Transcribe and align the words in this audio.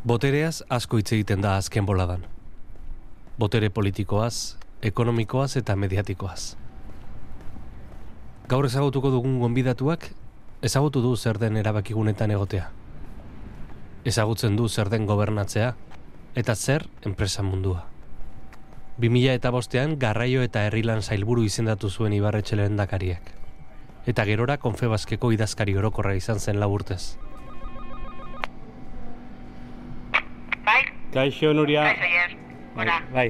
Botereaz 0.00 0.62
asko 0.72 0.96
hitz 0.96 1.10
egiten 1.12 1.42
da 1.44 1.58
azken 1.60 1.84
boladan. 1.84 2.22
Botere 3.36 3.68
politikoaz, 3.68 4.56
ekonomikoaz 4.80 5.58
eta 5.60 5.76
mediatikoaz. 5.76 6.54
Gaur 8.48 8.64
ezagutuko 8.64 9.10
dugun 9.12 9.36
gonbidatuak 9.42 10.08
ezagutu 10.64 11.04
du 11.04 11.12
zer 11.16 11.36
den 11.36 11.60
erabakigunetan 11.60 12.32
egotea. 12.32 12.70
Ezagutzen 14.08 14.56
du 14.56 14.72
zer 14.72 14.88
den 14.88 15.04
gobernatzea 15.04 15.74
eta 16.34 16.56
zer 16.56 16.88
enpresa 17.04 17.44
mundua. 17.44 17.84
2000 19.04 19.36
eta 19.36 19.52
bostean 19.52 19.98
garraio 19.98 20.40
eta 20.40 20.64
herrilan 20.64 21.02
zailburu 21.02 21.44
izendatu 21.44 21.90
zuen 21.90 22.16
ibarretxe 22.16 22.56
lehendakariak. 22.56 23.34
Eta 24.06 24.24
gerora 24.24 24.56
konfebazkeko 24.56 25.36
idazkari 25.36 25.76
orokorra 25.76 26.16
izan 26.16 26.40
zen 26.40 26.56
laburtez. 26.60 27.18
Bai, 30.70 30.84
Kaixo, 31.12 31.52
Nuria. 31.52 31.82
bai, 31.82 31.96
Xavier. 31.96 32.30
Hola. 32.76 32.96
Bai. 33.12 33.28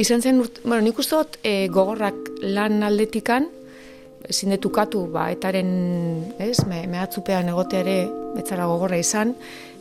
Izan 0.00 0.22
zen, 0.24 0.40
urt, 0.40 0.62
bueno, 0.64 0.80
nik 0.80 0.98
uste 0.98 1.18
dut 1.18 1.36
e, 1.44 1.68
gogorrak 1.68 2.16
lan 2.40 2.80
aldetikan, 2.86 3.50
ezin 4.24 4.54
dut 4.56 4.70
ukatu, 4.70 5.04
ba, 5.12 5.26
etaren, 5.34 5.68
ez, 6.40 6.64
me, 6.64 6.86
mehatzupean 6.88 7.52
egotea 7.52 7.84
ere, 7.84 7.98
etzara 8.40 8.70
gogorra 8.70 8.96
izan, 8.96 9.34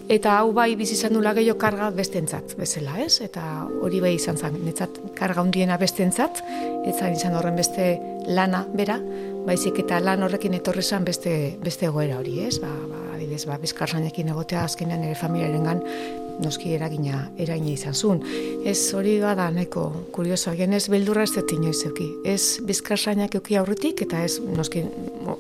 eta 0.09 0.40
hau 0.40 0.52
bai 0.58 0.73
bizi 0.76 0.95
izan 0.98 1.13
dula 1.13 1.36
gehiago 1.38 1.59
karga 1.62 1.90
bestentzat, 1.94 2.55
bezala, 2.58 2.98
ez? 3.04 3.20
Eta 3.22 3.44
hori 3.86 4.02
bai 4.02 4.16
izan 4.17 4.38
zen, 4.38 4.58
netzat 4.66 4.98
karga 5.17 5.44
hundiena 5.45 5.77
bestentzat, 5.81 6.41
etzan 6.90 7.14
izan 7.14 7.38
horren 7.38 7.59
beste 7.59 7.92
lana, 8.28 8.64
bera, 8.73 8.98
baizik 9.45 9.83
eta 9.86 10.02
lan 10.02 10.25
horrekin 10.25 10.58
etorri 10.58 10.83
zen 10.83 11.06
beste, 11.06 11.36
beste 11.61 11.88
egoera 11.92 12.17
hori, 12.20 12.39
ez? 12.48 12.58
Ba, 12.64 12.72
ba, 12.89 13.03
adibidez, 13.16 13.45
ba, 13.50 13.59
bizkarsainekin 13.61 14.33
egotea 14.33 14.66
azkenean 14.66 15.06
ere 15.06 15.16
familiarengan 15.20 15.83
noski 16.40 16.73
eragina, 16.76 17.26
eragina 17.38 17.73
izan 17.73 17.94
zuen. 17.95 18.22
Ez 18.66 18.94
hori 18.95 19.18
bada 19.22 19.50
nahiko 19.52 19.86
kuriosoa, 20.16 20.56
genez 20.59 20.86
beldurra 20.92 21.23
ez 21.28 21.34
dut 21.36 21.52
inoiz 21.56 21.82
euki. 21.88 22.08
Ez 22.28 22.59
bizkarsainak 22.66 23.36
euki 23.40 23.58
aurretik, 23.59 24.04
eta 24.08 24.23
ez 24.23 24.40
noski 24.40 24.84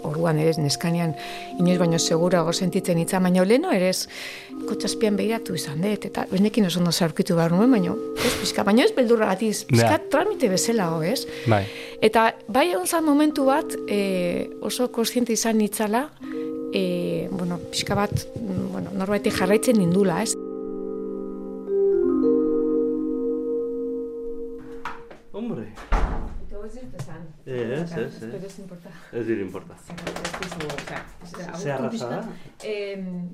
orduan 0.03 0.39
ere 0.41 0.51
ez 0.53 0.59
neskanean 0.59 1.15
inoiz 1.59 1.77
baino 1.79 1.99
segurago 1.99 2.53
sentitzen 2.53 2.99
hitza, 3.01 3.19
baina 3.23 3.45
leno 3.47 3.71
ere 3.71 3.89
ez 3.93 4.07
kotxaspian 4.67 5.15
behiratu 5.17 5.55
izan 5.55 5.81
dut, 5.81 6.05
eta 6.09 6.25
benekin 6.31 6.67
oso 6.67 6.79
ondo 6.83 6.91
zaurkitu 6.91 7.35
behar 7.39 7.55
nuen, 7.55 7.71
baina 7.71 7.95
ez 8.25 8.33
pizka, 8.41 8.63
baina 8.67 8.83
ez 8.83 8.91
beldurra 8.95 9.31
gatiz, 9.33 9.63
pizka 9.65 9.95
Ja. 9.95 10.01
tramite 10.11 10.49
bezala, 10.49 10.91
ho, 10.93 11.01
ez? 11.01 11.25
Bai. 11.47 11.63
Eta 12.01 12.33
bai 12.47 12.69
egon 12.71 12.87
zan 12.87 13.05
momentu 13.05 13.45
bat 13.45 13.73
e, 13.87 14.49
oso 14.61 14.91
kontziente 14.91 15.33
izan 15.33 15.57
nitzala, 15.57 16.09
e, 16.73 17.27
bueno, 17.31 17.57
pixka 17.71 17.95
bat, 17.95 18.11
mm, 18.13 18.71
bueno, 18.71 18.91
norbaitek 18.93 19.33
jarraitzen 19.33 19.79
nindula, 19.79 20.21
ez? 20.23 20.35
Ez, 27.49 27.91
ez, 27.97 28.23
ez. 28.23 28.33
Ez 29.11 29.25
dira 29.25 29.41
importa. 29.41 29.73
Ze 31.57 31.71
arraza 31.71 32.09
da? 32.09 32.19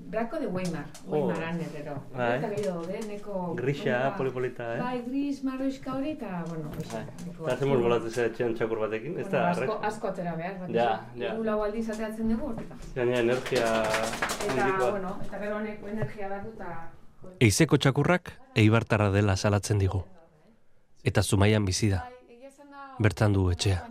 Branco 0.08 0.40
de 0.40 0.48
Weimar, 0.48 0.86
Weimaran 1.06 1.60
errero. 1.60 1.96
Bai. 2.16 2.38
Eta 2.38 2.50
gero, 2.56 2.82
de, 2.86 3.00
neko... 3.08 3.56
Grisa, 3.56 4.14
polipolita, 4.18 4.76
eh? 4.76 4.80
Bai, 4.80 5.02
gris, 5.08 5.44
marroiska 5.44 5.94
hori, 5.96 6.12
eta, 6.12 6.44
bueno, 6.48 6.70
Bai. 6.94 7.04
Eta 7.28 7.54
hacemos 7.54 7.82
bolatzen 7.82 8.12
zera 8.12 8.28
etxean 8.32 8.56
txakur 8.56 8.80
batekin, 8.86 9.20
ez 9.20 9.28
da, 9.30 9.50
asko, 9.50 9.64
arre- 9.66 9.88
asko 9.92 10.08
atera 10.14 10.36
behar, 10.40 10.58
bat. 10.62 10.70
Ja, 10.76 10.90
ja. 11.16 11.34
Hiru 11.34 11.44
lau 11.50 11.58
aldiz 11.66 11.90
ateratzen 11.90 12.30
dugu, 12.32 12.54
hortik. 12.54 12.72
gainera 12.96 13.20
energia 13.20 13.72
Eta, 13.84 14.92
bueno, 14.92 15.18
eta 15.26 15.40
gero 15.44 15.58
honek 15.58 15.84
energia 15.92 16.30
du, 16.40 16.54
eta... 16.56 16.92
Eizeko 17.42 17.78
txakurrak 17.78 18.32
eibartarra 18.56 19.10
dela 19.12 19.36
salatzen 19.36 19.80
digu. 19.82 20.04
Eta 21.04 21.22
zumaian 21.24 21.66
bizi 21.66 21.90
da. 21.90 22.06
Bertan 23.00 23.34
du 23.34 23.50
etxea. 23.52 23.82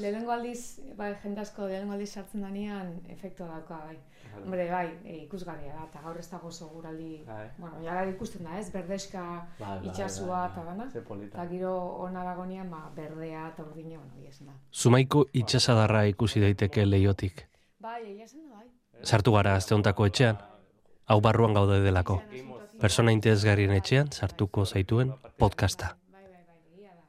Lehenengo 0.00 0.32
aldiz, 0.32 0.80
bai, 0.96 1.10
jendazko 1.22 1.66
lehenengo 1.68 1.92
aldiz 1.92 2.10
sartzen 2.14 2.42
danean, 2.44 2.94
efektua 3.12 3.46
dauka, 3.50 3.76
bai. 3.84 3.98
Hombre, 4.38 4.64
bai, 4.70 4.86
e, 5.04 5.16
ikusgarria 5.24 5.74
da, 5.74 5.86
eta 5.88 6.00
gaur 6.04 6.18
ez 6.20 6.26
dago 6.30 6.50
seguraldi, 6.54 7.24
Bai. 7.26 7.48
bueno, 7.58 7.80
jara 7.82 8.04
ikusten 8.08 8.46
da, 8.46 8.58
ez, 8.60 8.70
berdeska, 8.72 9.22
Bai, 9.58 9.66
bai, 9.66 9.88
itxasua, 9.90 10.42
bai, 10.54 10.76
eta 10.86 11.02
polita. 11.08 11.34
Eta 11.34 11.46
giro 11.50 11.72
ona 12.06 12.22
dagonean, 12.24 12.70
ba, 12.70 12.84
berdea 12.96 13.48
eta 13.48 13.64
urdina, 13.66 13.98
bueno, 13.98 14.12
egia 14.20 14.30
esan 14.30 14.52
da. 14.52 14.54
Zumaiko 14.72 15.26
itxasadarra 15.32 16.04
ikusi 16.12 16.40
daiteke 16.40 16.86
leiotik. 16.86 17.48
Bai, 17.78 18.00
egia 18.12 18.24
esan 18.30 18.46
da, 18.46 18.62
bai. 18.62 18.68
Sartu 19.02 19.34
gara 19.34 19.56
azte 19.56 19.74
hontako 19.74 20.06
etxean, 20.06 20.38
hau 21.06 21.20
barruan 21.20 21.54
gaude 21.54 21.80
delako. 21.82 22.22
Persona 22.80 23.12
interesgarrien 23.12 23.74
etxean 23.76 24.12
sartuko 24.12 24.64
zaituen 24.64 25.12
podcasta. 25.36 25.96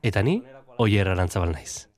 Eta 0.02 0.24
ni, 0.26 0.42
oier 0.82 1.08
arantzabal 1.08 1.54
naiz. 1.54 1.91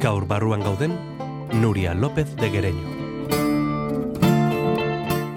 Gaur 0.00 0.26
barruan 0.26 0.62
gauden, 0.62 0.92
Nuria 1.60 1.94
López 1.94 2.34
de 2.36 2.50
Gereño. 2.50 2.88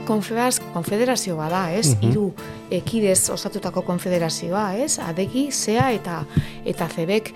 Konfebaz, 0.06 0.60
konfederazio 0.74 1.36
bada, 1.36 1.74
ez? 1.74 1.98
Hiru 2.02 2.34
ekidez 2.70 3.30
osatutako 3.30 3.82
konfederazioa, 3.82 4.78
ez? 4.78 5.00
Adegi, 5.00 5.52
zea 5.52 5.92
eta 5.92 6.26
eta 6.66 6.88
zebek. 6.88 7.34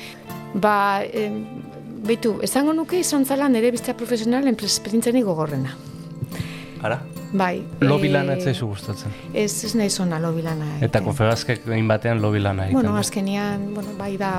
Ba, 0.54 1.04
em, 1.04 1.46
beitu, 2.06 2.40
esango 2.42 2.74
nuke 2.74 3.00
izan 3.00 3.26
zala 3.26 3.50
nire 3.50 3.72
biztea 3.72 3.98
profesional 3.98 4.48
enpresperintzenik 4.48 5.26
gogorrena. 5.26 5.76
Ara? 6.82 7.02
Bai. 7.32 7.62
Lobi 7.82 8.08
eh, 8.08 8.14
lana 8.14 8.34
ez 8.34 8.44
zaizu 8.44 8.68
gustatzen. 8.72 9.14
Ez, 9.34 9.64
ez 9.66 9.76
nahi 9.78 9.90
zona 9.90 10.20
lobi 10.20 10.42
lana. 10.42 10.66
Eta 10.78 10.86
egiten. 10.86 11.06
konfebazkek 11.06 11.68
egin 11.68 11.88
batean 11.88 12.22
lobi 12.22 12.42
lana 12.42 12.66
egiten. 12.66 12.82
Bueno, 12.82 12.96
azkenian, 12.98 13.70
bueno, 13.76 13.94
bai 14.00 14.16
da, 14.18 14.32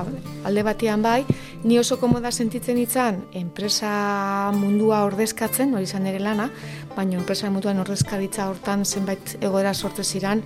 alde 0.43 0.63
batean 0.67 1.01
bai, 1.01 1.23
ni 1.63 1.79
oso 1.79 1.97
komoda 2.01 2.31
sentitzen 2.31 2.77
itzan, 2.81 3.23
enpresa 3.33 4.51
mundua 4.57 5.05
ordezkatzen, 5.07 5.73
hori 5.73 5.87
izan 5.87 6.07
ere 6.11 6.19
lana, 6.19 6.49
baina 6.95 7.19
enpresa 7.19 7.49
munduan 7.49 7.79
ordezkaritza 7.79 8.49
hortan 8.51 8.85
zenbait 8.85 9.37
egoera 9.39 9.73
sortze 9.73 10.03
ziran, 10.03 10.43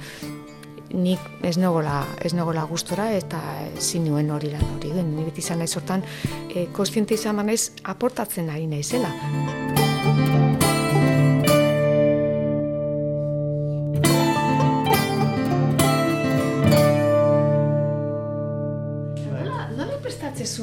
nik 0.95 1.19
ez 1.43 1.57
negola, 1.57 2.03
ez 2.23 2.33
negola 2.37 2.63
gustora 2.69 3.09
eta 3.17 3.41
ezin 3.75 4.05
nuen 4.07 4.29
hori 4.31 4.53
lan 4.53 4.63
hori 4.75 4.93
egin. 4.93 5.15
Ni 5.17 5.25
beti 5.27 5.43
izan 5.43 5.59
naiz 5.63 5.73
hortan, 5.75 6.05
e, 6.53 6.67
kontziente 6.71 7.17
izan 7.17 7.41
banaiz 7.41 7.71
aportatzen 7.83 8.53
ari 8.53 8.67
naizela. 8.69 9.64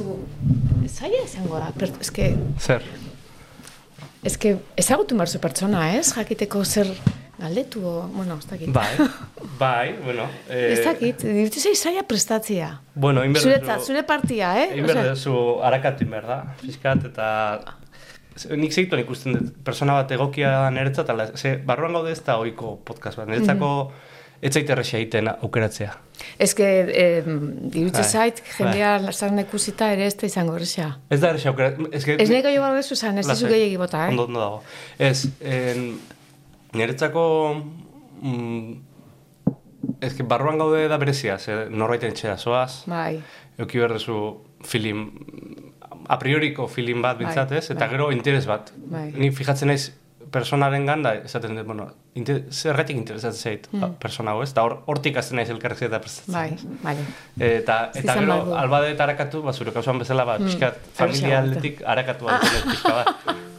Prestatzezu, 0.02 0.98
zaila 0.98 1.22
izango 1.24 1.58
da, 1.58 1.70
per, 1.78 1.90
eske, 2.00 2.34
Zer? 2.60 2.82
eske 4.24 4.56
ezagutu 4.78 5.16
marzu 5.18 5.40
pertsona, 5.42 5.92
ez? 5.96 6.12
Jakiteko 6.14 6.64
zer 6.64 6.86
galdetu, 7.42 7.80
o, 7.86 8.02
bueno, 8.14 8.36
ez 8.38 8.46
dakit. 8.46 8.70
Bai, 8.74 9.08
bai, 9.62 9.94
bueno. 10.04 10.28
Eh, 10.48 10.72
Ez 10.76 10.84
dakit, 10.84 11.22
dirutu 11.26 11.60
zei 11.60 11.74
zaila 11.74 12.04
prestatzea. 12.06 12.68
Bueno, 12.94 13.24
inberdezu... 13.26 13.50
Zuretzat, 13.50 13.86
zure 13.86 14.02
partia, 14.06 14.52
eh? 14.62 14.68
Inberdezu 14.78 15.34
harakatu 15.64 16.04
inber 16.06 16.26
da, 16.28 16.40
fiskat, 16.60 17.08
eta 17.10 17.28
nik 18.56 18.72
segituan 18.72 19.02
ikusten 19.02 19.34
dut, 19.36 19.50
persona 19.66 19.98
bat 19.98 20.10
egokia 20.14 20.52
da 20.64 20.70
niretzat, 20.72 21.10
ala, 21.12 21.26
ze, 21.36 21.56
barruan 21.66 21.92
gaude 21.98 22.14
ez 22.14 22.22
da 22.24 22.38
oiko 22.40 22.76
podcast 22.86 23.18
bat, 23.18 23.28
niretzako 23.28 23.72
Mhm. 23.90 24.08
Ez 24.42 24.52
zaite 24.52 24.74
erresa 24.74 24.96
egiten 24.98 25.30
aukeratzea. 25.32 25.92
eske, 26.38 26.66
eh, 27.02 27.24
dirutze 27.74 28.02
Bai, 28.02 28.10
zait, 28.10 28.42
jendea 28.56 28.96
lasarren 29.02 29.38
ikusita 29.42 29.92
ere 29.94 30.06
ez 30.06 30.16
da 30.18 30.26
izango 30.26 30.56
erresa. 30.58 30.88
Ez 31.10 31.20
da 31.20 31.30
erresa 31.30 31.50
aukeratzea, 31.50 31.88
ez 31.92 32.04
que... 32.04 32.16
Ez 32.18 32.28
nahi 32.30 32.42
gehiago 32.42 32.64
gara 32.66 32.80
dezu 32.80 32.96
zan, 32.96 33.18
ez 33.18 33.26
dizu 33.26 33.50
gehiagi 33.50 33.78
bota, 33.78 34.06
eh? 34.06 34.10
Ondo, 34.14 34.26
ondo 34.30 34.40
dago. 34.40 34.62
Ez, 34.98 35.28
en, 35.40 35.92
niretzako... 36.74 37.26
Mm, 38.22 38.72
ez 40.02 40.12
que 40.14 40.26
barruan 40.26 40.58
gaude 40.58 40.86
da 40.90 40.98
berezia, 40.98 41.38
ze 41.38 41.66
norbaiten 41.70 42.12
etxera 42.14 42.36
zoaz, 42.38 42.84
Bai, 42.86 43.20
Euki 43.58 43.78
berrezu 43.82 44.18
film, 44.66 45.08
a 46.08 46.18
prioriko 46.18 46.66
film 46.70 47.02
bat 47.02 47.18
bintzat 47.18 47.50
Bai, 47.50 47.58
ez, 47.58 47.70
eta 47.70 47.84
bai. 47.84 47.90
gero 47.94 48.12
interes 48.14 48.46
bat. 48.46 48.72
Bai. 48.90 49.10
Ni 49.14 49.30
fijatzen 49.34 49.70
naiz 49.70 49.90
personaren 50.32 50.86
ganda, 50.88 51.12
esaten 51.28 51.54
dut, 51.58 51.66
bueno, 51.68 51.86
inter, 52.18 52.42
zergatik 52.50 52.96
interesatzen 52.96 53.40
zait 53.52 53.68
Mm. 53.72 53.94
persona 54.00 54.32
hau, 54.32 54.42
ez? 54.42 54.50
Eta 54.50 54.62
hor, 54.64 54.78
hortik 54.86 55.16
azten 55.20 55.36
naiz 55.36 55.50
elkarrezketa 55.50 55.96
eta 55.96 56.00
prestatzen. 56.00 56.34
bai, 56.34 56.56
bai. 56.82 56.96
Eta, 57.38 57.90
eta 57.94 58.14
gero, 58.18 58.40
albade 58.56 58.90
eta 58.94 59.04
harakatu, 59.04 59.42
ba, 59.42 59.52
zure 59.52 59.72
kasuan 59.72 59.98
bezala, 60.00 60.24
ba, 60.24 60.38
Mm, 60.38 60.44
pixkat, 60.48 60.78
familia 60.94 61.38
aldetik 61.40 61.82
harakatu 61.86 62.24
bat, 62.24 62.42
ah. 62.42 62.70
pixka 62.70 62.92
bat. 62.98 63.08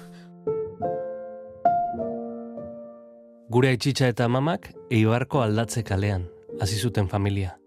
Gure 3.54 3.70
etxitxa 3.76 4.08
eta 4.10 4.28
mamak 4.28 4.72
Eibarko 4.90 5.42
aldatze 5.44 5.84
kalean, 5.86 6.24
hasi 6.62 6.80
zuten 6.80 7.08
familia. 7.10 7.58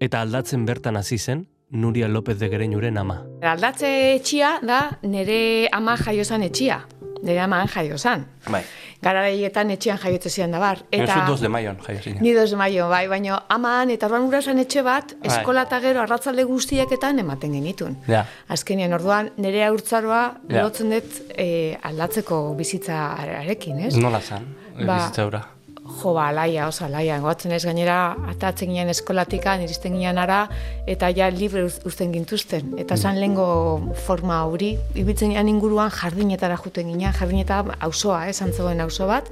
Eta 0.00 0.20
aldatzen 0.20 0.64
bertan 0.66 0.96
hasi 0.96 1.18
zen 1.18 1.46
Nuria 1.70 2.08
López 2.08 2.38
de 2.38 2.48
Gereñuren 2.50 2.98
ama. 2.98 3.24
Aldatze 3.42 3.88
etxia 4.16 4.58
da 4.62 4.98
nire 5.02 5.68
ama 5.72 5.96
jaiozan 5.96 6.42
etxia. 6.46 6.80
Nire 7.22 7.40
ama 7.40 7.64
jaiozan. 7.66 8.26
Bai. 8.50 8.62
Garaietan 9.02 9.70
etxean 9.70 9.98
jaiotze 10.02 10.30
zian 10.30 10.50
da 10.50 10.58
bar. 10.58 10.78
Eta... 10.90 11.14
Zu 11.14 11.32
dos 11.32 11.40
de 11.40 11.48
maion, 11.48 11.76
jaio 11.86 12.00
zinen. 12.02 12.22
Ni 12.22 12.32
dos 12.34 12.50
de 12.50 12.56
maio, 12.56 12.88
bai, 12.88 13.06
baina 13.08 13.42
amaan 13.48 13.90
eta 13.90 14.06
orduan 14.06 14.28
urasan 14.28 14.58
etxe 14.58 14.82
bat, 14.82 15.14
Bai. 15.20 15.30
eskola 15.30 15.62
eta 15.68 15.80
gero 15.80 16.00
arratzalde 16.02 16.44
guztieketan 16.44 17.18
ematen 17.18 17.52
genitun. 17.52 17.96
Ja. 18.08 18.24
Azkenean 18.48 18.92
orduan 18.92 19.30
nire 19.36 19.64
haurtzaroa 19.64 20.22
Ja. 20.48 20.62
lotzen 20.62 20.90
dut 20.90 21.20
eh, 21.36 21.76
aldatzeko 21.82 22.54
bizitzarekin, 22.58 23.80
ez? 23.88 23.96
Nola 23.96 24.20
zan, 24.20 24.46
Ba. 24.84 24.96
bizitza? 24.96 25.55
Jo, 25.96 26.12
ba, 26.12 26.28
alaia, 26.28 26.66
oso 26.68 26.84
alaia. 26.84 27.18
Goatzen 27.20 27.52
ez 27.56 27.62
gainera, 27.64 28.16
atatzen 28.28 28.68
ginen 28.68 28.90
eskolatikan, 28.92 29.62
iristen 29.64 29.94
ginen 29.96 30.18
ara, 30.18 30.42
eta 30.86 31.08
ja 31.16 31.30
libre 31.30 31.64
uz- 31.64 31.80
uzten 31.88 32.12
gintuzten. 32.12 32.74
Eta 32.78 32.96
zan 32.96 33.16
lehengo 33.20 33.94
forma 34.06 34.42
hori, 34.44 34.74
ibiltzen 34.94 35.30
ginen 35.32 35.48
inguruan 35.48 35.90
jardinetara 35.90 36.56
juten 36.56 36.88
ginen, 36.92 37.12
jardineta 37.16 37.62
auzoa, 37.80 38.28
eh, 38.28 38.32
zegoen 38.34 38.80
auzo 38.80 39.06
bat, 39.06 39.30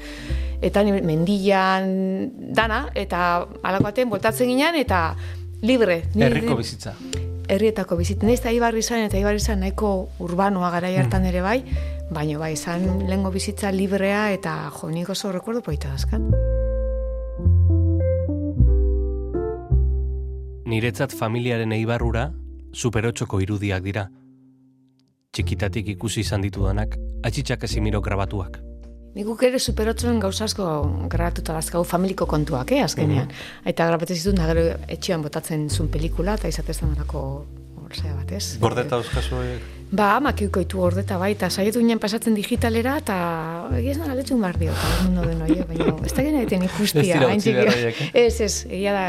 eta 0.62 0.82
mendian 0.84 2.31
dana, 2.55 2.88
eta 2.94 3.46
alako 3.62 3.84
baten, 3.90 4.10
voltatzen 4.10 4.49
ginen, 4.49 4.75
eta 4.75 5.17
libre. 5.62 6.02
Herriko 6.17 6.56
bizitza. 6.56 6.94
herrietako 7.49 7.96
bizitzen 7.96 8.28
naiz, 8.31 8.40
eta 8.40 8.50
ibarri 8.56 8.78
izan, 8.81 9.00
eta 9.05 9.19
ibarri 9.20 9.37
izan 9.37 9.60
nahiko 9.60 10.08
urbanoa 10.19 10.70
gara 10.70 10.88
hartan 10.88 11.26
ere 11.28 11.43
bai, 11.44 11.58
baina 12.14 12.38
bai, 12.38 12.52
izan 12.55 12.84
lehengo 13.08 13.32
bizitza 13.34 13.72
librea, 13.75 14.31
eta 14.32 14.55
jo, 14.78 14.90
nik 14.90 15.11
oso 15.11 15.32
rekuerdo 15.34 15.62
poita 15.66 15.90
dazkat. 15.93 16.22
Niretzat 20.70 21.12
familiaren 21.12 21.75
eibarrura 21.76 22.31
superotxoko 22.75 23.40
irudiak 23.44 23.82
dira. 23.84 24.08
Txikitatik 25.34 25.90
ikusi 25.96 26.22
izan 26.22 26.44
ditudanak, 26.44 26.96
atxitxak 27.26 27.66
ezimiro 27.69 28.00
grabatuak. 28.02 28.60
Nik 29.14 29.28
guk 29.28 29.43
ere 29.46 29.60
superotzen 29.62 30.19
gauzasko 30.22 30.64
grabatuta 31.10 31.55
dazkau 31.55 31.84
familiko 31.87 32.26
kontuak, 32.26 32.72
eh, 32.72 32.82
azkenean. 32.82 33.31
Eta 33.64 33.87
grabatzen 33.87 34.17
zituen, 34.17 34.43
gero 34.43 34.64
etxean 34.90 35.22
botatzen 35.22 35.69
zuen 35.70 35.90
pelikula, 35.90 36.34
eta 36.34 36.50
izatezen 36.50 36.94
dalako 36.94 37.22
orzea 37.94 38.19
bat, 38.19 38.35
ez? 38.37 38.58
Gordeta 38.61 38.99
euskazu? 39.00 39.41
Ba, 39.94 40.17
amak 40.17 40.41
eukoitu 40.43 40.81
gordeta 40.81 41.19
bai, 41.20 41.31
eta 41.37 41.46
saietu 41.52 41.79
ginen 41.79 42.00
pasatzen 42.02 42.35
digitalera, 42.35 42.96
eta 42.99 43.17
egia 43.79 43.93
ez 43.93 43.99
nara 44.00 44.17
letxun 44.19 44.41
behar 44.43 44.56
dio, 44.58 44.73
eta 44.75 45.05
mundo 45.05 45.26
den 45.29 45.44
oie, 45.46 45.67
baina 45.69 45.93
ez 46.08 46.11
da 46.17 46.25
gena 46.26 46.41
eten 46.43 46.64
ikustia. 46.67 47.20
Ez 47.31 47.46
horiek, 47.46 48.00
Ez, 48.25 48.41
ez, 48.43 48.55
egia 48.67 48.94
da, 48.96 49.05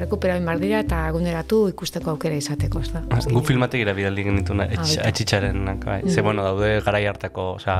rekupera 0.00 0.40
behar 0.40 0.58
dira, 0.64 0.80
eta 0.82 1.04
eguneratu 1.12 1.60
ikusteko 1.70 2.16
aukera 2.16 2.34
izateko, 2.40 2.82
ez 2.82 2.90
da. 2.96 3.04
Gu 3.30 3.44
filmatik 3.46 3.86
bidali 3.94 4.26
genituna 4.26 4.66
etx, 4.66 4.96
baita. 4.96 5.08
etxitxaren, 5.12 5.62
bai. 5.84 6.00
Ze, 6.10 6.26
bueno, 6.26 6.42
daude 6.42 6.80
garai 6.88 7.04
hartako, 7.06 7.52
osea, 7.60 7.78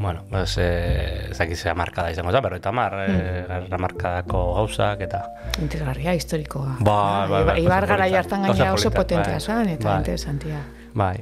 bueno, 0.00 0.24
eh, 0.56 1.28
ez 1.30 1.38
dakiz 1.38 1.64
markada 1.76 2.10
izango 2.10 2.32
pero 2.42 2.56
eta 2.56 2.72
mar, 2.72 2.94
eh, 3.06 3.66
markadako 3.78 4.54
gauzak, 4.54 5.02
eta... 5.04 5.22
Interesgarria, 5.60 6.14
historikoa. 6.14 6.76
Bai, 6.80 7.28
bai, 7.28 7.44
bai, 7.44 7.56
Ibar 7.60 7.86
gara 7.86 8.08
jartan 8.08 8.42
oso 8.42 8.52
gainera 8.52 8.72
oso 8.72 8.90
potentea 8.90 9.36
bai. 9.36 9.40
zen, 9.40 9.68
eta 9.76 9.98
interesantia. 9.98 10.62
Bai, 10.94 11.16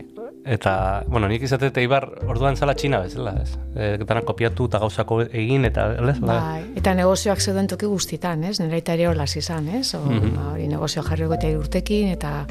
eta, 0.48 1.04
bueno, 1.06 1.28
nik 1.28 1.42
izate 1.42 1.68
eta 1.70 1.82
Ibar 1.84 2.06
orduan 2.26 2.56
zala 2.56 2.74
txina 2.74 3.00
bezala, 3.04 3.34
ez? 3.42 3.52
E, 3.76 3.88
dana 4.02 4.22
kopiatu 4.26 4.66
eta 4.70 4.80
gauzako 4.82 5.20
egin, 5.28 5.64
eta, 5.68 5.90
ez? 6.10 6.16
Bai, 6.20 6.62
eta 6.80 6.94
negozioak 6.94 7.40
zeuden 7.40 7.68
toki 7.70 7.86
guztitan, 7.86 8.44
ez? 8.44 8.58
Nera 8.60 8.76
eta 8.80 8.94
ere 8.96 9.08
holas 9.08 9.36
izan, 9.36 9.68
ez? 9.68 9.94
O, 9.94 10.00
Mhm. 10.00 10.34
ba, 10.36 10.52
hori 10.54 10.68
negozio 10.68 11.02
jarri 11.02 11.24
eta 11.38 11.48
urtekin, 11.58 12.08
eta 12.08 12.46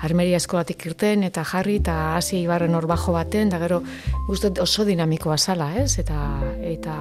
armeria 0.00 0.36
eskolatik 0.36 0.84
irten, 0.86 1.24
eta 1.24 1.42
jarri, 1.44 1.76
eta 1.76 2.16
hasi 2.16 2.38
ibarren 2.44 2.74
orbajo 2.74 3.12
baten, 3.12 3.48
da 3.50 3.58
gero 3.58 3.82
guztot 4.28 4.58
oso 4.58 4.84
dinamikoa 4.84 5.38
zala, 5.38 5.74
ez? 5.76 5.98
Eta, 5.98 6.40
eta 6.62 6.94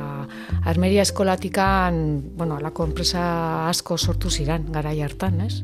armeria 0.66 1.02
eskolatikan, 1.02 2.24
bueno, 2.38 2.56
alako 2.58 2.86
enpresa 2.86 3.68
asko 3.70 3.98
sortu 3.98 4.30
ziran, 4.30 4.72
garai 4.72 5.02
hartan, 5.02 5.42
ez? 5.42 5.64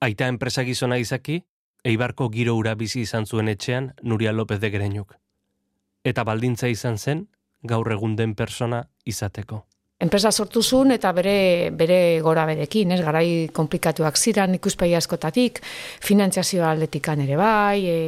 Aita 0.00 0.28
enpresa 0.32 0.62
gizona 0.64 0.96
izaki, 0.96 1.42
Eibarko 1.84 2.30
giro 2.32 2.54
ura 2.56 2.72
bizi 2.74 3.02
izan 3.04 3.26
zuen 3.26 3.48
etxean 3.52 3.90
Nuria 4.02 4.32
López 4.32 4.56
de 4.60 4.70
Gereñuk. 4.72 5.12
Eta 6.04 6.24
baldintza 6.24 6.68
izan 6.72 6.96
zen, 6.96 7.26
gaur 7.62 7.92
egun 7.92 8.16
den 8.16 8.34
persona 8.34 8.86
izateko. 9.04 9.66
enpresa 10.00 10.30
sortu 10.32 10.62
zuen 10.62 10.94
eta 10.94 11.10
bere, 11.12 11.68
bere 11.76 12.20
gora 12.24 12.46
berekin, 12.48 12.92
ez, 12.96 13.02
garai 13.04 13.50
komplikatuak 13.52 14.16
ziran 14.16 14.54
ikuspegi 14.56 14.94
askotatik, 14.96 15.60
finantziazio 16.00 16.64
aldetikan 16.64 17.20
ere 17.20 17.36
bai, 17.36 17.80
e, 17.84 17.98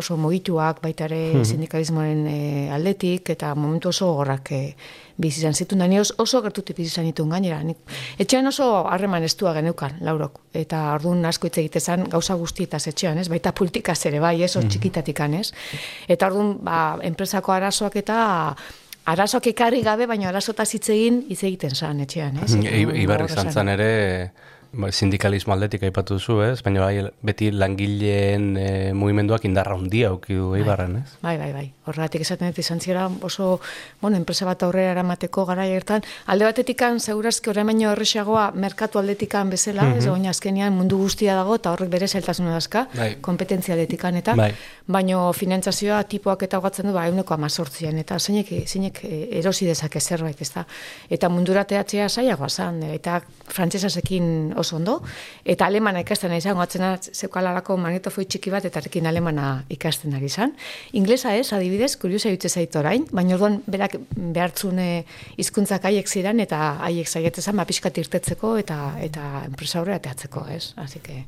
oso 0.00 0.16
mugituak 0.16 0.80
baita 0.80 1.04
ere 1.04 1.44
sindikalismoaren 1.44 2.26
e, 2.26 2.38
aldetik, 2.72 3.28
eta 3.36 3.52
momentu 3.54 3.92
oso 3.92 4.14
gorrak 4.16 4.52
e, 4.56 4.62
bizi 5.16 5.40
izan 5.40 5.54
zituen, 5.54 5.78
da 5.84 6.02
oso 6.18 6.40
gertutik 6.42 6.76
bizi 6.76 6.90
izan 6.90 7.04
dituen 7.06 7.30
gainera. 7.30 7.62
Nik, 7.62 7.76
etxean 8.18 8.46
oso 8.50 8.86
harreman 8.90 9.22
estua 9.22 9.52
geneukan, 9.54 9.98
laurok, 10.00 10.40
eta 10.54 10.94
orduan 10.94 11.24
asko 11.24 11.46
hitz 11.46 11.58
egitezan 11.62 12.08
gauza 12.10 12.34
guztietaz 12.34 12.86
etxean, 12.90 13.18
ez, 13.18 13.28
baita 13.28 13.52
politikaz 13.52 14.00
ere 14.06 14.20
bai, 14.20 14.42
ez, 14.42 14.56
hor 14.56 14.64
txikitatikan, 14.64 15.34
ez. 15.34 15.52
Eta 16.08 16.26
orduan, 16.26 16.56
ba, 16.64 16.98
enpresako 17.02 17.52
arazoak 17.52 17.96
eta 18.02 18.16
arazoak 19.06 19.46
ekarri 19.52 19.82
gabe, 19.84 20.06
baina 20.06 20.28
arazotaz 20.30 20.70
hitz 20.74 20.88
egin 20.90 21.22
hitz 21.28 21.42
egiten 21.44 21.74
zan 21.76 22.00
etxean, 22.00 22.38
ez? 22.42 22.54
Eta 22.54 22.68
I- 22.74 23.02
Ibar 23.04 23.22
gogorra 23.26 23.42
izan 23.42 23.52
zen 23.52 23.68
ere, 23.68 24.32
ba, 24.76 24.90
sindikalismo 24.92 25.54
aldetik 25.54 25.82
aipatu 25.86 26.18
duzu, 26.18 26.38
ez? 26.44 26.62
Baina 26.64 26.82
bai, 26.84 27.04
beti 27.24 27.50
langileen 27.54 28.50
e, 28.58 28.68
mugimenduak 28.96 29.44
indarra 29.48 29.76
handia 29.78 30.10
auki 30.12 30.36
du 30.38 30.54
Eibarren, 30.58 30.98
ez? 31.02 31.16
Bai, 31.22 31.36
bai, 31.40 31.50
bai. 31.54 31.64
Horregatik 31.88 32.24
esaten 32.24 32.50
dut 32.50 32.58
izan 32.62 32.80
zira 32.80 33.06
oso, 33.26 33.60
bueno, 34.00 34.16
enpresa 34.16 34.46
bat 34.48 34.62
aurrera 34.66 34.94
eramateko 34.94 35.44
gara 35.48 35.66
hartan. 35.66 36.04
Alde 36.32 36.48
batetikan, 36.48 37.00
segurazki 37.00 37.50
orain 37.52 37.68
baino 37.70 37.92
erresagoa 37.92 38.50
merkatu 38.54 39.00
aldetikan 39.00 39.50
bezala, 39.52 39.90
ez 39.96 40.06
baina 40.08 40.32
azkenean 40.32 40.74
mundu 40.76 40.98
guztia 41.00 41.36
dago, 41.38 41.58
eta 41.60 41.74
horrek 41.74 41.92
bere 41.92 42.08
zailtasuna 42.08 42.54
dazka, 42.56 42.86
Bai. 42.94 43.10
kompetentzia 43.24 43.74
aldetikan 43.76 44.16
eta, 44.20 44.36
Bai. 44.38 44.52
baino 44.86 45.26
finantzazioa 45.32 46.02
tipoak 46.08 46.46
eta 46.48 46.60
gatzen 46.64 46.90
du, 46.90 46.96
ba, 46.96 47.06
euneko 47.10 47.34
amazortzian, 47.34 47.98
eta 48.00 48.18
zeinek, 48.18 48.52
zeinek 48.66 49.02
eh, 49.04 49.22
erosi 49.40 49.68
dezake 49.68 50.00
zerbait, 50.00 50.40
ez 50.40 50.50
da. 50.54 50.66
Eta 51.10 51.28
mundura 51.28 51.64
teatzea 51.68 52.08
zailagoa 52.08 52.48
zan, 52.48 52.82
eta 52.94 53.20
frantsesasekin 53.48 54.54
oso 54.64 54.78
ondo, 54.80 54.96
eta 55.44 55.68
alemana 55.68 56.02
ikasten 56.04 56.32
ari 56.34 56.42
zan, 56.42 56.58
gatzena 56.58 56.94
zeukalarako 56.98 57.76
magnetofoi 57.84 58.26
txiki 58.26 58.52
bat, 58.54 58.66
eta 58.66 58.82
erekin 58.82 59.06
alemana 59.10 59.48
ikasten 59.72 60.16
ari 60.18 60.30
zan. 60.32 60.56
Inglesa 60.96 61.36
ez, 61.38 61.52
adibidez, 61.56 61.94
kuriosa 62.00 62.32
jutze 62.32 62.50
zait 62.50 62.80
orain, 62.80 63.06
baina 63.12 63.36
orduan 63.38 63.60
berak 63.66 63.98
behartzune 64.16 64.88
hizkuntzak 65.40 65.86
haiek 65.90 66.10
ziren, 66.10 66.40
eta 66.44 66.62
haiek 66.88 67.10
zaietezan, 67.10 67.60
ba, 67.60 67.68
pixkat 67.68 68.02
irtetzeko, 68.04 68.56
eta, 68.64 68.80
eta 69.04 69.44
enpresa 69.44 69.82
horre 69.82 69.98
ateatzeko, 70.00 70.48
ez? 70.56 70.72
Así 70.80 71.04
que... 71.04 71.24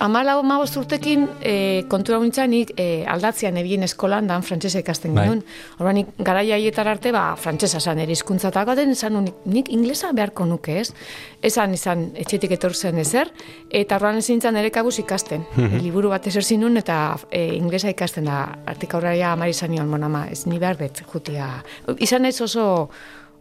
Amala 0.00 0.32
amabost 0.40 0.78
urtekin 0.80 1.26
e, 1.44 1.84
kontura 1.92 2.46
nik 2.48 2.70
e, 2.76 3.04
aldatzean 3.04 3.56
ebien 3.60 3.82
eskolan 3.84 4.26
dan 4.26 4.42
frantsesa 4.42 4.78
ikasten 4.80 5.14
Bai. 5.14 5.26
genuen. 5.26 5.42
Orduan 5.76 5.94
nik 5.94 6.06
garaia 6.18 6.56
arte 6.84 7.12
ba 7.12 7.36
frantsesa 7.36 7.80
san 7.80 7.98
ere 7.98 8.12
hizkuntza 8.12 8.48
eta 8.48 8.64
gaten 8.64 8.90
esan 8.90 9.12
nun, 9.12 9.28
nik 9.44 9.68
inglesa 9.68 10.12
beharko 10.12 10.46
nuke, 10.46 10.80
ez? 10.80 10.94
Esan 11.42 11.74
izan 11.74 12.12
etxetik 12.14 12.50
etor 12.52 12.72
zen 12.72 12.98
ezer 12.98 13.28
eta 13.70 13.96
orduan 13.96 14.16
ezin 14.16 14.36
nintzen 14.36 14.56
ere 14.56 14.70
kabuz 14.70 14.98
ikasten. 14.98 15.44
E, 15.58 15.82
liburu 15.82 16.08
bat 16.08 16.26
eser 16.26 16.44
zinun 16.44 16.76
eta 16.78 17.18
e, 17.30 17.54
inglesa 17.56 17.90
ikasten 17.90 18.24
da. 18.24 18.56
Artik 18.66 18.94
aurraria 18.94 19.32
amari 19.32 19.52
zanion, 19.52 19.86
monama, 19.86 20.28
ez 20.30 20.46
ni 20.46 20.58
behar 20.58 20.78
bet 20.78 21.02
jutia. 21.12 21.62
Izan 21.98 22.24
ez 22.24 22.40
oso 22.40 22.88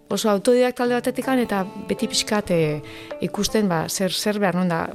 oso 0.09 0.29
autodidakta 0.29 0.83
alde 0.83 0.95
batetikan 0.95 1.39
eta 1.39 1.63
beti 1.87 2.07
pixkat 2.09 2.51
e, 2.51 2.81
ikusten 3.21 3.69
ba, 3.69 3.85
zer, 3.87 4.11
zer 4.11 4.39
behar 4.39 4.55
non 4.55 4.67
da 4.67 4.87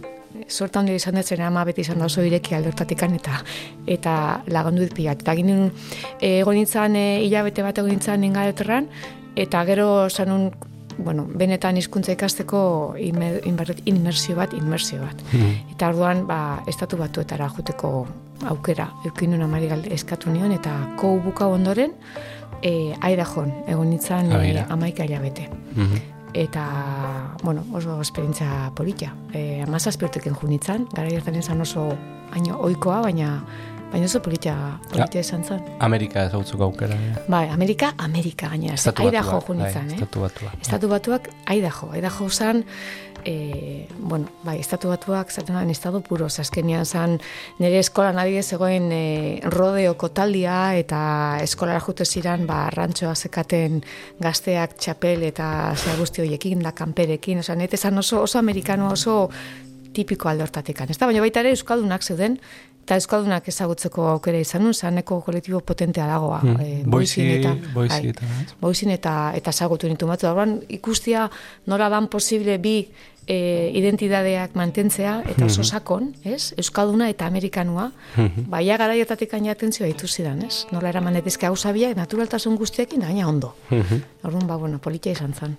sorta 0.48 0.80
handia 0.80 0.94
izan 0.94 1.14
dut 1.14 1.32
ama 1.40 1.64
beti 1.64 1.80
izan 1.80 1.98
da 1.98 2.06
oso 2.06 2.22
ireki 2.22 2.54
alde 2.54 2.68
hortatikan 2.68 3.14
eta 3.14 3.40
eta 3.86 4.42
lagundu 4.46 4.82
dit 4.82 4.94
pilat. 4.94 5.22
Eta 5.22 5.34
ginen 5.34 5.70
e, 6.20 6.40
egon 6.40 6.54
nintzen 6.54 6.96
e, 6.96 7.24
hilabete 7.24 7.62
bat 7.62 7.78
egon 7.78 7.90
nintzen 7.90 8.24
ingalaterran 8.24 8.88
eta 9.36 9.64
gero 9.64 10.08
sanun 10.10 10.50
bueno, 10.98 11.26
benetan 11.26 11.76
hizkuntza 11.76 12.12
ikasteko 12.12 12.94
inmer, 13.02 13.40
inmersio 13.84 14.36
bat, 14.36 14.54
inmersio 14.54 15.00
bat. 15.02 15.24
Eta 15.72 15.88
orduan, 15.90 16.24
ba, 16.28 16.62
estatu 16.70 16.96
batuetara 17.00 17.48
joteko 17.56 18.06
aukera, 18.50 18.88
eukin 19.04 19.34
nuen 19.34 19.42
amari 19.42 19.70
eskatu 19.90 20.30
nion, 20.30 20.52
eta 20.52 20.74
kou 21.00 21.20
buka 21.20 21.48
ondoren, 21.50 21.94
e, 22.62 22.94
aira 23.00 23.24
jon, 23.24 23.52
egon 23.66 23.90
nintzen 23.90 24.32
Ah, 24.32 24.44
e, 24.44 24.66
amaika 24.68 25.04
hilabete. 25.04 25.48
Mhm. 25.74 26.13
Eta, 26.34 27.36
bueno, 27.42 27.64
oso 27.72 28.00
esperientzia 28.02 28.72
polita. 28.74 29.14
E, 29.32 29.62
amazazpi 29.62 30.04
urteken 30.08 30.34
junitzen, 30.34 30.88
gara 30.92 31.08
hartan 31.14 31.38
izan 31.38 31.62
oso 31.62 31.86
haino 32.34 32.58
oikoa, 32.66 33.00
baina 33.06 33.38
baina 33.94 34.08
oso 34.10 34.18
polita, 34.22 34.54
polita 34.90 35.20
izan 35.22 35.44
zen. 35.46 35.62
Amerika 35.86 36.24
ezautzuk 36.26 36.60
aukera. 36.66 36.96
eh? 36.98 37.14
Bai, 37.30 37.46
Amerika, 37.54 37.92
Amerika 38.02 38.48
gainera. 38.50 38.74
Estatu 38.74 39.06
Aidaho 39.06 39.36
batuak, 39.38 39.46
junitzen, 39.52 39.86
bai, 39.86 39.92
eh? 39.92 39.98
Estatu 40.00 40.20
batuak. 40.24 40.56
Estatu 40.60 40.88
batuak, 40.90 41.28
Aidaho. 41.46 41.90
Aidaho 41.94 42.26
zan, 42.28 42.64
e, 43.24 43.86
bueno, 43.98 44.26
bai, 44.42 44.58
estatu 44.58 44.90
batuak, 44.90 45.30
zaten 45.30 45.54
nuen, 45.54 45.70
estado 45.70 46.00
puro, 46.02 46.26
azkenean 46.26 46.84
zan, 46.90 47.20
nire 47.62 47.78
eskolan 47.84 48.18
adibidez 48.18 48.48
zegoen 48.56 48.90
e, 48.92 49.04
rodeoko 49.46 50.10
taldia, 50.10 50.74
eta 50.76 51.38
eskolara 51.46 51.78
jute 51.86 52.04
ziren, 52.04 52.48
ba, 52.50 52.64
rantxoa 52.74 53.14
zekaten 53.14 53.78
gazteak 54.18 54.74
txapel 54.74 55.22
eta 55.30 55.46
zea 55.78 55.94
guzti 56.02 56.26
horiekin, 56.26 56.66
da 56.66 56.74
kanperekin, 56.74 57.46
oza, 57.46 57.54
nete 57.54 57.78
zan 57.78 58.02
oso, 58.02 58.24
oso 58.26 58.42
amerikano, 58.42 58.90
oso 58.90 59.30
tipiko 59.94 60.28
alde 60.28 60.42
hortatikan. 60.42 60.90
Ez 60.90 60.98
da, 60.98 61.06
baina 61.06 61.22
baita 61.22 61.44
ere 61.44 61.54
Euskaldunak 61.54 62.02
zeuden, 62.02 62.40
eta 62.84 62.98
Euskaldunak 63.00 63.48
ezagutzeko 63.48 64.04
aukera 64.12 64.40
izan 64.44 64.66
nun, 64.66 64.74
zaneko 64.76 65.22
kolektibo 65.24 65.62
potentea 65.64 66.06
dagoa. 66.10 66.42
Hmm. 66.44 66.60
e, 66.60 66.82
Boizin 66.84 67.30
eta, 67.38 67.54
bai, 67.72 67.88
eta? 68.10 68.28
Boizin 68.60 68.92
eta, 68.92 69.14
eta 69.38 69.54
ezagutu 69.56 69.88
nitu 69.88 70.08
batu. 70.10 70.28
Orduan, 70.28 70.58
ikustia 70.68 71.30
nola 71.70 71.88
dan 71.88 72.10
posible 72.12 72.58
bi 72.60 72.76
e, 73.26 73.38
identidadeak 73.80 74.52
mantentzea, 74.60 75.16
eta 75.32 75.48
oso 75.48 75.64
sakon, 75.64 76.12
ez? 76.28 76.52
Euskalduna 76.60 77.08
eta 77.08 77.26
Amerikanua, 77.26 77.90
baia 78.52 78.76
garaietatik 78.80 79.32
aina 79.34 79.54
atentzioa 79.56 79.88
ditu 79.88 80.10
zidan, 80.10 80.44
ez? 80.44 80.66
Nola 80.72 80.92
eraman 80.92 81.16
etizke 81.22 81.48
hau 81.48 81.56
zabiak, 81.56 81.96
naturaltasun 81.96 82.60
guztiekin, 82.60 83.08
gaina 83.08 83.28
ondo. 83.28 83.54
Orduan, 83.72 84.44
ba, 84.46 84.60
bueno, 84.60 84.78
politia 84.78 85.16
izan 85.16 85.32
zen. 85.32 85.56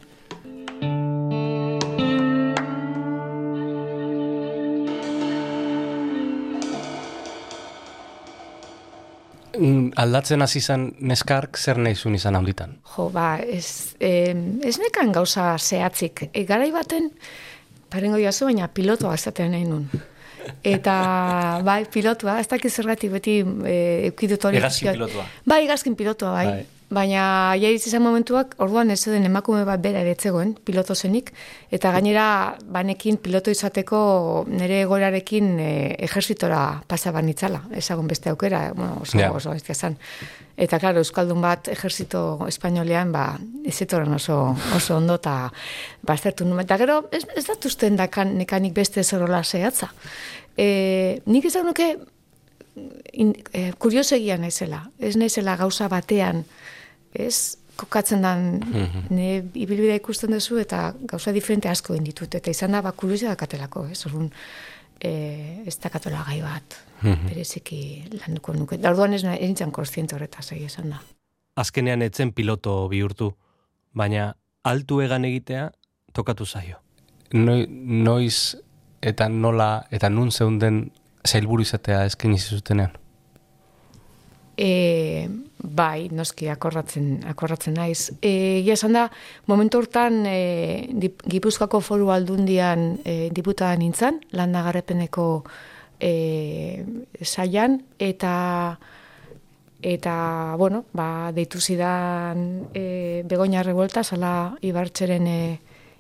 Aldatzen 10.01 10.41
hasi 10.45 10.59
izan 10.59 10.89
neskark 10.99 11.57
zer 11.57 11.79
nahi 11.81 11.95
zuen 11.95 12.15
izan 12.17 12.35
handitan. 12.35 12.77
Jo, 12.95 13.09
ba, 13.13 13.37
ez, 13.39 13.95
eh, 13.99 14.35
ez 14.63 14.77
nekan 14.81 15.11
gauza 15.15 15.55
zehatzik. 15.57 16.29
E, 16.33 16.43
garai 16.45 16.71
baten, 16.71 17.11
parengo 17.89 18.19
jazu, 18.21 18.49
baina 18.49 18.67
pilotoa 18.67 19.15
esaten 19.15 19.51
nahi 19.55 19.65
nun. 19.69 19.89
Eta, 20.65 20.95
bai, 21.65 21.85
pilotua, 21.91 22.39
ez 22.39 22.47
dakit 22.47 22.71
zergatik 22.71 23.11
beti 23.15 23.39
e, 23.41 23.75
eukidut 24.11 24.45
hori. 24.45 24.59
Hegazkin 24.59 24.91
pixkat. 24.91 24.99
pilotua. 24.99 25.27
Bai, 25.45 25.63
hegazkin 25.65 25.95
pilotua, 25.95 26.31
bai. 26.37 26.45
Bai. 26.51 26.74
Baina, 26.93 27.55
ja 27.57 27.69
izan 27.73 28.03
momentuak, 28.05 28.51
orduan 28.61 28.91
ez 28.93 28.99
den 29.09 29.25
emakume 29.25 29.63
bat 29.65 29.81
bera 29.81 30.03
ere 30.05 30.11
etzegoen, 30.13 30.51
piloto 30.67 30.93
zenik, 30.93 31.31
eta 31.73 31.89
gainera, 31.95 32.25
banekin 32.61 33.17
piloto 33.17 33.49
izateko 33.49 34.45
nire 34.51 34.83
egoerarekin 34.83 35.47
e, 35.59 35.69
ejerzitora 36.05 36.83
pasaban 36.87 37.31
itzala, 37.33 37.63
ezagun 37.73 38.05
beste 38.07 38.29
aukera, 38.29 38.67
bueno, 38.77 38.99
oso, 39.01 39.17
Ja. 39.17 39.31
oso 39.31 39.49
bestia 39.49 39.73
zen. 39.73 39.97
Eta, 40.57 40.77
klaro, 40.79 41.01
Euskaldun 41.01 41.41
bat 41.41 41.67
ejerzito 41.73 42.45
espainolean, 42.47 43.11
ba, 43.11 43.39
ez 43.65 43.73
zetoren 43.75 44.13
oso, 44.13 44.55
oso 44.75 44.97
ondo, 44.97 45.15
eta 45.17 45.51
baztertu 46.05 46.45
nuen. 46.45 46.63
Eta 46.63 46.77
gero, 46.77 47.01
ez, 47.11 47.25
ez 47.35 47.47
dut 47.47 47.65
usten 47.65 47.97
dakan 47.97 48.37
nekanik 48.37 48.73
beste 48.77 49.03
zorola 49.03 49.41
zehatza. 49.43 49.89
E, 50.55 51.19
nik 51.25 51.49
izan 51.49 51.65
nuke, 51.65 51.95
in, 53.11 53.33
e, 53.53 53.71
kuriosegia 53.77 54.37
naizela. 54.37 54.85
Ez 54.99 55.15
naizela 55.17 55.57
gauza 55.57 55.89
batean, 55.91 56.45
ez, 57.19 57.57
kokatzen 57.75 58.21
dan, 58.23 58.61
ne 59.09 59.27
ibilbidea 59.53 59.97
ikusten 59.99 60.31
duzu 60.31 60.57
eta 60.61 60.93
gauza 61.09 61.33
diferente 61.35 61.69
asko 61.69 61.93
egin 61.93 62.05
ditut. 62.07 62.35
Eta 62.35 62.51
izan 62.51 62.71
da, 62.71 62.81
ba, 62.81 62.91
kuriosia 62.95 63.33
dakatelako, 63.33 63.87
ez, 63.91 64.05
orduan, 64.07 64.29
e, 65.03 65.11
ez 65.67 65.75
dakatola 65.83 66.23
gai 66.27 66.39
bat, 66.41 66.77
bereziki 67.01 67.81
landuko 68.21 68.53
nuke. 68.53 68.77
Da, 68.77 68.91
orduan 68.91 69.13
ez 69.13 69.23
na- 69.23 69.35
ez 69.35 69.47
nintzen 69.47 69.71
konstiente 69.71 70.15
horretaz, 70.15 70.51
esan 70.53 70.89
da. 70.89 71.01
Azkenean 71.55 72.01
etzen 72.01 72.31
piloto 72.31 72.87
bihurtu, 72.87 73.33
baina 73.93 74.35
altu 74.63 75.01
egan 75.01 75.25
egitea 75.25 75.71
tokatu 76.13 76.45
zaio. 76.45 76.79
Noi, 77.33 77.65
noiz 77.69 78.55
eta 79.01 79.27
nola 79.29 79.85
eta 79.91 80.09
nun 80.09 80.31
zeunden 80.31 80.91
zailburu 81.27 81.61
izatea 81.61 82.05
eskin 82.05 82.37
zutenean. 82.37 82.91
E, 84.57 85.27
bai, 85.65 86.09
noski 86.13 86.49
akorratzen, 86.51 87.19
akorratzen 87.29 87.75
naiz. 87.77 88.11
E, 88.21 88.61
egia 88.61 88.75
esan 88.77 88.95
da, 88.97 89.05
momentu 89.49 89.81
hortan 89.81 90.23
e, 90.29 90.87
dip, 90.93 91.23
Gipuzkoako 91.29 91.81
foru 91.81 92.11
aldundian 92.13 92.99
e, 93.03 93.29
diputada 93.35 93.75
nintzen, 93.79 94.21
landagarrepeneko 94.35 95.27
e, 95.99 96.13
saian, 97.21 97.81
eta 97.99 98.35
eta, 99.85 100.55
bueno, 100.57 100.85
ba, 100.97 101.31
deitu 101.35 101.59
zidan 101.61 102.71
e, 102.73 103.21
Begoña 103.29 103.61
Revuelta, 103.61 104.03
sala 104.03 104.55
Ibartxeren 104.65 105.27
e, 105.29 105.41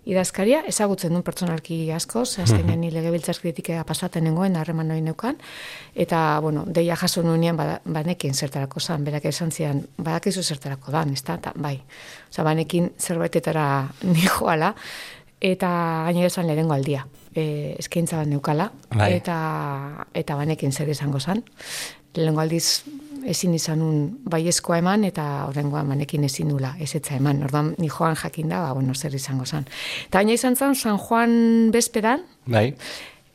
idazkaria, 0.05 0.61
ezagutzen 0.69 1.09
duen 1.15 1.23
pertsonalki 1.25 1.79
askoz, 1.95 2.37
azkenean 2.43 2.79
ni 2.81 2.91
legebiltzarkritik 2.93 3.71
pasaten 3.87 4.23
nengoen, 4.27 4.55
harreman 4.59 4.91
hori 4.93 5.01
neukan, 5.01 5.37
eta, 5.95 6.39
bueno, 6.45 6.63
deia 6.67 6.95
jaso 6.95 7.23
nuenean 7.25 7.57
bada- 7.57 7.79
banekin 7.85 8.33
zertarako 8.33 8.79
zan, 8.79 9.03
berak 9.03 9.25
esan 9.25 9.51
zian, 9.51 9.81
badakizu 9.97 10.43
zertarako 10.43 10.91
dan, 10.91 11.13
ez 11.13 11.23
da, 11.23 11.39
bai, 11.55 11.79
Osa, 12.29 12.43
banekin 12.43 12.91
zerbaitetara 12.99 13.65
nijoala, 14.15 14.73
eta 15.41 15.69
gainera 16.05 16.27
esan 16.27 16.47
lehenengo 16.47 16.73
aldia, 16.73 17.05
e, 17.35 17.75
eskaintza 17.79 18.17
bat 18.21 18.27
neukala, 18.27 18.69
Bai. 18.93 19.13
eta, 19.17 20.05
eta 20.13 20.35
banekin 20.35 20.71
zer 20.71 20.89
izango 20.89 21.19
zan. 21.19 21.43
Lehenengo 22.15 22.41
aldiz 22.41 22.83
ezin 23.25 23.53
izan 23.57 23.81
un 23.81 23.97
baiezkoa 24.29 24.79
eman 24.81 25.03
eta 25.07 25.25
horrengoan 25.47 25.87
manekin 25.89 26.23
ezin 26.27 26.49
nula 26.53 26.75
ezetza 26.81 27.15
eman. 27.17 27.43
Orduan 27.47 27.73
ni 27.77 27.89
joan 27.89 28.15
jakin 28.15 28.49
da, 28.49 28.61
ba, 28.67 28.73
bueno, 28.77 28.95
zer 28.95 29.15
izango 29.15 29.45
zan. 29.45 29.67
Eta 30.07 30.21
gaina 30.21 30.33
izan 30.37 30.55
zan 30.55 30.75
San 30.75 30.97
Juan 30.97 31.71
bezperan, 31.71 32.25
Bai? 32.45 32.75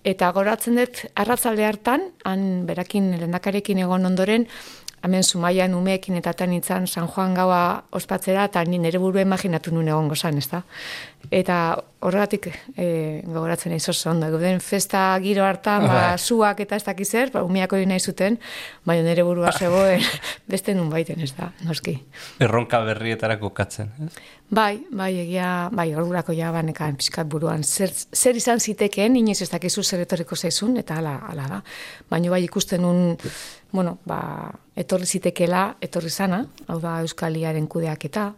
eta 0.05 0.31
goratzen 0.33 0.79
dut 0.81 1.05
arratzalde 1.15 1.65
hartan, 1.67 2.11
han 2.25 2.67
berakin 2.67 3.11
lehendakarekin 3.19 3.83
egon 3.85 4.07
ondoren, 4.07 4.47
hemen 5.03 5.25
Zumaian 5.25 5.75
umeekin 5.75 6.19
eta 6.21 6.33
tan 6.37 6.53
itzan 6.53 6.87
San 6.87 7.09
Juan 7.09 7.35
gaua 7.35 7.83
ospatzera, 7.93 8.45
eta 8.51 8.65
ni 8.65 8.79
nire 8.79 8.99
burua 8.99 9.23
imaginatu 9.25 9.73
nuen 9.73 9.89
egongo 9.89 10.17
zan, 10.17 10.39
ez 10.39 10.49
da? 10.51 10.63
Eta 11.31 11.57
horregatik 12.01 12.49
e, 12.77 12.87
gogoratzen 13.27 13.73
naiz 13.73 13.85
oso 13.93 14.11
ondo. 14.11 14.29
Guden 14.33 14.61
festa 14.65 15.03
giro 15.23 15.45
hartan, 15.45 15.87
ba, 15.87 15.95
Bai. 15.95 16.19
suak 16.19 16.61
eta 16.65 16.77
ez 16.77 16.85
dakiz 16.85 17.09
zer, 17.11 17.33
ba, 17.33 17.45
umeak 17.45 17.73
hori 17.73 17.87
nahi 17.89 18.01
zuten, 18.01 18.39
baina 18.85 19.05
nire 19.09 19.25
burua 19.25 19.53
zegoen 19.53 20.05
beste 20.53 20.75
nun 20.75 20.91
baiten, 20.93 21.21
ez 21.21 21.33
da, 21.37 21.51
noski. 21.69 21.97
Erronka 22.41 22.83
berrietarako 22.85 23.53
katzen, 23.57 23.93
ez? 24.07 24.13
Bai, 24.51 24.81
bai, 24.91 25.13
egia, 25.23 25.71
bai, 25.71 25.93
ordurako 25.95 26.35
ja 26.35 26.49
banekan 26.51 26.97
pixkat 26.99 27.29
buruan. 27.31 27.63
Zer, 27.63 27.93
zer 27.95 28.35
izan 28.35 28.59
zitekeen, 28.59 29.15
inoiz 29.21 29.39
ez 29.45 29.51
dakizu 29.53 29.85
zer 29.85 30.03
etorriko 30.03 30.35
zaizun, 30.35 30.75
eta 30.81 30.97
hala, 30.99 31.13
hala 31.29 31.45
da. 31.53 31.61
Baina 32.11 32.33
bai 32.33 32.43
ikusten 32.49 32.85
un, 32.85 33.15
bueno, 33.73 33.99
ba, 34.07 34.51
etorri 34.77 35.07
zitekela, 35.07 35.77
etorri 35.81 36.11
zana, 36.11 36.45
hau 36.69 36.81
da 36.81 37.01
Euskaliaren 37.05 37.67
kudeaketa, 37.71 38.33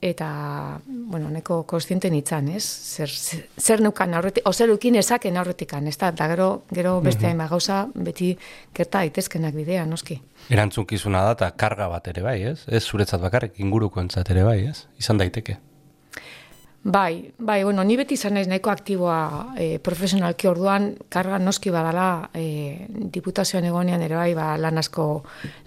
eta, 0.00 0.80
bueno, 0.86 1.28
neko 1.30 1.62
konstiente 1.68 2.10
nintzen, 2.10 2.48
ez? 2.56 2.64
Zer, 2.64 3.10
zer, 3.10 3.46
zer 3.60 3.82
neukan 3.84 4.14
aurretik, 4.14 4.46
o 4.48 4.52
zer 4.52 4.70
ezaken 4.72 5.36
aurretikan, 5.36 5.86
ez 5.86 5.96
da? 5.98 6.08
Eta 6.08 6.28
gero, 6.28 6.62
gero 6.70 7.00
beste 7.00 7.26
hainbat 7.26 7.50
gauza, 7.50 7.86
beti 7.94 8.36
gerta 8.74 8.98
daitezkenak 8.98 9.54
bidea, 9.54 9.84
noski. 9.86 10.20
Erantzunkizuna 10.48 11.22
da 11.24 11.32
eta 11.32 11.50
karga 11.50 11.88
bat 11.88 12.08
ere 12.08 12.22
bai, 12.22 12.42
ez? 12.42 12.64
Ez 12.66 12.84
zuretzat 12.84 13.20
bakarrik 13.20 13.60
inguruko 13.60 14.00
entzat 14.00 14.30
ere 14.30 14.42
bai, 14.42 14.66
ez? 14.66 14.86
Izan 14.98 15.18
daiteke. 15.18 15.58
Bai, 16.82 17.34
bai, 17.36 17.62
bueno, 17.62 17.84
ni 17.84 17.96
beti 18.00 18.16
izan 18.16 18.32
naiz 18.38 18.46
nahiko 18.48 18.70
aktiboa 18.72 19.52
e, 19.60 19.78
profesionalki. 19.84 20.48
Orduan, 20.48 20.94
karga 21.12 21.36
noski 21.38 21.68
badala 21.70 22.30
e, 22.32 22.86
diputazioan 22.88 23.66
egonean 23.68 24.00
ere 24.00 24.16
bai, 24.16 24.30
ba, 24.34 24.54
lan 24.56 24.80
asko, 24.80 25.04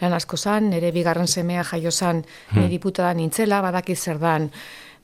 lan 0.01 0.15
asko 0.17 0.39
zan, 0.41 0.72
nire 0.74 0.89
bigarren 0.91 1.29
semea 1.29 1.63
jaio 1.70 1.91
zan, 1.91 2.24
ni 2.58 2.65
diputada 2.72 3.13
nintzela, 3.13 3.62
badaki 3.62 3.96
zer 3.96 4.17
dan, 4.17 4.50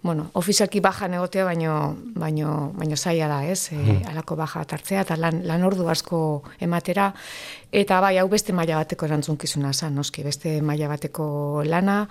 bueno, 0.02 0.32
ofizialki 0.34 0.82
bajan 0.82 1.14
egotea, 1.14 1.46
baino, 1.46 1.76
baino, 2.18 2.72
baino 2.74 2.98
zaila 2.98 3.28
da, 3.30 3.44
ez? 3.46 3.70
E, 3.70 4.00
alako 4.10 4.40
baja 4.42 4.64
bat 4.64 4.74
hartzea, 4.80 5.06
eta 5.06 5.20
lan, 5.20 5.44
lan 5.46 5.70
ordu 5.70 5.86
asko 5.94 6.42
ematera, 6.58 7.12
eta 7.70 8.02
bai, 8.02 8.16
hau 8.18 8.26
beste 8.34 8.50
maila 8.50 8.82
bateko 8.82 9.06
erantzunkizuna 9.06 9.76
zan, 9.78 9.94
noski, 10.02 10.26
beste 10.26 10.58
maila 10.66 10.90
bateko 10.90 11.62
lana, 11.70 12.02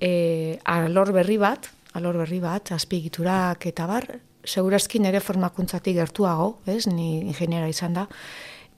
e, 0.00 0.58
alor 0.66 1.14
berri 1.14 1.38
bat, 1.38 1.75
alor 1.96 2.20
berri 2.22 2.40
bat, 2.42 2.72
azpiegiturak 2.76 3.66
eta 3.70 3.86
bar, 3.88 4.08
segurazki 4.46 5.00
nire 5.02 5.20
formakuntzatik 5.24 5.96
gertuago, 5.98 6.58
ez, 6.70 6.84
ni 6.86 7.22
ingeniera 7.26 7.68
izan 7.68 7.96
da, 7.96 8.06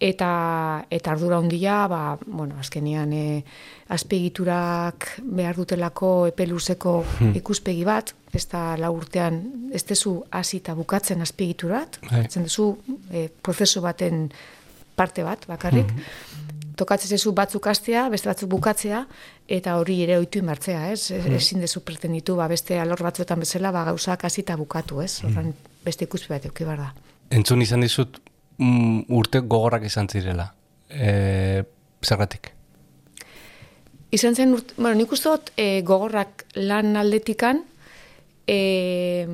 eta, 0.01 0.31
eta 0.91 1.13
ardura 1.13 1.39
handia, 1.43 1.87
ba, 1.91 2.03
bueno, 2.25 2.59
azkenian 2.63 3.13
e, 3.13 3.43
azpiegiturak 3.95 5.11
behar 5.23 5.59
dutelako 5.59 6.13
epe 6.31 6.47
luzeko 6.47 7.01
ikuspegi 7.35 7.85
bat, 7.89 8.15
ez 8.33 8.45
da 8.51 8.77
lau 8.79 8.93
urtean 8.97 9.41
ez 9.75 9.83
dezu 9.89 10.19
hasi 10.31 10.61
eta 10.63 10.77
bukatzen 10.79 11.25
azpigiturat, 11.25 12.01
Bai. 12.09 12.27
ez 12.27 12.45
duzu 12.45 12.71
e, 13.11 13.29
prozesu 13.43 13.83
baten 13.85 14.29
parte 14.99 15.23
bat, 15.27 15.45
bakarrik, 15.51 15.91
tokatzen 16.79 17.17
zezu 17.17 17.33
batzuk 17.35 17.67
hastea, 17.71 18.09
beste 18.13 18.31
batzuk 18.31 18.51
bukatzea, 18.51 19.05
eta 19.49 19.79
hori 19.81 20.03
ere 20.05 20.19
ohitu 20.21 20.43
inbartzea, 20.43 20.91
ez? 20.93 21.11
Ez- 21.17 21.27
Ezin 21.39 21.61
dezu 21.65 21.81
pretenditu, 21.81 22.37
ba, 22.37 22.49
beste 22.49 22.79
alor 22.79 23.01
batzuetan 23.03 23.41
bezala, 23.41 23.71
ba, 23.73 23.85
gauzak 23.89 24.25
hasi 24.29 24.43
eta 24.45 24.57
bukatu, 24.61 25.01
ez? 25.01 25.23
Horren 25.25 25.55
beste 25.85 26.05
ikuspi 26.05 26.29
bat 26.35 26.45
euki 26.45 26.65
da. 26.65 26.93
Entzun 27.31 27.63
izan 27.63 27.81
dizut 27.81 28.21
mm, 28.59 29.07
urte 29.09 29.41
gogorrak 29.41 29.85
izan 29.85 30.09
zirela. 30.09 30.53
E, 30.91 31.65
zergatik? 32.05 32.53
Izan 34.11 34.35
zen, 34.35 34.53
urt, 34.57 34.73
bueno, 34.77 34.95
nik 34.97 35.13
uste 35.13 35.29
dut 35.29 35.51
e, 35.57 35.83
gogorrak 35.85 36.45
lan 36.57 36.97
aldetikan, 36.97 37.63
e, 38.49 39.27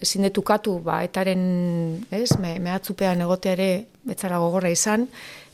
ezin 0.00 0.22
detukatu, 0.24 0.78
ba, 0.84 1.02
etaren, 1.04 2.06
ez, 2.10 2.38
me, 2.40 2.58
mehatzupean 2.58 3.20
egoteare 3.20 3.86
betzara 4.08 4.38
gogorra 4.42 4.70
izan, 4.72 5.08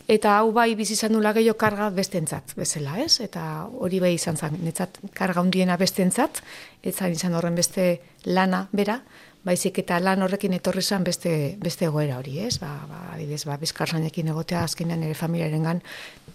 eta 0.08 0.38
hau 0.38 0.52
bai 0.56 0.72
bizi 0.74 0.96
izan 0.96 1.12
nula 1.12 1.34
gehiago 1.36 1.58
karga 1.60 1.90
bestentzat 1.92 2.54
bezala, 2.56 2.96
ez? 3.04 3.20
Eta 3.20 3.68
hori 3.68 4.00
bai 4.00 4.14
izan 4.16 4.40
zen, 4.40 4.56
netzat 4.64 4.98
karga 5.14 5.44
hundiena 5.44 5.76
bestentzat, 5.76 6.40
ez 6.82 6.94
zan 6.96 7.12
izan 7.12 7.36
horren 7.36 7.58
beste 7.58 7.90
lana 8.24 8.64
bera, 8.72 9.02
baizik 9.44 9.82
eta 9.84 9.98
lan 10.02 10.24
horrekin 10.24 10.56
etorri 10.56 10.82
zen 10.82 11.04
beste, 11.04 11.32
beste 11.62 11.86
egoera 11.88 12.18
hori, 12.18 12.38
ez? 12.44 12.56
Ba, 12.62 12.72
ba, 12.88 13.02
adibidez, 13.14 13.44
ba, 13.48 13.58
bizkarsainekin 13.60 14.32
egotea 14.32 14.64
azkenean 14.66 15.04
ere 15.06 15.16
familiarengan 15.16 15.82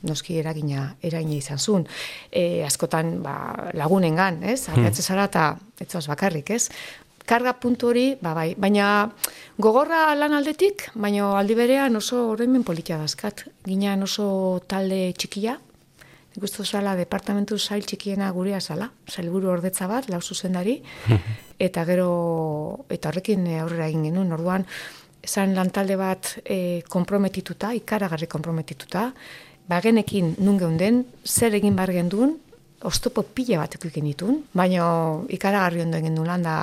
noski 0.08 0.38
eragina, 0.40 0.88
eragina 1.02 1.38
izan 1.38 1.60
zuen. 1.60 1.88
E, 2.32 2.64
askotan 2.68 3.18
ba, 3.24 3.36
lagunengan, 3.78 4.42
ez? 4.54 4.68
Argatze 4.72 5.06
zara 5.06 5.28
eta 5.30 5.54
etzoaz 5.84 6.06
bakarrik, 6.12 6.54
ez? 6.56 6.70
Karga 7.26 7.54
puntu 7.56 7.88
hori, 7.88 8.18
ba, 8.20 8.34
bai, 8.36 8.50
baina 8.60 9.10
gogorra 9.58 10.10
lan 10.16 10.34
aldetik, 10.36 10.90
baina 10.96 11.30
aldi 11.40 11.56
berean 11.56 11.96
oso 11.96 12.30
oroimen 12.34 12.66
politia 12.68 12.98
dazkat. 13.00 13.46
Ginean 13.64 14.04
oso 14.04 14.26
talde 14.68 15.14
txikia, 15.16 15.56
nik 16.34 16.44
uste 16.44 16.66
zala 16.66 16.96
departamentu 17.00 17.58
zail 17.58 17.86
txikiena 17.86 18.32
gurea 18.34 18.60
zala, 18.60 18.90
zailburu 19.08 19.52
ordetza 19.54 19.88
bat, 19.88 20.10
lau 20.10 20.20
zuzendari, 20.22 20.80
eta 21.68 21.86
gero, 21.86 22.10
eta 22.90 23.12
horrekin 23.12 23.48
eh, 23.48 23.62
aurrera 23.62 23.88
egin 23.88 24.10
genuen, 24.10 24.34
orduan, 24.34 24.68
esan 25.24 25.54
lantalde 25.56 25.96
bat 25.96 26.34
e, 26.44 26.82
komprometituta, 26.92 27.72
ikaragarri 27.78 28.28
komprometituta, 28.28 29.08
bagenekin 29.72 30.34
nun 30.44 30.60
geunden, 30.60 31.06
zer 31.24 31.56
egin 31.56 31.78
bar 31.78 31.94
genduen, 31.96 32.36
oztopo 32.84 33.24
pila 33.24 33.62
bat 33.62 33.78
ekuiken 33.78 34.10
ditun, 34.10 34.42
baina 34.52 34.84
ikaragarri 35.32 35.86
ondo 35.86 36.02
egin 36.02 36.20
du 36.20 36.26
lan 36.28 36.44
da, 36.44 36.58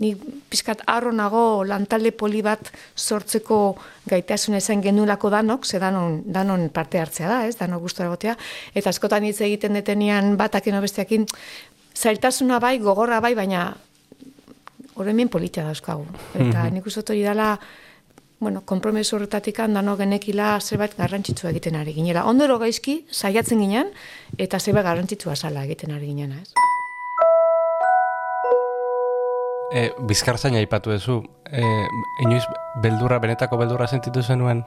ni 0.00 0.14
pizkat 0.50 0.82
arro 0.86 1.12
nago 1.12 1.64
lantalde 1.66 2.12
poli 2.12 2.42
bat 2.42 2.70
sortzeko 2.96 3.76
gaitasuna 4.08 4.60
izan 4.62 4.82
genulako 4.82 5.30
danok, 5.30 5.66
ze 5.66 5.78
danon, 5.78 6.22
danon 6.26 6.68
parte 6.70 7.00
hartzea 7.00 7.28
da, 7.28 7.40
ez, 7.46 7.56
danok 7.58 7.82
gustora 7.82 8.08
egotea, 8.08 8.36
eta 8.74 8.90
askotan 8.90 9.24
hitz 9.24 9.40
egiten 9.40 9.74
detenian 9.74 10.36
batakin 10.36 10.78
besteakin, 10.80 11.26
zailtasuna 11.96 12.60
bai, 12.62 12.78
gogorra 12.78 13.20
bai, 13.20 13.34
baina 13.34 13.72
horremen 14.98 15.28
politia 15.28 15.66
dauzkagu. 15.66 16.06
Eta 16.38 16.68
nik 16.74 16.86
uste 16.86 17.02
dut 17.02 17.14
hori 17.14 17.22
dela, 17.26 17.52
bueno, 18.40 18.62
kompromesu 18.66 19.16
horretatik 19.16 19.58
dano 19.74 19.96
genekila 19.96 20.58
zerbait 20.60 20.94
garrantzitsua 20.98 21.50
egiten 21.50 21.76
ari 21.76 21.94
ginela. 21.94 22.24
Ondoro 22.24 22.58
gaizki, 22.58 23.04
saiatzen 23.10 23.62
ginen, 23.64 23.92
eta 24.38 24.60
zerbait 24.60 24.86
garrantzitsua 24.86 25.36
zala 25.36 25.64
egiten 25.66 25.94
ari 25.94 26.06
ginen, 26.12 26.38
ez? 26.42 26.67
E, 29.68 29.90
bizkartzaina 30.08 30.62
aipatu 30.62 30.94
duzu, 30.94 31.22
e, 31.52 31.62
inoiz 32.24 32.44
beldurra, 32.82 33.18
benetako 33.20 33.58
beldurra 33.60 33.86
sentitu 33.86 34.22
zenuen? 34.22 34.62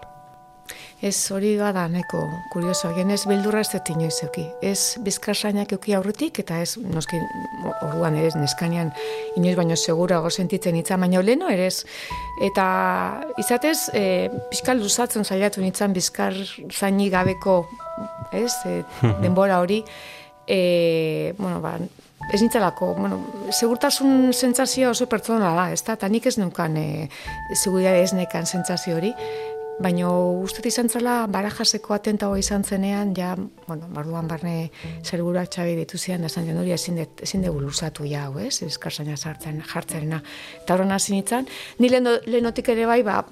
Ez 1.02 1.32
hori 1.34 1.56
bada 1.58 1.88
neko 1.90 2.20
kurioso, 2.54 2.92
gen 2.94 3.10
ez 3.10 3.24
beldurra 3.26 3.64
ez 3.66 3.72
dut 3.72 3.90
inoiz 3.90 4.20
euki. 4.22 4.44
Ez 4.62 5.00
bizkarsainak 5.02 5.74
euki 5.74 5.96
aurretik, 5.98 6.38
eta 6.44 6.60
ez, 6.62 6.76
noski, 6.78 7.18
orduan 7.88 8.20
ere, 8.20 8.30
neskanean 8.38 8.92
inoiz 9.42 9.56
baino 9.58 9.76
segurago 9.76 10.30
sentitzen 10.30 10.78
itza, 10.78 11.00
baino 11.02 11.24
leno 11.26 11.50
ere 11.50 11.66
ez. 11.72 11.82
Eta 12.46 12.68
izatez, 13.42 13.90
e, 13.98 14.30
pixkal 14.54 14.78
luzatzen 14.84 15.26
saiatu 15.26 15.66
nintzen 15.66 15.98
bizkar 15.98 16.38
zaini 16.70 17.10
gabeko, 17.10 17.64
ez, 18.38 18.54
e, 18.70 18.84
denbora 19.26 19.58
hori, 19.66 19.82
e, 20.46 21.34
bueno, 21.42 21.58
ba, 21.66 21.80
ez 22.32 22.42
nintzelako, 22.42 22.94
bueno, 22.96 23.20
segurtasun 23.52 24.32
sentsazioa 24.34 24.92
oso 24.96 25.08
pertsona 25.12 25.54
da, 25.56 25.70
ez 25.74 25.82
da, 25.84 25.94
eta 26.00 26.08
nik 26.10 26.26
ez 26.32 26.38
neukan 26.40 26.78
e, 26.78 27.10
seguridade 27.54 28.04
ez 28.04 28.14
nekan 28.14 28.46
sentsazio 28.46 28.96
hori, 29.00 29.14
Baina 29.82 30.12
uste 30.14 30.62
izan 30.70 30.90
zela 30.94 31.26
barajaseko 31.32 31.96
atentagoa 31.96 32.38
izan 32.38 32.62
zenean, 32.64 33.16
ja, 33.18 33.32
bueno, 33.66 33.88
barduan 33.90 34.28
barne 34.30 34.70
zerburak 35.02 35.50
txabi 35.50 35.74
ditu 35.80 35.98
zian, 35.98 36.22
esan 36.28 36.46
zen 36.46 36.60
hori 36.62 36.72
ezin 36.76 37.00
de- 37.00 37.08
ezin 37.26 37.42
dugu 37.42 37.64
luzatu 37.64 38.06
ja, 38.06 38.28
ez, 38.46 38.62
eskarzaina 38.68 39.16
sartzen, 39.18 39.64
jartzerena. 39.74 40.22
Eta 40.62 40.76
horren 40.76 40.92
hasi 40.92 41.16
nintzen, 41.16 41.48
ni 41.80 41.90
leheno- 41.90 42.20
lehenotik 42.28 42.70
ere 42.70 42.86
bai, 42.86 43.02
ba, 43.02 43.24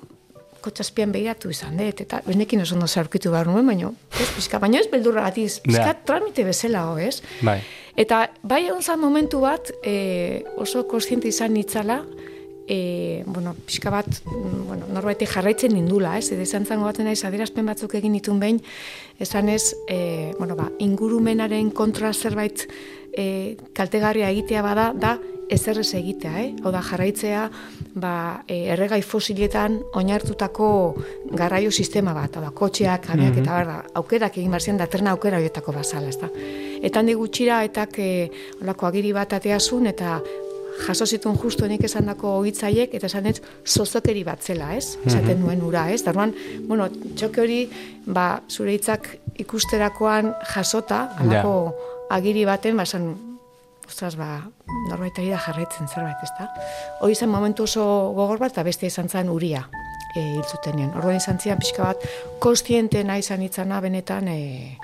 kotxazpian 0.64 1.12
behiratu 1.14 1.52
izan 1.54 1.78
dut, 1.78 2.02
eta 2.02 2.24
ez 2.26 2.36
nekin 2.36 2.62
oso 2.66 2.74
ondo 2.74 2.88
zaurkitu 2.88 3.30
behar 3.30 3.46
nuen, 3.48 3.68
baina, 3.70 3.92
ez, 4.20 4.32
pizka, 4.36 4.58
baina 4.60 4.80
ez 4.82 4.90
beldurra 4.90 5.28
gatiz, 5.30 5.60
pizka 5.62 5.94
tramite 6.04 6.44
bezala, 6.50 6.88
ho, 6.90 6.98
ez? 6.98 7.22
Bai. 7.46 7.60
Eta 7.96 8.28
bai 8.44 8.66
egon 8.68 8.84
zan 8.84 9.00
momentu 9.00 9.42
bat, 9.42 9.72
e, 9.84 10.44
oso 10.58 10.86
kontziente 10.88 11.28
izan 11.28 11.54
nitzala, 11.54 12.04
e, 12.70 13.24
bueno, 13.26 13.56
pixka 13.66 13.90
bat, 13.90 14.06
mm, 14.06 14.68
bueno, 14.68 14.86
norbait 14.94 15.26
jarraitzen 15.26 15.74
nindula, 15.74 16.18
ez? 16.20 16.30
Edo 16.32 16.46
izan 16.46 16.66
zango 16.66 16.86
baten 16.86 17.10
naiz, 17.10 17.24
adierazpen 17.26 17.66
batzuk 17.66 17.96
egin 17.98 18.14
ditun 18.14 18.40
behin, 18.40 18.62
esan 19.20 19.50
ez, 19.50 19.74
e, 19.88 20.34
bueno, 20.38 20.56
ba, 20.56 20.70
ingurumenaren 20.78 21.72
kontra 21.72 22.14
zerbait 22.14 22.68
e, 23.16 23.58
kaltegarria 23.74 24.30
egitea 24.34 24.64
bada, 24.66 24.92
da 24.96 25.18
ezerrez 25.50 25.94
egitea, 25.98 26.34
eh? 26.44 26.50
Hau 26.64 26.72
da, 26.72 26.82
jarraitzea, 26.86 27.46
ba, 27.98 28.14
e, 28.46 28.68
erregai 28.76 29.02
fosiletan 29.02 29.80
oinartutako 29.98 30.70
garraio 31.32 31.72
sistema 31.72 32.14
bat, 32.14 32.38
hau 32.38 32.44
da, 32.46 32.52
kotxeak, 32.56 33.08
kameak, 33.08 33.40
eta 33.42 33.56
berda, 33.58 33.80
aukerak 33.98 34.38
egin 34.38 34.54
ziren, 34.60 34.78
da 34.78 34.88
trena 34.88 35.16
aukera 35.18 35.42
horietako 35.42 35.74
bazala, 35.74 36.10
ez 36.10 36.20
da. 36.22 36.30
Eta 36.82 37.02
handi 37.02 37.18
gutxira, 37.18 37.64
etak 37.66 37.98
e, 37.98 38.30
olako 38.62 38.92
agiri 38.92 39.12
bat 39.16 39.34
ateazun, 39.40 39.90
eta 39.90 40.20
jaso 40.86 41.06
zituen 41.06 41.38
justu 41.38 41.68
nik 41.68 41.84
esandako 41.84 42.38
hitzaiek 42.48 42.94
eta 42.96 43.10
esan 43.10 43.28
dut 43.28 43.42
zozokeri 43.68 44.24
bat 44.24 44.44
zela, 44.44 44.72
ez? 44.78 44.96
Esaten 45.06 45.42
nuen 45.42 45.62
ura, 45.66 45.90
ez? 45.92 46.02
Darduan, 46.06 46.34
bueno, 46.70 46.88
txoke 47.20 47.44
hori, 47.44 47.60
ba, 48.06 48.42
zure 48.48 48.78
hitzak 48.78 49.10
ikusterakoan 49.44 50.34
jasota, 50.54 51.08
alako 51.20 51.54
agiri 52.10 52.46
baten, 52.46 52.78
ba, 52.78 52.84
esan, 52.84 53.12
ostras, 53.88 54.16
ba, 54.18 54.42
norbait 54.90 55.18
ari 55.20 55.30
da 55.34 55.40
jarraitzen 55.42 55.88
zerbait, 55.88 56.18
ez 56.24 56.32
da? 56.38 56.50
Hori 57.02 57.16
zen 57.16 57.30
momentu 57.30 57.66
oso 57.66 57.84
gogor 58.18 58.42
bat, 58.42 58.54
eta 58.54 58.66
beste 58.66 58.90
izan 58.90 59.10
zen 59.10 59.30
uria 59.30 59.64
e, 60.16 60.22
hiltzutenean. 60.36 60.94
Orduan 60.98 61.20
izan 61.20 61.40
zian 61.40 61.62
pixka 61.62 61.92
bat, 61.92 62.06
kostientena 62.42 63.18
izan 63.22 63.44
itzana 63.46 63.80
benetan, 63.86 64.28
e, 64.28 64.78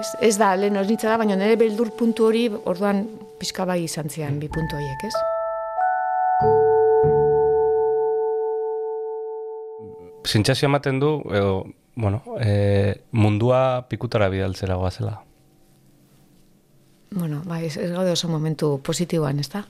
ez, 0.00 0.08
ez 0.30 0.34
da, 0.40 0.54
lehen 0.56 0.76
hori 0.80 0.98
da, 1.02 1.16
baina 1.20 1.36
nire 1.36 1.58
beldur 1.60 1.92
puntu 1.96 2.30
hori, 2.30 2.48
orduan 2.64 3.04
pixka 3.40 3.68
bai 3.68 3.82
izan 3.84 4.10
zian, 4.12 4.40
bi 4.40 4.48
puntu 4.52 4.80
horiek, 4.80 5.08
ez? 5.08 5.14
Sentsazio 10.26 10.66
ematen 10.66 10.98
du, 10.98 11.20
edo, 11.30 11.60
bueno, 11.94 12.24
e, 12.40 12.96
mundua 13.12 13.86
pikutara 13.88 14.28
bidaltzera 14.32 14.74
goazela. 14.80 15.25
Bueno, 17.10 17.42
bai, 17.46 17.66
ez, 17.66 17.76
ez 17.76 17.90
gaude 17.92 18.12
oso 18.12 18.28
momentu 18.28 18.76
positiboan, 18.82 19.38
ez 19.40 19.48
da? 19.52 19.62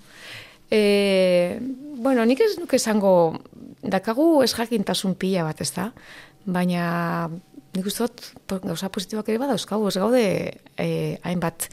E, 0.70 1.59
bueno, 2.03 2.25
nik 2.27 2.40
ez 2.40 2.57
nuke 2.59 2.79
esango, 2.81 3.12
dakagu 3.83 4.42
ez 4.42 4.53
jakintasun 4.57 5.14
pila 5.20 5.44
bat, 5.46 5.61
ez 5.61 5.70
da? 5.77 5.90
Baina, 6.46 7.29
nik 7.77 7.87
uste 7.87 8.07
dut, 8.07 8.25
gauza 8.64 8.90
positiboak 8.92 9.29
ere 9.29 9.42
badauzkagu, 9.42 9.88
ez 9.90 10.01
gaude 10.01 10.25
e, 10.79 10.88
hainbat 11.22 11.68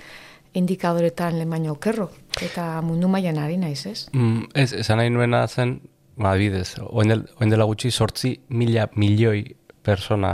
indikadoretan 0.54 1.40
lehen 1.40 1.50
baino 1.50 1.74
okerro, 1.74 2.12
eta 2.46 2.68
mundu 2.86 3.10
mailan 3.10 3.40
ari 3.42 3.58
naiz, 3.58 3.86
ez? 3.90 4.06
Mm, 4.14 4.52
ez, 4.54 4.70
esan 4.84 5.02
nahi 5.02 5.10
nuena 5.14 5.48
zen, 5.48 5.80
ba, 6.20 6.36
bidez, 6.38 6.76
oen, 6.86 7.16
del, 7.16 7.26
oen 7.40 7.54
dela 7.54 7.66
gutxi 7.70 7.90
sortzi 7.92 8.36
mila 8.54 8.90
milioi 8.96 9.48
persona 9.84 10.34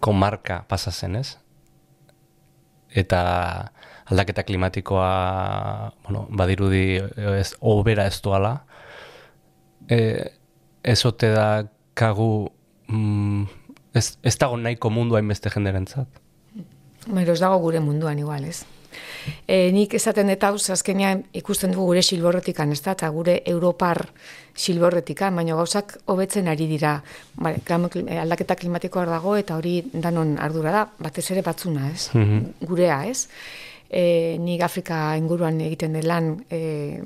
komarka 0.00 0.64
pasa 0.68 0.90
zen, 0.90 1.20
ez? 1.22 1.36
Eta 2.96 3.20
aldaketa 4.10 4.44
klimatikoa, 4.46 5.92
bueno, 6.04 6.26
badirudi 6.30 7.00
ez, 7.38 7.54
obera 7.60 8.06
ez 8.06 8.20
doala, 8.22 8.52
e, 9.90 9.98
ez 10.82 11.00
ote 11.06 11.32
da 11.34 11.48
kagu, 11.98 12.52
mm, 12.88 13.42
ez, 13.94 14.06
ez 14.22 14.36
dago 14.38 14.56
nahiko 14.56 14.90
mundu 14.90 15.18
hainbeste 15.18 15.50
jenderentzat. 15.50 16.22
Pero 17.06 17.32
ez 17.32 17.40
dago 17.40 17.58
gure 17.62 17.80
munduan 17.80 18.18
igual, 18.18 18.44
ez? 18.44 18.64
E, 19.46 19.70
nik 19.74 19.94
esaten 19.98 20.30
eta 20.32 20.50
hau, 20.50 20.58
azkenean 20.72 21.24
ikusten 21.36 21.74
dugu 21.74 21.90
gure 21.90 22.02
silborretikan, 22.02 22.72
ez 22.72 22.80
da, 22.84 22.94
eta 22.96 23.08
gure 23.14 23.40
Europar 23.46 24.04
silborretikan, 24.56 25.36
baina 25.36 25.56
gauzak 25.58 25.96
hobetzen 26.12 26.48
ari 26.48 26.68
dira. 26.70 26.96
Bale, 27.34 27.60
eh, 27.60 28.18
aldaketa 28.22 28.56
klimatikoa 28.56 29.06
dago 29.10 29.36
eta 29.36 29.56
hori 29.56 29.80
danon 29.92 30.36
ardura 30.38 30.72
da, 30.72 30.84
batez 30.98 31.30
ere 31.34 31.42
batzuna, 31.46 31.90
ez? 31.90 32.10
Gurea, 32.62 33.04
ez? 33.06 33.28
E, 33.90 34.36
nik 34.42 34.62
Afrika 34.62 35.16
inguruan 35.16 35.60
egiten 35.60 35.94
den 35.98 36.06
lan 36.06 36.32
e, 36.50 37.02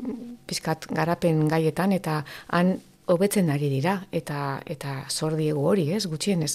pizkat 0.47 0.87
garapen 0.91 1.47
gaietan 1.49 1.93
eta 1.93 2.23
han 2.49 2.79
hobetzen 3.11 3.51
ari 3.51 3.69
dira 3.73 3.97
eta 4.15 4.61
eta 4.71 4.95
zor 5.11 5.35
diegu 5.39 5.65
hori, 5.67 5.89
ez, 5.97 6.05
gutxienez. 6.11 6.53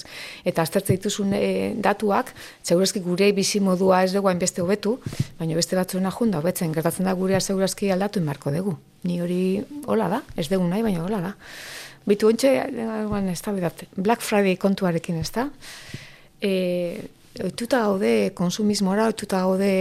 Eta 0.48 0.64
aztertze 0.64 0.96
dituzun 0.96 1.34
e, 1.36 1.74
datuak, 1.82 2.32
segurazki 2.64 3.02
gure 3.04 3.30
bizi 3.36 3.60
modua 3.60 4.02
ez 4.04 4.12
dugu 4.14 4.30
hainbeste 4.32 4.64
hobetu, 4.64 4.96
baina 5.38 5.58
beste 5.58 5.76
batzuena 5.78 6.12
junda 6.14 6.40
hobetzen 6.40 6.72
gertatzen 6.76 7.08
da 7.08 7.16
gurea 7.18 7.40
segurazki 7.40 7.90
aldatu 7.92 8.22
inbarko 8.22 8.54
dugu. 8.54 8.76
Ni 9.06 9.20
hori 9.20 9.40
hola 9.86 10.08
da, 10.16 10.22
ez 10.36 10.48
dugu 10.52 10.68
nahi, 10.70 10.84
baina 10.86 11.04
hola 11.04 11.20
da. 11.28 11.34
Bitu 12.06 12.30
ez 12.30 12.38
da, 12.40 13.70
Black 13.96 14.22
Friday 14.22 14.56
kontuarekin, 14.56 15.20
ez 15.20 15.30
da? 15.34 15.48
E, 16.40 16.52
oituta 17.44 17.82
gaude 17.84 18.12
konsumismora, 18.34 19.06
oituta 19.12 19.42
gaude 19.44 19.72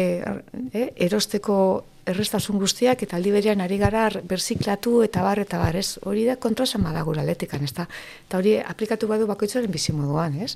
eh, 0.74 0.88
erosteko 1.08 1.58
errestasun 2.06 2.60
guztiak 2.62 3.02
eta 3.02 3.18
aldi 3.18 3.32
berean 3.34 3.62
ari 3.66 3.78
gara 3.82 4.08
berziklatu 4.30 5.00
eta 5.06 5.24
bar 5.26 5.42
eta 5.42 5.58
bar, 5.62 5.76
ez? 5.76 5.98
Hori 6.06 6.26
da 6.28 6.36
kontrasama 6.42 6.94
da 6.94 7.02
gura 7.08 7.24
letikan, 7.26 7.64
ez 7.66 7.74
da? 7.74 7.88
Eta 8.28 8.42
hori 8.42 8.58
aplikatu 8.62 9.10
badu 9.10 9.28
bakoitzaren 9.30 9.72
bizimoduan, 9.74 10.38
ez? 10.46 10.56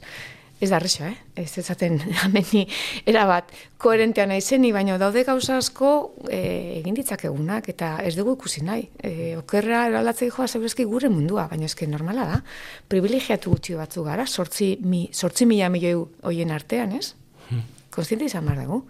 Ez 0.60 0.70
da 0.70 0.76
arrexo, 0.76 1.06
eh? 1.08 1.16
Ez 1.40 1.54
ezaten 1.62 2.02
ameni 2.26 2.66
erabat 3.10 3.52
koherentea 3.80 4.26
nahi 4.28 4.42
zeni, 4.42 4.74
baina 4.76 4.98
daude 5.00 5.24
gauza 5.24 5.56
asko 5.62 5.92
e, 6.28 6.40
egin 6.82 6.98
ditzakegunak 6.98 7.70
eta 7.72 7.94
ez 8.04 8.12
dugu 8.18 8.36
ikusi 8.36 8.66
nahi. 8.68 8.84
E, 9.00 9.38
okerra 9.40 9.86
eralatzei 9.88 10.28
joa 10.28 10.50
zebrezki 10.50 10.84
gure 10.90 11.08
mundua, 11.14 11.48
baina 11.52 11.70
eske 11.70 11.88
normala 11.88 12.28
da. 12.34 12.42
Privilegiatu 12.92 13.56
gutxi 13.56 13.78
batzu 13.80 14.04
gara, 14.04 14.28
sortzi, 14.28 14.74
mi, 14.84 15.06
sortzi 15.14 15.48
mila 15.48 15.72
milioi 15.72 15.96
hoien 16.28 16.52
artean, 16.52 16.98
ez? 17.00 17.14
Konstiente 17.90 18.28
izan 18.28 18.46
behar 18.46 18.68
dugu. 18.68 18.84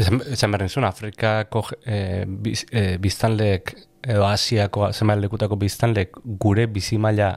Esan 0.00 0.50
behar 0.50 0.64
nizun, 0.64 0.88
Afrikako 0.88 1.66
e, 1.84 2.24
biz, 2.26 2.64
e, 2.72 2.96
biztanleek 3.00 3.76
edo 4.02 4.24
Asiako 4.26 4.88
zenbait 4.90 5.20
lekutako 5.22 5.60
biztanleek 5.60 6.16
gure 6.42 6.66
bizimaila 6.72 7.30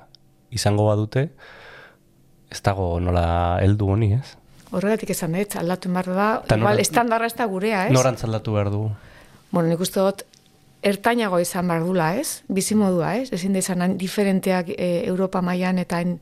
izango 0.56 0.88
badute, 0.88 1.28
ez 2.56 2.62
dago 2.64 2.96
nola 3.04 3.26
heldu 3.64 3.90
honi, 3.94 4.14
ez? 4.16 4.36
Horregatik 4.76 5.12
esan 5.14 5.36
dut, 5.38 5.56
aldatu 5.60 5.92
behar 5.94 6.08
da, 6.16 6.30
Ta 6.48 6.56
nora- 6.58 6.72
igual, 6.74 6.80
estandarra 6.84 7.28
ez 7.30 7.36
da 7.38 7.46
gurea, 7.52 7.86
ez? 7.88 7.94
Norantz 7.96 8.24
aldatu 8.28 8.56
behar 8.56 8.72
du. 8.74 8.88
Bueno, 9.52 9.70
nik 9.70 9.80
uste 9.84 10.02
dut, 10.04 10.24
ertainago 10.86 11.40
izan 11.40 11.68
behar 11.70 11.86
dula, 11.86 12.10
ez? 12.20 12.42
Bizimodua, 12.48 13.16
ez? 13.22 13.30
Ezin 13.36 13.54
da 13.56 13.62
izan 13.64 13.98
diferenteak 14.02 14.74
e, 14.76 14.90
Europa 15.08 15.42
mailan 15.42 15.80
eta 15.82 16.02
en, 16.04 16.18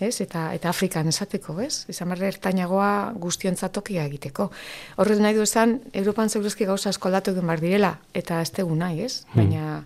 ez? 0.00 0.14
Eta, 0.24 0.46
eta 0.56 0.70
Afrikan 0.72 1.10
esateko, 1.12 1.58
ez? 1.60 1.84
Izan 1.92 2.08
behar 2.14 2.30
ertainagoa 2.30 2.92
guztiontzat 3.20 3.74
tokia 3.76 4.06
egiteko. 4.08 4.48
Horrez 4.96 5.18
nahi 5.20 5.36
du 5.36 5.44
esan, 5.44 5.80
Europan 5.92 6.30
zeurezki 6.32 6.64
gauza 6.70 6.90
asko 6.94 7.10
aldatu 7.10 7.34
egin 7.36 7.46
behar 7.52 7.60
direla, 7.66 7.92
eta 8.14 8.40
ez 8.40 8.50
tegu 8.56 8.74
nahi, 8.74 9.02
ez? 9.08 9.24
Baina, 9.34 9.82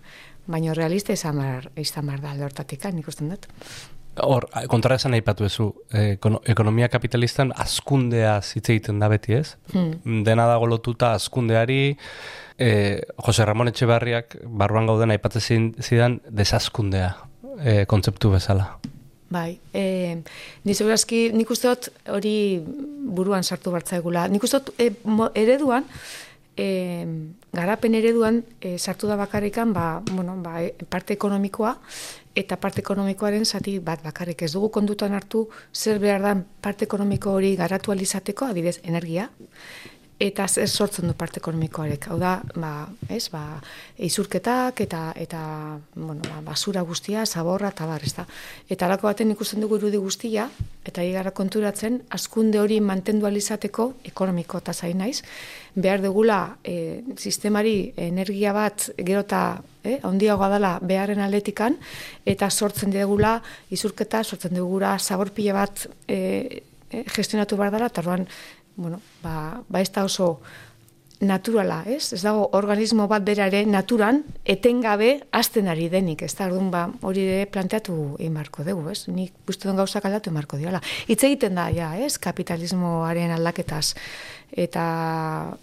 baina 0.47 0.77
realista 0.77 1.13
izan 1.17 1.41
behar, 1.43 1.71
izan 1.81 2.07
behar 2.07 2.21
da 2.23 2.31
alde 2.37 2.45
hortatik, 2.51 2.85
nik 2.95 3.09
usten 3.11 3.33
dut. 3.35 3.49
Hor, 4.23 4.47
kontra 4.71 4.95
esan 4.95 5.15
aipatu 5.17 5.45
ezu, 5.49 5.67
ekono, 5.91 6.41
ekonomia 6.47 6.87
kapitalistan 6.89 7.51
azkundea 7.57 8.37
hitz 8.45 8.69
egiten 8.71 9.01
da 9.03 9.09
beti, 9.11 9.35
ez? 9.35 9.57
Dena 10.05 10.47
dago 10.47 10.69
lotuta 10.71 11.13
azkundeari, 11.19 11.97
e, 12.59 12.69
Jose 13.27 13.45
Ramon 13.45 13.73
Etxebarriak 13.73 14.37
barruan 14.47 14.87
gauden 14.87 15.11
aipatzen 15.11 15.73
zidan 15.83 16.21
desazkundea 16.31 17.11
e, 17.59 17.85
kontzeptu 17.91 18.31
bezala. 18.37 18.77
Bai, 19.35 19.59
e, 19.75 20.21
ni 20.63 20.75
segurazki, 20.79 21.33
nik 21.35 21.51
uste 21.51 21.73
dut 21.73 21.89
hori 22.15 22.37
buruan 22.63 23.43
sartu 23.43 23.73
bartzaigula. 23.75 24.29
Nik 24.31 24.47
uste 24.47 24.61
dut 24.63 24.79
e, 24.79 24.93
mo- 25.11 25.33
ereduan, 25.35 25.89
e, 26.55 26.69
garapen 27.55 27.97
ereduan 27.99 28.45
e, 28.61 28.77
sartu 28.79 29.11
da 29.11 29.17
bakarrikan, 29.19 29.73
ba, 29.75 29.89
bueno, 30.13 30.37
ba, 30.45 30.61
parte 30.89 31.17
ekonomikoa, 31.19 31.75
eta 32.35 32.57
parte 32.61 32.83
ekonomikoaren 32.83 33.45
zati 33.45 33.79
bat 33.79 34.03
bakarrik. 34.03 34.43
Ez 34.43 34.53
dugu 34.53 34.71
kondutan 34.75 35.15
hartu 35.15 35.47
zer 35.73 36.01
behar 36.03 36.23
dan 36.23 36.45
parte 36.61 36.85
ekonomiko 36.85 37.33
hori 37.39 37.55
garatu 37.57 37.93
alizateko, 37.93 38.51
adibidez, 38.51 38.81
energia, 38.83 39.29
eta 40.23 40.47
zer 40.47 40.69
sortzen 40.69 41.09
du 41.09 41.15
parte 41.19 41.41
ekonomikoarek. 41.41 42.07
Hau 42.11 42.19
da, 42.21 42.37
ba, 42.55 42.87
ez, 43.11 43.27
ba, 43.33 43.59
izurketak 43.99 44.81
eta 44.85 45.09
eta 45.19 45.41
bueno, 45.95 46.23
ba, 46.23 46.41
basura 46.53 46.85
guztia, 46.87 47.27
zaborra 47.27 47.73
eta 47.75 47.87
bar, 47.87 48.03
ezta. 48.07 48.27
Eta 48.71 48.87
alako 48.87 49.09
baten 49.09 49.33
ikusten 49.35 49.61
dugu 49.65 49.81
irudi 49.81 49.99
guztia 49.99 50.49
eta 50.87 51.03
gara 51.03 51.33
konturatzen 51.35 52.03
askunde 52.15 52.61
hori 52.61 52.81
mantendu 52.81 53.27
alizateko 53.27 53.93
ekonomiko 54.05 54.59
eta 54.63 54.73
zain 54.73 54.99
naiz, 54.99 55.23
behar 55.75 56.03
dugula 56.03 56.57
e, 56.63 57.03
sistemari 57.17 57.93
energia 57.97 58.53
bat 58.55 58.91
gero 58.97 59.25
eta 59.25 59.63
eh, 59.83 59.99
handiagoa 60.03 60.51
dela 60.53 60.75
beharren 60.83 61.23
atletikan 61.25 61.77
eta 62.25 62.51
sortzen 62.51 62.95
dugula 62.95 63.41
izurketa, 63.75 64.23
sortzen 64.23 64.55
dugula 64.55 64.99
zabor 64.99 65.33
pila 65.35 65.57
bat 65.65 65.87
e, 66.07 66.63
e, 66.91 67.03
gestionatu 67.11 67.59
behar 67.59 67.75
dela, 67.75 67.91
eta 67.91 68.05
bueno, 68.77 69.01
ba, 69.23 69.63
ba 69.69 69.81
ez 69.81 69.91
da 69.93 70.05
oso 70.05 70.41
naturala, 71.25 71.83
ez? 71.87 72.13
Ez 72.13 72.23
dago 72.25 72.49
organismo 72.59 73.07
bat 73.09 73.25
bera 73.25 73.47
ere 73.49 73.65
naturan 73.67 74.23
etengabe 74.45 75.25
azten 75.33 75.69
ari 75.71 75.89
denik, 75.89 76.25
ez 76.27 76.35
da, 76.37 76.49
orduan, 76.51 76.71
ba, 76.75 76.85
hori 77.07 77.25
ere 77.25 77.47
planteatu 77.51 78.17
beharko 78.19 78.65
dugu, 78.67 78.91
ez? 78.91 79.07
Nik 79.09 79.49
uste 79.49 79.69
duen 79.69 79.79
gauzak 79.79 80.05
aldatu 80.05 80.33
beharko 80.35 80.59
diola. 80.61 80.83
Hitz 81.09 81.23
egiten 81.23 81.55
da, 81.55 81.69
ja, 81.73 81.95
ez? 81.97 82.17
Kapitalismoaren 82.19 83.35
aldaketaz 83.39 83.95
eta 84.55 84.85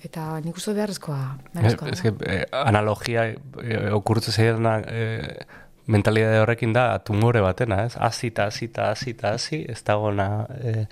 eta 0.04 0.28
nik 0.44 0.58
uste 0.58 0.74
beharrezkoa. 0.76 1.22
beharrezkoa 1.54 1.92
Ez 1.92 2.02
da. 2.02 2.04
que, 2.04 2.32
eh, 2.34 2.46
analogia 2.52 3.28
eh, 3.30 3.94
okurtze 3.94 4.32
zaidana 4.32 4.80
eh, 4.88 5.46
mentalidade 5.88 6.40
horrekin 6.44 6.74
da 6.74 7.00
tumore 7.00 7.42
batena, 7.42 7.84
ez? 7.86 7.96
Azita, 7.98 8.46
azita, 8.52 8.92
azita, 8.92 9.34
hazi, 9.36 9.64
ez 9.70 9.82
dagoena 9.84 10.46
eh, 10.62 10.86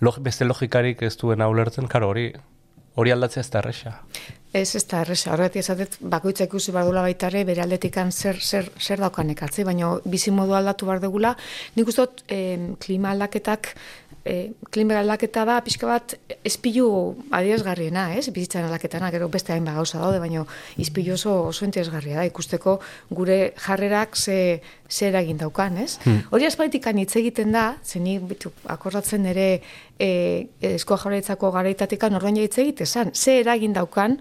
log, 0.00 0.20
beste 0.22 0.44
logikarik 0.44 1.02
ez 1.02 1.16
duena 1.16 1.48
ulertzen, 1.48 1.88
karo 1.90 2.10
hori 2.14 2.30
hori 2.96 3.12
aldatzea 3.12 3.44
ez 3.44 3.50
da 3.52 3.60
erresa. 3.60 3.92
Ez, 4.56 4.70
ez 4.78 4.84
da, 4.88 5.02
erresa, 5.04 5.32
horretik 5.34 5.60
esatet, 5.60 5.98
bakoitza 6.00 6.46
ikusi 6.46 6.72
behar 6.72 6.88
dula 6.88 7.02
baita 7.04 7.28
ere, 7.28 7.42
bere 7.44 7.60
aldetikan 7.64 8.12
zer, 8.12 8.38
zer, 8.40 8.70
zer 8.80 9.02
daukan 9.04 9.34
ekatze, 9.34 9.66
baina 9.68 9.90
bizimodu 10.08 10.56
aldatu 10.56 10.88
behar 10.88 11.02
dugula. 11.02 11.34
Nik 11.76 11.90
uste 11.92 12.06
dut, 12.06 12.22
em, 12.32 12.70
klima 12.80 13.12
aldaketak, 13.12 13.74
e, 14.26 14.52
klima 14.74 14.98
aldaketa 14.98 15.44
da, 15.46 15.60
pixka 15.64 15.86
bat, 15.88 16.16
espilu 16.46 16.88
adierazgarriena, 17.34 18.08
ez? 18.18 18.26
Bizitzan 18.34 18.66
aldaketana, 18.66 19.12
gero 19.14 19.28
beste 19.32 19.54
hainbat 19.54 19.78
gauza 19.78 20.00
daude, 20.02 20.18
baina 20.22 20.42
izpilu 20.82 21.14
oso, 21.14 21.36
oso 21.52 21.64
interesgarria 21.68 22.18
da, 22.20 22.26
ikusteko 22.28 22.78
gure 23.14 23.38
jarrerak 23.66 24.18
ze, 24.18 24.38
ze 24.90 25.08
eragin 25.12 25.38
daukan, 25.40 25.78
ez? 25.84 25.96
Hori 26.34 26.48
aspalitikan 26.48 26.98
hitz 26.98 27.14
egiten 27.22 27.54
da, 27.54 27.68
zeni 27.84 28.18
bitu, 28.18 28.52
akordatzen 28.72 29.30
ere 29.30 29.48
e, 29.98 30.10
esko 30.74 30.98
jarraitzako 31.04 31.52
garaitatikan 31.54 32.18
ordaina 32.18 32.44
hitz 32.44 32.58
egitezan, 32.58 33.14
ze 33.14 33.40
eragin 33.44 33.76
daukan, 33.76 34.18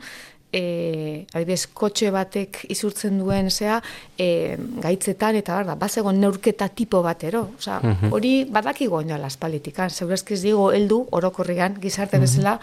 e, 0.56 1.26
adibidez, 1.34 1.68
kotxe 1.76 2.10
batek 2.16 2.64
izurtzen 2.72 3.20
duen 3.20 3.52
zea, 3.52 3.82
e, 4.18 4.56
gaitzetan 4.84 5.40
eta 5.42 5.60
bar 5.60 5.72
da, 5.72 5.78
bazegon 5.80 6.20
neurketa 6.22 6.70
tipo 6.72 7.02
batero. 7.06 7.50
Osea, 7.60 7.80
hori 8.16 8.36
badakigo 8.50 9.02
oinala 9.02 9.28
aspalitikan, 9.32 9.92
zeurezki 9.92 10.38
ez 10.38 10.44
digo 10.46 10.70
heldu 10.76 11.06
orokorrian 11.16 11.80
gizarte 11.82 12.22
bezala 12.22 12.60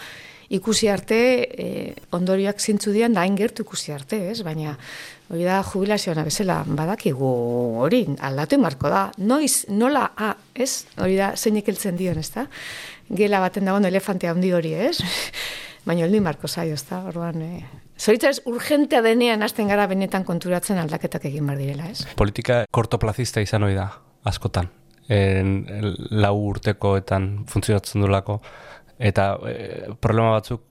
ikusi 0.53 0.89
arte 0.93 1.19
e, 1.49 1.67
ondorioak 2.13 2.61
zintzu 2.61 2.93
dian 2.93 3.15
da 3.17 3.23
hain 3.25 3.37
gertu 3.39 3.65
ikusi 3.65 3.93
arte, 3.95 4.19
ez? 4.33 4.43
Baina 4.45 4.75
hori 5.33 5.47
da 5.49 5.63
jubilazioa 5.65 6.27
bezala 6.27 6.59
badakigu 6.67 7.31
hori 7.85 8.05
aldatu 8.21 8.59
marko 8.61 8.93
da. 8.93 9.07
Noiz, 9.19 9.65
nola, 9.73 10.11
ah, 10.17 10.35
ez? 10.53 10.85
Hori 11.01 11.17
da 11.21 11.33
zeinek 11.37 11.73
heltzen 11.73 11.97
dion, 11.97 12.21
ez 12.21 12.29
da? 12.35 12.47
Gela 13.13 13.41
baten 13.41 13.69
dagoen 13.69 13.89
elefante 13.89 14.29
handi 14.29 14.53
hori, 14.53 14.75
ez? 14.91 14.99
Baina 15.85 16.07
heldu 16.07 16.21
marko 16.23 16.49
zaio, 16.49 16.77
ez 16.79 16.85
da? 16.87 17.01
Orduan, 17.11 17.43
e, 17.43 17.65
Zoritza 17.99 18.31
urgentea 18.51 19.03
denean 19.03 19.43
hasten 19.43 19.69
gara 19.71 19.87
benetan 19.91 20.25
konturatzen 20.27 20.79
aldaketak 20.79 21.27
egin 21.31 21.47
behar 21.47 21.59
direla, 21.59 21.89
ez? 21.91 22.07
Politika 22.19 22.63
kortoplazista 22.71 23.43
izan 23.43 23.67
hori 23.67 23.77
da, 23.79 23.89
askotan. 24.27 24.71
En, 25.13 25.57
lau 26.15 26.37
urtekoetan 26.53 27.45
funtzionatzen 27.51 28.05
dulako. 28.05 28.41
Eta 29.03 29.33
e, 29.51 29.57
problema 30.01 30.37
batzuk 30.39 30.63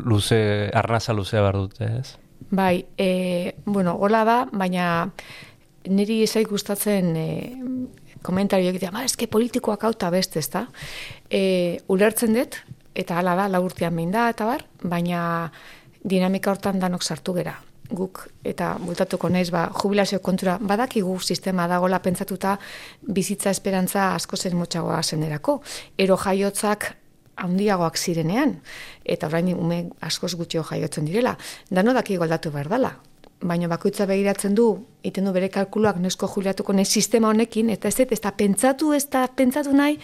luze, 0.00 0.40
arnaza 0.74 1.12
luzea 1.12 1.44
behar 1.44 1.60
dute, 1.60 1.88
ez? 2.00 2.16
Bai, 2.50 2.84
e, 2.98 3.54
bueno, 3.64 3.94
hola 4.00 4.24
da, 4.28 4.38
baina 4.52 4.86
niri 5.88 6.22
ezai 6.24 6.44
gustatzen 6.48 7.16
e, 7.16 7.28
komentario 8.22 8.70
egitea, 8.72 8.92
ba, 8.94 9.04
eske 9.04 9.28
politikoak 9.28 9.84
hauta 9.84 10.10
beste, 10.14 10.40
ezta? 10.40 10.66
E, 11.28 11.80
ulertzen 11.92 12.36
dut, 12.36 12.60
eta 12.94 13.18
hala 13.18 13.34
da, 13.36 13.48
laurtean 13.48 13.96
behin 13.96 14.12
da, 14.12 14.28
eta 14.32 14.46
bar, 14.46 14.64
baina 14.82 15.50
dinamika 16.02 16.50
hortan 16.50 16.80
danok 16.80 17.02
sartu 17.02 17.34
gera. 17.34 17.58
Guk, 17.92 18.22
eta 18.48 18.76
bultatuko 18.80 19.28
naiz, 19.28 19.50
ba, 19.52 19.66
jubilazio 19.76 20.22
kontura, 20.24 20.56
badakigu 20.60 21.18
sistema 21.20 21.66
dagola 21.68 21.98
pentsatuta 22.00 22.56
bizitza 23.02 23.50
esperantza 23.52 24.14
asko 24.14 24.36
zen 24.36 24.56
motxagoa 24.56 25.02
zenerako. 25.02 25.60
Ero 25.98 26.16
jaiotzak 26.16 26.94
handiagoak 27.36 27.98
zirenean, 27.98 28.58
eta 29.04 29.28
orain 29.28 29.52
ume 29.54 29.86
askoz 30.00 30.34
gutxio 30.36 30.64
jaiotzen 30.68 31.08
direla. 31.08 31.36
Dano 31.70 31.92
daki 31.92 32.16
goldatu 32.16 32.52
behar 32.54 32.70
dela. 32.72 32.92
Baina 33.42 33.68
bakoitza 33.68 34.06
begiratzen 34.06 34.54
du, 34.54 34.66
iten 35.02 35.26
du 35.26 35.32
bere 35.34 35.48
kalkuluak 35.50 35.98
nesko 35.98 36.28
juliatuko 36.30 36.72
nahi 36.72 36.86
sistema 36.86 37.28
honekin, 37.32 37.70
eta 37.70 37.88
ez 37.88 38.00
ez 38.00 38.20
da 38.20 38.30
pentsatu, 38.30 38.92
ez 38.92 39.08
da 39.10 39.26
pentsatu 39.26 39.72
nahi, 39.74 39.98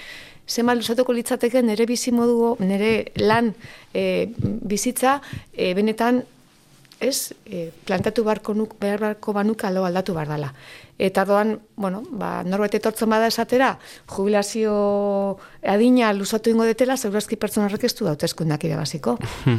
zema 0.48 0.74
luzatuko 0.74 1.12
litzateke 1.12 1.62
nire 1.62 1.86
bizi 1.86 2.12
modu, 2.12 2.56
nire 2.64 3.12
lan 3.20 3.52
e, 3.92 4.32
bizitza, 4.38 5.18
e, 5.52 5.74
benetan, 5.76 6.22
ez, 7.00 7.32
e, 7.46 7.68
plantatu 7.86 8.24
barko 8.26 8.54
nuk, 8.56 8.74
behar 8.80 9.00
barko 9.00 9.34
banuk 9.36 9.64
aldo 9.64 9.84
aldatu 9.86 10.14
behar 10.16 10.32
dela. 10.32 10.52
Eta 10.98 11.24
doan, 11.28 11.58
bueno, 11.76 12.02
ba, 12.10 12.42
norbait 12.42 12.74
etortzen 12.74 13.10
bada 13.10 13.28
esatera, 13.30 13.76
jubilazio 14.10 15.38
adina 15.62 16.10
luzatu 16.12 16.50
ingo 16.50 16.66
detela, 16.66 16.96
zeurazki 16.96 17.38
pertsona 17.38 17.68
horrek 17.68 17.84
ez 17.86 17.94
du 17.94 18.08
dautezkundak 18.08 18.64
irabaziko. 18.66 19.18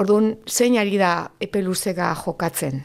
Orduan, 0.00 0.32
zein 0.50 0.80
ari 0.80 0.98
da 0.98 1.30
epe 1.38 1.62
luzega 1.62 2.10
jokatzen? 2.18 2.82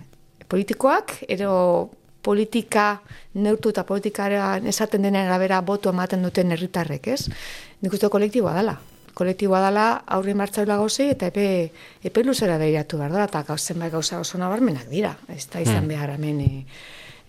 Politikoak, 0.50 1.16
ero 1.30 1.90
politika 2.30 3.00
neurtu 3.42 3.72
eta 3.74 3.84
politikaren 3.90 4.68
esaten 4.70 5.02
denen 5.08 5.26
arabera 5.26 5.62
boto 5.66 5.90
ematen 5.90 6.22
duten 6.28 6.54
herritarrek, 6.54 7.08
ez? 7.16 7.26
Nik 7.82 7.96
uste 7.98 8.10
kolektiboa 8.14 8.54
dela. 8.60 8.78
Kolektiboa 9.18 9.60
dela 9.66 9.86
aurri 10.16 10.36
martzaula 10.38 10.78
gozei 10.80 11.10
eta 11.16 11.28
epe, 11.34 11.46
epe 12.06 12.24
luzera 12.24 12.60
behiratu 12.62 13.00
behar 13.02 13.16
da, 13.18 13.26
eta 13.26 13.42
gauzen 13.48 13.82
bai 13.82 13.90
gauza 13.92 14.20
oso 14.22 14.38
nabarmenak 14.38 14.88
dira. 14.94 15.16
Ez 15.28 15.48
da 15.50 15.60
izan 15.64 15.82
Hmm. 15.84 15.88
behar 15.92 16.14
hemen, 16.16 16.40
e, 16.42 16.66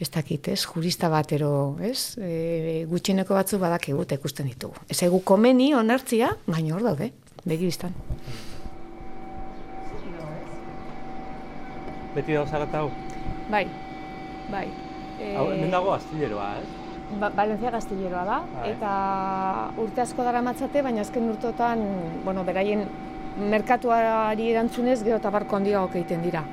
ez 0.01 0.11
dakit, 0.11 0.49
ez? 0.49 0.61
Jurista 0.67 1.09
batero, 1.09 1.77
ez? 1.81 2.17
E, 2.21 2.85
gutxineko 2.91 3.35
batzu 3.35 3.59
badakigu 3.59 4.03
eta 4.03 4.15
ikusten 4.21 4.47
ditugu. 4.53 4.75
Ez 4.89 5.03
egu 5.03 5.23
komeni 5.25 5.73
onartzia, 5.75 6.31
baina 6.47 6.75
hor 6.77 6.83
daude, 6.91 7.11
begiristan. 7.45 7.97
Beti 12.15 12.33
dago 12.35 12.47
zarata 12.47 12.79
hau. 12.85 12.91
Bai, 13.51 13.67
bai. 14.51 14.90
E, 15.21 15.37
Hau, 15.37 15.51
hemen 15.53 15.71
dago 15.71 15.93
astilleroa, 15.95 16.55
ez? 16.61 16.67
Ba, 17.21 17.29
Valencia 17.35 17.71
Gastilleroa 17.75 18.25
da, 18.25 18.41
Bai. 18.55 18.71
eta 18.71 18.91
urte 19.83 20.01
asko 20.05 20.23
dara 20.23 20.41
matzate, 20.47 20.83
baina 20.83 21.03
azken 21.03 21.27
urtotan, 21.29 21.83
bueno, 22.25 22.45
beraien 22.47 22.85
merkatuari 23.51 24.51
erantzunez 24.53 25.01
gero 25.03 25.19
eta 25.19 25.31
barko 25.35 25.57
handiagoak 25.59 25.97
egiten 25.99 26.23
dira. 26.23 26.45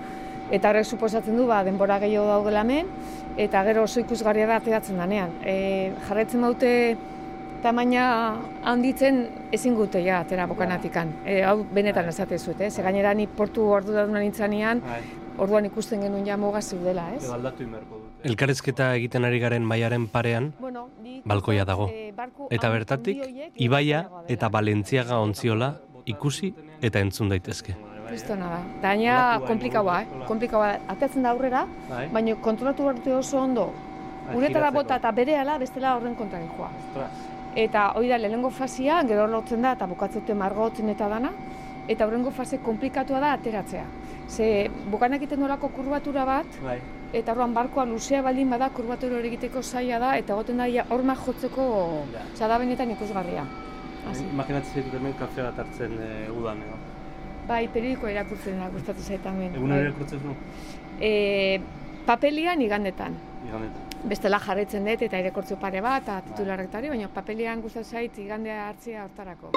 Eta 0.52 0.72
horrek 0.72 0.88
suposatzen 0.88 1.38
du, 1.38 1.46
ba, 1.50 1.62
denbora 1.68 2.00
gehiago 2.00 2.28
daugela 2.32 2.64
hemen, 2.66 2.90
eta 3.38 3.62
gero 3.68 3.84
oso 3.84 4.02
ikusgarria 4.02 4.48
da 4.50 4.58
ateratzen 4.62 4.98
danean. 4.98 5.36
E, 5.44 5.94
jarretzen 6.08 6.42
baute 6.42 6.72
tamaina 7.62 8.08
handitzen 8.64 9.24
ezin 9.52 9.76
gute 9.76 10.02
ja 10.06 10.22
atera 10.24 10.48
bokanatikan. 10.50 11.14
E, 11.26 11.42
hau 11.44 11.60
benetan 11.74 12.10
esate 12.10 12.40
zuet, 12.40 12.62
eh? 12.62 12.72
Ze 12.72 12.86
gainera 12.86 13.14
ni 13.14 13.28
portu 13.28 13.68
ordu 13.78 13.94
da 13.94 14.06
nintzanean, 14.08 14.82
Bai. 14.88 15.02
orduan 15.38 15.66
ikusten 15.70 16.02
genuen 16.02 16.26
ja 16.26 16.38
muga 16.38 16.62
zeudela, 16.62 17.12
ez? 17.14 17.28
aldatu 17.30 17.64
inberko 17.64 17.96
dute. 17.96 18.07
Elkarrezketa 18.24 18.94
egiten 18.98 19.26
ari 19.26 19.40
garen 19.40 19.64
maiaren 19.66 20.08
parean, 20.08 20.54
Balkoia 21.26 21.66
dago. 21.66 21.90
eh, 21.94 22.12
barku 22.16 22.48
eta 22.50 22.70
bertatik, 22.70 23.18
Ibaia 23.56 24.08
eta 24.28 24.50
Balentziaga 24.50 25.20
ontziola 25.20 25.76
ikusi 26.06 26.54
eta 26.82 27.00
entzun 27.00 27.30
daitezke. 27.30 27.76
Kristona 28.08 28.50
da. 28.50 28.60
Gaina 28.82 29.16
Olatu 29.38 29.48
komplikaua, 29.48 30.02
eh? 30.02 30.08
Komplikaua 30.28 30.68
da. 30.68 30.80
Atetzen 30.88 31.24
da 31.24 31.32
aurrera, 31.32 31.66
Bai. 31.90 32.08
baina 32.10 32.36
kontrolatu 32.36 32.84
behar 32.84 33.18
oso 33.20 33.40
ondo. 33.42 33.74
Uretara 34.34 34.72
bota 34.72 34.96
eta 34.96 35.12
berehala 35.12 35.58
bestela 35.58 35.96
horren 35.96 36.16
kontra 36.16 36.40
joa. 36.40 36.70
Eta 37.56 37.92
hori 37.96 38.08
da 38.08 38.18
lehenengo 38.18 38.50
fasia, 38.50 39.04
gero 39.04 39.28
lotzen 39.28 39.62
da 39.62 39.74
eta 39.74 39.86
bukatzete 39.86 40.34
margotzen 40.34 40.90
eta 40.90 41.08
dana, 41.10 41.32
eta 41.88 42.06
horrengo 42.06 42.32
fase 42.32 42.60
komplikatua 42.60 43.20
da 43.20 43.34
ateratzea. 43.34 43.86
Ze 44.30 44.70
bukanak 44.92 45.22
egiten 45.22 45.40
nolako 45.40 45.70
kurbatura 45.70 46.26
bat, 46.26 46.46
Bai. 46.64 46.80
Eta 47.14 47.32
orduan 47.32 47.54
barkoa 47.54 47.86
luzea 47.86 48.22
baldin 48.22 48.50
bada 48.50 48.70
kurbatura 48.70 49.20
egiteko 49.20 49.62
zaila 49.64 50.00
da, 50.00 50.18
eta 50.18 50.36
goten 50.36 50.58
da 50.58 50.68
ia 50.68 50.86
horma 50.90 51.16
jotzeko, 51.16 52.06
Ja. 52.14 52.48
da 52.48 52.58
benetan 52.60 52.92
ikusgarria. 52.92 53.46
Imaginatzen 54.32 54.74
zaitut 54.74 54.94
hemen 54.94 55.14
kafe 55.20 55.42
bat 55.44 55.58
hartzen 55.60 55.98
e, 56.00 56.30
udan, 56.32 56.58
edo. 56.64 56.78
Bai, 57.48 57.68
periodiko 57.68 58.08
irakurtzen 58.08 58.60
da, 58.60 58.70
gustatzen 58.70 59.04
zait 59.04 59.26
hemen. 59.26 59.56
Egunero 59.56 59.82
Bai. 59.82 59.90
irakurtzen 59.90 60.20
du? 60.24 60.36
E, 61.02 61.60
papelian 62.06 62.62
igandetan. 62.62 63.16
Igandetan. 63.48 63.84
Bestela 64.08 64.40
jarretzen 64.40 64.86
dut 64.86 65.02
eta 65.02 65.20
irakurtzu 65.20 65.58
pare 65.60 65.82
bat, 65.82 66.04
eta 66.04 66.22
titularrektari, 66.22 66.90
baina 66.90 67.08
papelian 67.08 67.62
gustatzen 67.62 67.98
zait 68.00 68.18
igandea 68.20 68.68
hartzea 68.70 69.04
hortarako. 69.04 69.52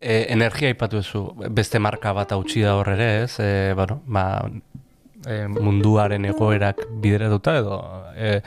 E, 0.00 0.26
energia 0.32 0.68
ipatu 0.68 1.02
zu, 1.02 1.22
beste 1.50 1.78
marka 1.80 2.12
bat 2.12 2.32
hautsi 2.32 2.60
da 2.62 2.74
hor 2.76 2.90
ere, 2.92 3.24
ez? 3.24 3.38
E, 3.40 3.72
bueno, 3.74 4.02
ba, 4.06 4.26
e, 5.26 5.46
munduaren 5.48 6.24
egoerak 6.30 6.84
bideratuta 7.02 7.56
edo 7.60 7.78
e, 8.14 8.40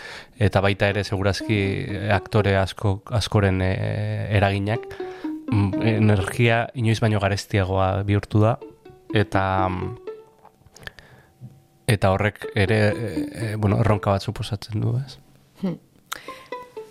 eta 0.48 0.62
baita 0.64 0.90
ere 0.94 1.04
segurazki 1.04 1.60
aktore 2.16 2.56
asko 2.60 3.00
askoren 3.20 3.62
e, 3.66 3.72
eraginak 4.38 4.86
mm, 5.52 5.82
energia 5.96 6.66
inoiz 6.74 7.00
baino 7.04 7.22
garestiagoa 7.24 7.92
bihurtu 8.08 8.44
da 8.46 8.56
eta 9.16 9.44
eta 11.90 12.14
horrek 12.14 12.52
ere 12.54 12.80
e, 12.80 13.12
e, 13.18 13.56
bueno, 13.58 13.80
erronka 13.82 14.14
bat 14.14 14.22
suposatzen 14.26 14.82
du, 14.82 14.94
ez? 15.02 15.18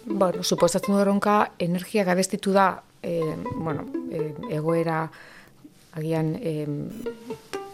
Bueno, 0.08 0.42
suposatzen 0.42 0.94
du 0.94 1.00
erronka, 1.00 1.52
energia 1.62 2.02
garestitu 2.04 2.50
da, 2.56 2.82
e, 3.02 3.36
bueno, 3.54 3.86
e, 4.10 4.34
egoera 4.56 5.08
agian 5.98 6.36
e, 6.40 6.66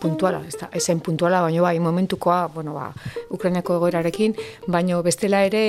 puntuala, 0.05 0.43
ez 0.47 0.59
da, 0.61 0.69
ezen 0.77 1.01
puntuala, 1.01 1.41
baina 1.41 1.63
bai, 1.65 1.79
momentukoa, 1.81 2.49
bueno, 2.53 2.75
ba, 2.77 2.91
Ukrainako 3.33 3.79
egoerarekin, 3.79 4.35
baina 4.69 4.99
bestela 5.05 5.41
ere, 5.49 5.63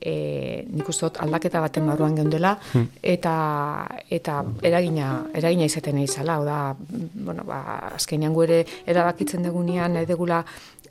e, 0.00 0.14
nik 0.72 0.88
uste 0.88 1.04
dut 1.04 1.20
aldaketa 1.24 1.60
baten 1.60 1.90
barruan 1.90 2.16
geundela, 2.16 2.54
eta, 3.02 3.34
eta 4.08 4.38
eragina, 4.64 5.10
eragina 5.36 5.68
izaten 5.68 6.00
nahi 6.00 6.08
zala, 6.08 6.38
hau 6.38 6.46
da, 6.48 6.60
bueno, 7.28 7.44
ba, 7.44 7.60
azkenean 7.92 8.36
ere 8.46 8.64
erabakitzen 8.88 9.44
degunean, 9.44 9.98
nahi 9.98 10.08
degula 10.08 10.40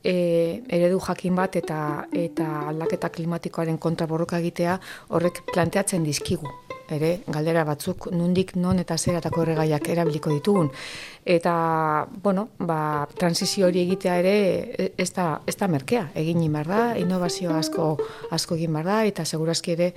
e, 0.03 0.63
eredu 0.67 0.99
jakin 0.99 1.35
bat 1.35 1.55
eta 1.55 1.79
eta 2.11 2.49
aldaketa 2.73 3.09
klimatikoaren 3.09 3.79
kontra 3.79 4.07
borroka 4.07 4.39
egitea 4.43 4.77
horrek 5.15 5.41
planteatzen 5.53 6.03
dizkigu 6.03 6.51
ere 6.89 7.21
galdera 7.27 7.63
batzuk 7.63 8.09
nundik 8.11 8.55
non 8.55 8.79
eta 8.79 8.97
zeratako 8.97 9.41
erregaiak 9.45 9.87
erabiliko 9.89 10.29
ditugun. 10.33 10.69
Eta 11.25 12.07
bueno 12.23 12.49
ba 12.59 13.07
transizio 13.17 13.67
hori 13.67 13.79
egitea 13.85 14.19
ere 14.19 14.35
e- 14.77 14.91
ez 14.97 15.13
da 15.13 15.41
ez 15.47 15.55
da 15.57 15.67
merkea. 15.67 16.09
Egin 16.15 16.51
behar 16.51 16.67
da 16.67 16.83
innovazio 16.97 17.55
asko 17.55 17.97
asko 18.31 18.55
egin 18.55 18.73
behar 18.73 18.85
da 18.85 19.03
eta 19.05 19.25
segurazki 19.25 19.71
ere 19.71 19.93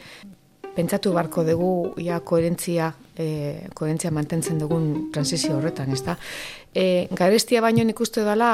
pentsatu 0.77 1.13
barko 1.17 1.43
dugu 1.45 1.95
ia 2.03 2.21
koherentzia, 2.21 2.91
e, 3.17 3.67
koherentzia 3.75 4.13
mantentzen 4.13 4.61
dugun 4.61 5.09
transizio 5.13 5.57
horretan, 5.57 5.93
ezta? 5.97 6.19
E, 6.77 7.09
garestia 7.17 7.63
baino 7.65 7.85
nik 7.89 8.01
uste 8.05 8.25
dela, 8.27 8.51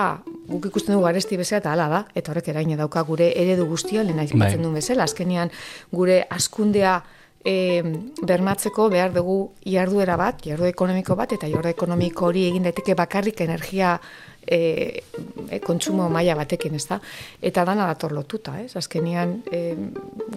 guk 0.46 0.68
ikusten 0.70 0.94
dugu 0.94 1.08
garesti 1.08 1.36
bezala 1.40 1.58
eta 1.64 1.72
hala 1.72 1.88
da, 1.90 2.04
eta 2.14 2.30
horrek 2.30 2.52
eraina 2.54 2.78
dauka 2.78 3.02
gure 3.08 3.32
eredu 3.42 3.66
guztia, 3.66 4.04
lehen 4.06 4.22
aipatzen 4.22 4.62
duen 4.62 4.78
bezala, 4.78 5.08
azkenean 5.10 5.50
gure 5.90 6.22
askundea 6.30 7.00
e, 7.44 7.82
bermatzeko 8.22 8.88
behar 8.92 9.12
dugu 9.14 9.52
jarduera 9.66 10.16
bat, 10.16 10.42
jardu 10.46 10.68
ekonomiko 10.70 11.16
bat, 11.18 11.32
eta 11.32 11.48
jardu 11.50 11.72
ekonomiko 11.72 12.28
hori 12.30 12.46
egin 12.50 12.68
daiteke 12.68 12.94
bakarrik 12.98 13.40
energia 13.44 13.98
e, 14.46 15.02
e, 15.50 15.60
kontsumo 15.60 16.08
maila 16.10 16.34
batekin, 16.38 16.74
ez 16.78 16.86
da? 16.88 16.98
Eta 17.42 17.64
dana 17.68 17.86
dator 17.90 18.14
lotuta, 18.14 18.58
ez? 18.62 18.74
Azkenean, 18.78 19.40
e, 19.50 19.62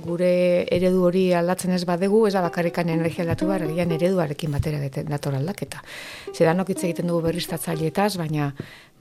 gure 0.06 0.32
eredu 0.74 1.06
hori 1.08 1.28
aldatzen 1.34 1.74
ez 1.76 1.84
badegu, 1.86 2.26
ez 2.28 2.34
da 2.36 2.44
bakarrikan 2.46 2.90
energia 2.94 3.26
aldatu 3.26 3.50
behar, 3.50 3.68
egian 3.70 3.94
ereduarekin 3.96 4.54
batera 4.56 4.82
dator 5.10 5.38
aldaketa. 5.40 5.84
Zedanok 6.34 6.74
hitz 6.74 6.84
egiten 6.84 7.10
dugu 7.12 7.26
berriztatzaileetaz, 7.30 8.16
baina 8.22 8.52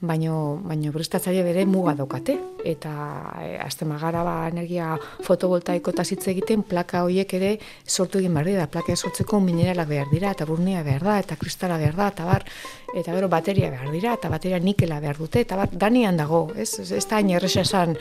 baino, 0.01 0.59
baino 0.63 0.91
berriztatzaile 0.91 1.43
bere 1.43 1.65
muga 1.65 1.93
daukate. 1.95 2.35
Eta 2.65 2.91
e, 3.41 3.55
azte 3.61 3.85
magara 3.87 4.23
ba, 4.25 4.35
energia 4.49 4.95
fotovoltaiko 5.23 5.93
eta 5.93 6.05
hitz 6.09 6.27
egiten 6.33 6.63
plaka 6.67 7.03
horiek 7.05 7.33
ere 7.37 7.51
sortu 7.87 8.19
egin 8.19 8.33
behar 8.33 8.49
dira. 8.51 8.67
Plaka 8.71 8.95
sortzeko 8.95 9.39
mineralak 9.39 9.89
behar 9.89 10.11
dira, 10.11 10.31
eta 10.35 10.45
burnia 10.45 10.83
behar 10.83 11.03
da, 11.07 11.17
eta 11.23 11.39
kristala 11.39 11.77
behar 11.81 11.95
da, 11.95 12.09
eta 12.13 12.27
bar, 12.27 12.47
eta 12.93 13.15
gero 13.15 13.29
bateria 13.31 13.71
behar 13.73 13.91
dira, 13.91 14.15
eta 14.19 14.31
bateria 14.31 14.59
nikela 14.59 14.99
behar 14.99 15.19
dute, 15.21 15.45
eta 15.47 15.59
bar, 15.59 15.69
danian 15.71 16.17
dago, 16.17 16.47
ez, 16.55 16.71
ez, 16.79 17.05
da 17.05 17.19
hain 17.19 17.29
erresa 17.35 17.65
esan, 17.65 17.95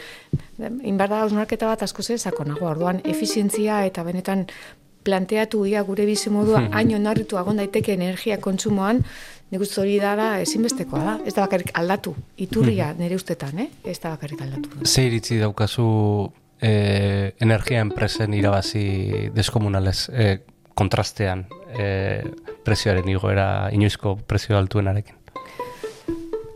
inbar 0.83 1.11
da 1.11 1.25
hausnarketa 1.25 1.69
bat 1.71 1.83
asko 1.87 2.03
ze 2.03 2.19
sakonago, 2.19 2.67
orduan 2.71 3.01
efizientzia 3.05 3.85
eta 3.87 4.05
benetan 4.05 4.47
planteatu 5.05 5.67
ia 5.69 5.83
gure 5.85 6.07
bizi 6.09 6.31
modua 6.33 6.65
hain 6.77 6.95
onarritu 6.97 7.39
agon 7.39 7.61
daiteke 7.61 7.95
energia 7.95 8.41
kontsumoan, 8.41 9.05
nik 9.55 9.63
uste 9.63 9.79
hori 9.85 10.01
da, 10.03 10.33
ezinbestekoa 10.43 11.03
da. 11.05 11.13
Ez 11.23 11.37
da 11.37 11.45
bakarrik 11.45 11.71
aldatu, 11.79 12.15
iturria 12.43 12.89
nire 12.99 13.15
ustetan, 13.15 13.61
eh? 13.63 13.69
ez 13.87 14.01
da 14.03 14.17
bakarrik 14.17 14.43
aldatu. 14.43 14.81
Ze 14.83 15.07
iritzi 15.07 15.39
daukazu 15.39 15.87
eh, 16.59 17.31
energia 17.39 17.85
enpresen 17.85 18.35
irabazi 18.35 19.31
deskomunalez 19.35 19.99
eh, 20.11 20.41
kontrastean 20.75 21.45
eh, 21.79 22.25
prezioaren 22.67 23.07
igoera, 23.09 23.69
inoizko 23.71 24.17
prezio 24.27 24.59
altuenarekin? 24.59 25.21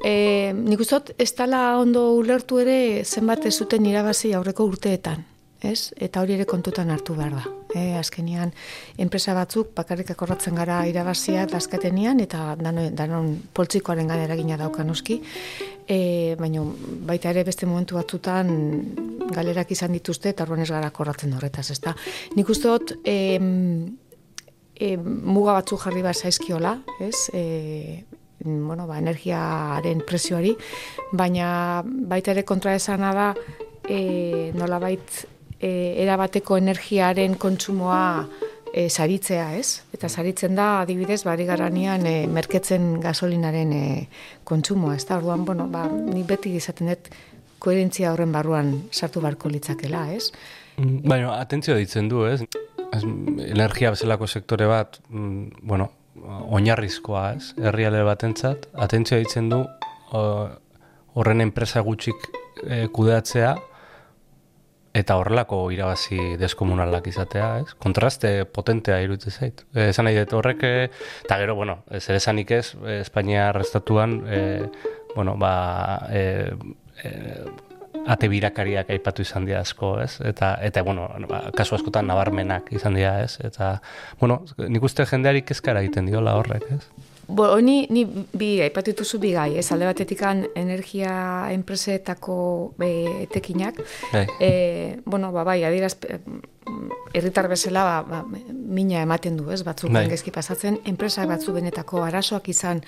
E, 0.03 0.51
nik 0.55 0.83
uste 0.83 0.99
dut, 0.99 1.15
ez 1.23 1.31
dala 1.39 1.79
ondo 1.79 2.09
ulertu 2.19 2.59
ere 2.63 3.05
zenbat 3.05 3.47
ez 3.47 3.55
zuten 3.59 3.87
irabazi 3.87 4.33
aurreko 4.35 4.67
urteetan, 4.73 5.23
ez? 5.63 5.93
Eta 5.97 6.23
hori 6.23 6.37
ere 6.37 6.47
kontutan 6.47 6.91
hartu 6.91 7.15
behar 7.19 7.35
da. 7.39 7.45
E, 7.75 7.95
azkenian, 7.99 8.53
enpresa 9.01 9.35
batzuk 9.37 9.75
bakarrik 9.77 10.11
akorratzen 10.15 10.57
gara 10.57 10.81
irabazia 10.89 11.45
dazkatenian 11.51 12.21
eta 12.25 12.55
danon, 12.61 12.95
danon 12.97 13.31
poltsikoaren 13.55 14.09
gana 14.09 14.25
eragina 14.29 14.57
daukan 14.61 14.91
oski. 14.91 15.21
E, 15.89 16.37
baina 16.39 16.63
baita 17.09 17.33
ere 17.35 17.45
beste 17.49 17.67
momentu 17.67 17.99
batzutan 17.99 18.53
galerak 19.35 19.73
izan 19.75 19.93
dituzte 19.97 20.33
eta 20.33 20.47
orduan 20.47 20.63
ez 20.65 20.71
gara 20.71 20.93
akorratzen 20.93 21.35
horretaz, 21.37 21.71
ezta? 21.75 21.95
Nik 22.37 22.49
uste 22.49 22.71
dut, 22.71 22.95
e, 23.05 23.19
e, 24.79 24.97
muga 24.97 25.59
batzu 25.59 25.79
jarri 25.83 26.05
bat 26.07 26.17
zaizkiola, 26.17 26.79
ez? 27.05 27.29
E, 27.35 28.05
bueno, 28.45 28.87
ba, 28.87 29.01
energiaren 29.03 30.05
prezioari, 30.07 30.55
baina 31.13 31.83
baita 31.85 32.31
ere 32.31 32.45
kontra 32.47 32.77
esana 32.79 33.11
da 33.17 33.33
e, 33.89 34.53
nolabait 34.55 35.27
e, 35.61 35.71
erabateko 36.03 36.59
energiaren 36.59 37.35
kontsumoa 37.41 38.27
e, 38.73 38.89
saritzea, 38.89 39.49
ez? 39.59 39.83
Eta 39.95 40.09
saritzen 40.09 40.57
da, 40.59 40.69
adibidez, 40.83 41.23
bari 41.27 41.47
garanian 41.49 42.07
e, 42.07 42.15
merketzen 42.31 42.99
gasolinaren 43.03 43.73
e, 43.73 43.85
kontsumoa, 44.49 44.97
ez 44.97 45.07
da? 45.09 45.19
Orduan, 45.19 45.45
bueno, 45.49 45.69
ba, 45.73 45.87
ni 45.89 46.23
beti 46.27 46.55
izaten 46.59 46.93
dut 46.93 47.11
koherentzia 47.59 48.13
horren 48.13 48.33
barruan 48.33 48.75
sartu 48.93 49.23
barko 49.25 49.51
litzakela, 49.51 50.07
ez? 50.15 50.31
Baina, 50.79 51.35
atentzio 51.41 51.75
ditzen 51.79 52.09
du, 52.11 52.25
ez? 52.29 52.43
ez 52.95 53.03
energia 53.49 53.91
bezalako 53.93 54.29
sektore 54.31 54.69
bat, 54.71 55.01
mm, 55.11 55.65
bueno, 55.67 55.91
oinarrizkoa, 56.55 57.25
ez? 57.37 57.53
Herriale 57.59 58.05
batentzat, 58.07 58.69
atentzioa 58.87 59.21
ditzen 59.23 59.51
du 59.51 59.63
horren 61.19 61.43
enpresa 61.43 61.83
gutxik 61.85 62.29
e, 62.65 62.87
kudeatzea 62.95 63.57
eta 64.97 65.17
horrelako 65.21 65.61
irabazi 65.75 66.37
deskomunalak 66.41 67.07
izatea, 67.11 67.49
ez? 67.63 67.75
Kontraste 67.81 68.33
potentea 68.45 68.99
iruditzen 69.05 69.33
zait. 69.35 69.65
E, 69.75 69.91
esan 69.91 70.09
nahi 70.09 70.19
dut 70.21 70.35
horrek, 70.39 70.65
e, 70.65 70.89
eta 71.25 71.39
gero, 71.43 71.57
bueno, 71.59 71.81
zer 72.01 72.19
esanik 72.19 72.53
ez, 72.57 72.67
e, 72.85 73.01
Espainia 73.05 73.49
arrestatuan, 73.51 74.21
e, 74.27 74.43
bueno, 75.15 75.37
ba, 75.41 75.55
e, 76.11 76.23
e, 77.05 77.13
ate 78.09 78.29
birakariak 78.33 78.91
aipatu 78.95 79.23
izan 79.25 79.47
dira 79.49 79.61
asko, 79.61 79.99
ez? 80.01 80.19
Eta, 80.25 80.55
eta 80.65 80.83
bueno, 80.87 81.09
ba, 81.29 81.43
kasu 81.57 81.77
askotan 81.77 82.09
nabarmenak 82.09 82.73
izan 82.73 82.97
dira, 82.97 83.19
ez? 83.25 83.37
Eta, 83.45 83.79
bueno, 84.21 84.43
nik 84.65 84.85
uste 84.89 85.07
jendeari 85.09 85.45
kezkara 85.47 85.85
egiten 85.85 86.09
diola 86.09 86.37
horrek, 86.41 86.69
ez? 86.79 87.08
Bo, 87.29 87.61
ni, 87.61 87.87
ni 87.93 88.07
bi, 88.09 88.55
aipatu 88.65 88.95
dituzu 88.95 89.19
bi 89.21 89.35
gai, 89.37 89.51
ez 89.61 89.67
alde 89.73 89.85
batetikan 89.85 90.47
energia 90.57 91.13
enpresetako 91.53 92.39
e, 92.81 92.89
etekinak. 93.27 93.83
Bai. 94.15 94.25
E, 94.41 94.51
bueno, 95.05 95.29
ba, 95.33 95.45
bai, 95.45 95.61
adiraz, 95.69 95.99
herritar 97.13 97.49
bezala 97.49 97.85
ba, 97.85 98.03
ba, 98.03 98.23
mina 98.53 99.03
ematen 99.05 99.37
du, 99.37 99.51
ez, 99.53 99.63
batzuk 99.65 99.93
Bai. 99.93 100.07
gezki 100.09 100.33
pasatzen, 100.35 100.81
enpresa 100.89 101.27
batzu 101.29 101.53
benetako 101.57 102.03
arazoak 102.07 102.49
izan 102.53 102.83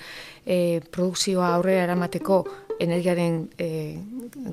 e, 0.45 0.81
produkzioa 0.91 1.53
aurrera 1.55 1.85
eramateko 1.89 2.43
energiaren 2.81 3.37
e, 3.57 3.67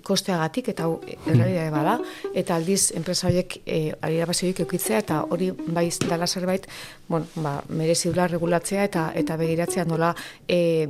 kosteagatik 0.05 0.73
eta 0.75 0.89
errealitatea 1.27 1.71
bada 1.73 1.97
eta 2.35 2.57
aldiz 2.57 2.93
enpresa 2.99 3.29
horiek 3.29 3.61
e, 3.65 3.81
irabazi 4.15 4.47
horiek 4.47 4.63
eukitzea 4.67 5.03
eta 5.05 5.23
hori 5.31 5.51
bai 5.67 5.89
dala 6.09 6.27
zerbait 6.27 6.69
bueno, 7.09 7.27
ba, 7.37 7.63
merezi 7.69 8.13
regulatzea 8.13 8.85
eta 8.85 9.13
eta 9.15 9.37
begiratzea 9.37 9.85
nola 9.85 10.15
e, 10.47 10.89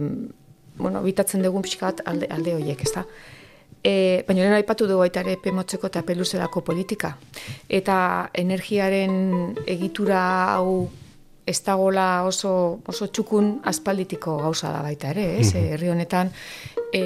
bueno, 0.78 1.02
bitatzen 1.02 1.42
dugun 1.42 1.62
pixka 1.62 1.90
bat 1.90 2.02
alde, 2.06 2.28
alde 2.30 2.54
horiek, 2.54 2.82
ezta? 2.86 3.04
E, 3.82 4.22
baina 4.26 4.42
lehen 4.42 4.56
aipatu 4.58 4.86
dugu 4.88 5.02
baita 5.04 5.22
ere 5.24 5.36
pemotzeko 5.42 5.90
eta 5.90 6.02
peluzelako 6.06 6.62
politika. 6.66 7.16
Eta 7.68 8.30
energiaren 8.34 9.54
egitura 9.66 10.22
hau 10.54 10.88
ez 11.48 11.58
dagola 11.64 12.24
oso, 12.28 12.50
oso 12.86 13.08
txukun 13.08 13.54
aspalditiko 13.70 14.36
gauza 14.42 14.72
da 14.74 14.82
baita 14.84 15.12
ere, 15.14 15.26
ez? 15.40 15.54
Mhm. 15.54 15.72
Herri 15.72 15.88
honetan 15.94 16.32
e, 16.92 17.02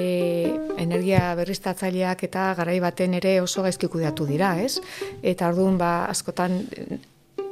energia 0.83 1.31
berriztatzaileak 1.39 2.25
eta 2.27 2.51
garai 2.59 2.79
baten 2.83 3.15
ere 3.19 3.37
oso 3.41 3.63
gaizki 3.63 3.87
kudeatu 3.87 4.27
dira, 4.27 4.55
ez? 4.59 4.79
Eta 5.23 5.47
orduan 5.53 5.79
ba 5.79 5.93
askotan 6.11 6.61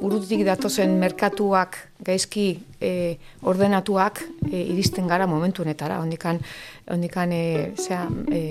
urutik 0.02 0.44
datozen 0.46 0.98
merkatuak 1.00 1.78
gaizki 2.04 2.48
e, 2.82 2.92
ordenatuak 3.48 4.24
e, 4.50 4.66
iristen 4.74 5.08
gara 5.08 5.28
momentu 5.30 5.64
honetara. 5.64 6.02
Ondikan, 6.02 6.42
ondikan 6.92 7.32
e, 7.32 7.44
zera, 7.78 8.08
e, 8.34 8.42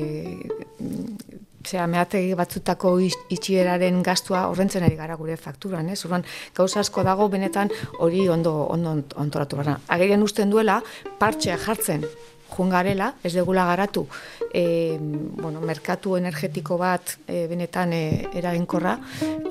zera, 1.67 1.87
mehategi 1.87 2.35
batzutako 2.35 2.95
itxieraren 3.29 4.03
gastua 4.03 4.47
horrentzen 4.49 4.83
ari 4.87 4.97
gara 4.97 5.17
gure 5.17 5.37
fakturan, 5.37 5.89
ez? 5.93 5.99
Orduan, 6.05 6.25
gauza 6.57 6.81
asko 6.81 7.03
dago 7.05 7.29
benetan 7.29 7.71
hori 7.99 8.29
ondo, 8.29 8.67
ondo 8.73 8.91
ont- 8.97 9.15
ontoratu 9.17 9.57
gara. 9.57 9.79
Agerian 9.89 10.23
usten 10.23 10.51
duela, 10.51 10.83
partxea 11.19 11.59
jartzen 11.59 12.05
joan 12.51 12.71
garela, 12.71 13.15
ez 13.25 13.33
degula 13.35 13.65
garatu, 13.69 14.07
e, 14.53 14.97
bueno, 15.01 15.61
merkatu 15.61 16.17
energetiko 16.19 16.79
bat 16.81 17.17
e, 17.27 17.47
benetan 17.51 17.93
e, 17.93 18.03
eraginkorra, 18.41 18.97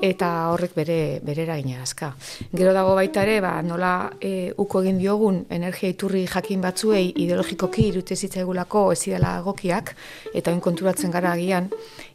eta 0.02 0.30
horrek 0.52 0.74
bere, 0.76 0.98
bere 1.24 1.44
eragina 1.46 1.80
dazka. 1.80 2.12
Gero 2.52 2.74
dago 2.76 2.94
baita 2.98 3.24
ere, 3.26 3.40
ba, 3.44 3.54
nola 3.62 3.94
e, 4.20 4.52
uko 4.56 4.84
egin 4.84 5.00
diogun 5.00 5.44
energia 5.50 5.90
iturri 5.92 6.26
jakin 6.28 6.60
batzuei 6.64 7.10
ideologikoki 7.16 7.88
irute 7.90 8.16
zitzaigulako 8.16 8.90
ez 8.92 9.00
zidela 9.00 9.38
egokiak, 9.40 9.94
eta 10.34 10.52
oin 10.52 10.60
konturatzen 10.64 11.10
gara 11.10 11.32
agian, 11.32 11.70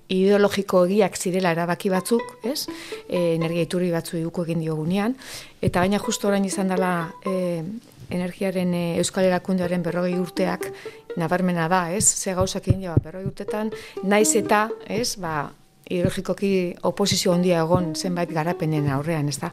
ideologiko 0.09 0.83
egiak 0.85 1.17
zirela 1.17 1.51
erabaki 1.55 1.89
batzuk, 1.89 2.37
ez? 2.45 2.67
E, 3.09 3.35
energia 3.35 3.65
iturri 3.65 3.91
batzu 3.93 4.21
uko 4.29 4.45
egin 4.45 4.61
diogunean, 4.61 5.15
eta 5.65 5.81
baina 5.81 5.99
justo 6.01 6.29
orain 6.29 6.45
izan 6.45 6.69
dela 6.69 6.93
e, 7.25 7.63
energiaren 8.09 8.73
e, 8.73 8.85
euskal 9.01 9.27
erakundearen 9.27 9.83
berrogei 9.83 10.15
urteak 10.19 10.69
nabarmena 11.17 11.67
da, 11.71 11.89
ez? 11.91 12.05
Ze 12.05 12.33
gauzak 12.35 12.67
egin 12.67 12.87
ba, 12.89 12.97
berrogei 13.03 13.29
urtetan, 13.29 13.71
naiz 14.03 14.35
eta, 14.35 14.67
ez, 14.87 15.15
ba, 15.21 15.51
ideologikoki 15.85 16.75
oposizio 16.89 17.33
handia 17.33 17.61
egon 17.61 17.93
zenbait 17.95 18.31
garapenen 18.33 18.89
aurrean, 18.89 19.29
ez 19.29 19.37
da? 19.41 19.51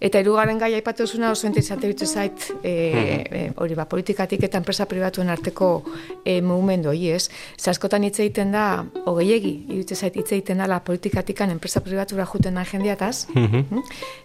Eta 0.00 0.20
hirugarren 0.20 0.58
gai 0.58 0.72
aipatu 0.74 1.06
zuna 1.06 1.30
oso 1.30 1.46
interesante 1.46 1.86
bitzu 1.86 2.06
zait 2.06 2.48
e, 2.62 3.52
hori 3.56 3.74
ba, 3.74 3.84
politikatik 3.88 4.42
eta 4.42 4.58
enpresa 4.58 4.86
pribatuen 4.86 5.28
arteko 5.30 5.82
e, 6.24 6.40
mugimendu 6.42 6.88
hori 6.90 7.10
ez. 7.10 7.28
Ze 7.60 7.70
askotan 7.70 8.04
hitz 8.04 8.18
egiten 8.20 8.52
da, 8.52 8.84
hogeiegi, 9.06 9.54
iruditzen 9.68 9.96
zait 9.96 10.16
hitz 10.16 10.32
egiten 10.32 10.58
da 10.58 10.66
la 10.66 10.80
politikatikan 10.84 11.50
enpresa 11.50 11.80
pribatura 11.80 12.26
juten 12.26 12.54
da 12.54 12.64
jendeataz, 12.64 13.26
Mhm. 13.34 13.78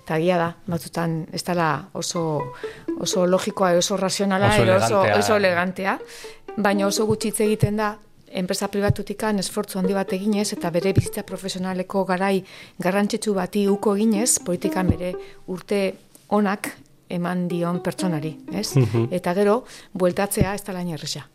eta 0.03 0.17
egia 0.17 0.37
da, 0.37 0.55
batzutan 0.67 1.25
ez 1.33 1.43
dela 1.43 1.89
oso, 1.93 2.41
oso 2.99 3.25
logikoa, 3.27 3.71
oso 3.77 3.97
razionala, 3.97 4.47
Oso 4.53 4.63
edo 4.63 4.75
oso, 4.75 4.85
elegantea. 5.03 5.19
oso 5.19 5.35
elegantea, 5.35 5.99
baina 6.57 6.87
oso 6.87 7.05
gutxi 7.05 7.27
hitz 7.29 7.39
egiten 7.41 7.77
da 7.77 7.97
enpresa 8.31 8.67
pribatutikan 8.71 9.39
esfortzu 9.39 9.79
handi 9.79 9.93
bat 9.93 10.13
eginez 10.13 10.51
eta 10.53 10.69
bere 10.73 10.93
bizitza 10.93 11.23
profesionaleko 11.23 12.03
garai 12.05 12.43
garrantzitsu 12.79 13.33
bati 13.33 13.67
uko 13.67 13.95
eginez, 13.95 14.39
politikan 14.45 14.89
bere 14.89 15.13
urte 15.47 15.81
onak 16.29 16.71
eman 17.09 17.47
dion 17.49 17.81
pertsonari, 17.81 18.35
ez? 18.53 18.73
Eta 19.11 19.33
gero, 19.33 19.63
bueltatzea 19.93 20.53
ez 20.53 20.63
da 20.63 20.75
lain 20.77 20.91
erresa. 20.93 21.25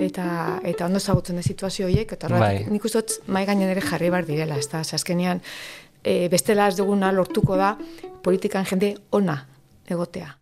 Eta, 0.00 0.24
eta 0.66 0.88
ondo 0.88 0.98
ezagutzen 1.00 1.38
da 1.38 1.44
situazio 1.44 1.86
horiek, 1.86 2.12
eta 2.16 2.28
Bai. 2.32 2.66
nik 2.68 2.84
uste 2.84 3.00
dut 3.00 3.28
mai 3.28 3.44
gainen 3.48 3.70
ere 3.70 3.84
jarri 3.84 4.10
bar 4.10 4.26
direla, 4.28 4.58
ez 4.58 4.68
da, 4.68 4.80
azkenean, 4.80 5.40
e, 6.02 6.28
bestela 6.32 6.68
ez 6.68 6.76
duguna 6.76 7.12
lortuko 7.12 7.56
da 7.60 7.76
politikan 8.24 8.68
jende 8.68 8.94
ona 9.16 9.40
egotea. 9.88 10.39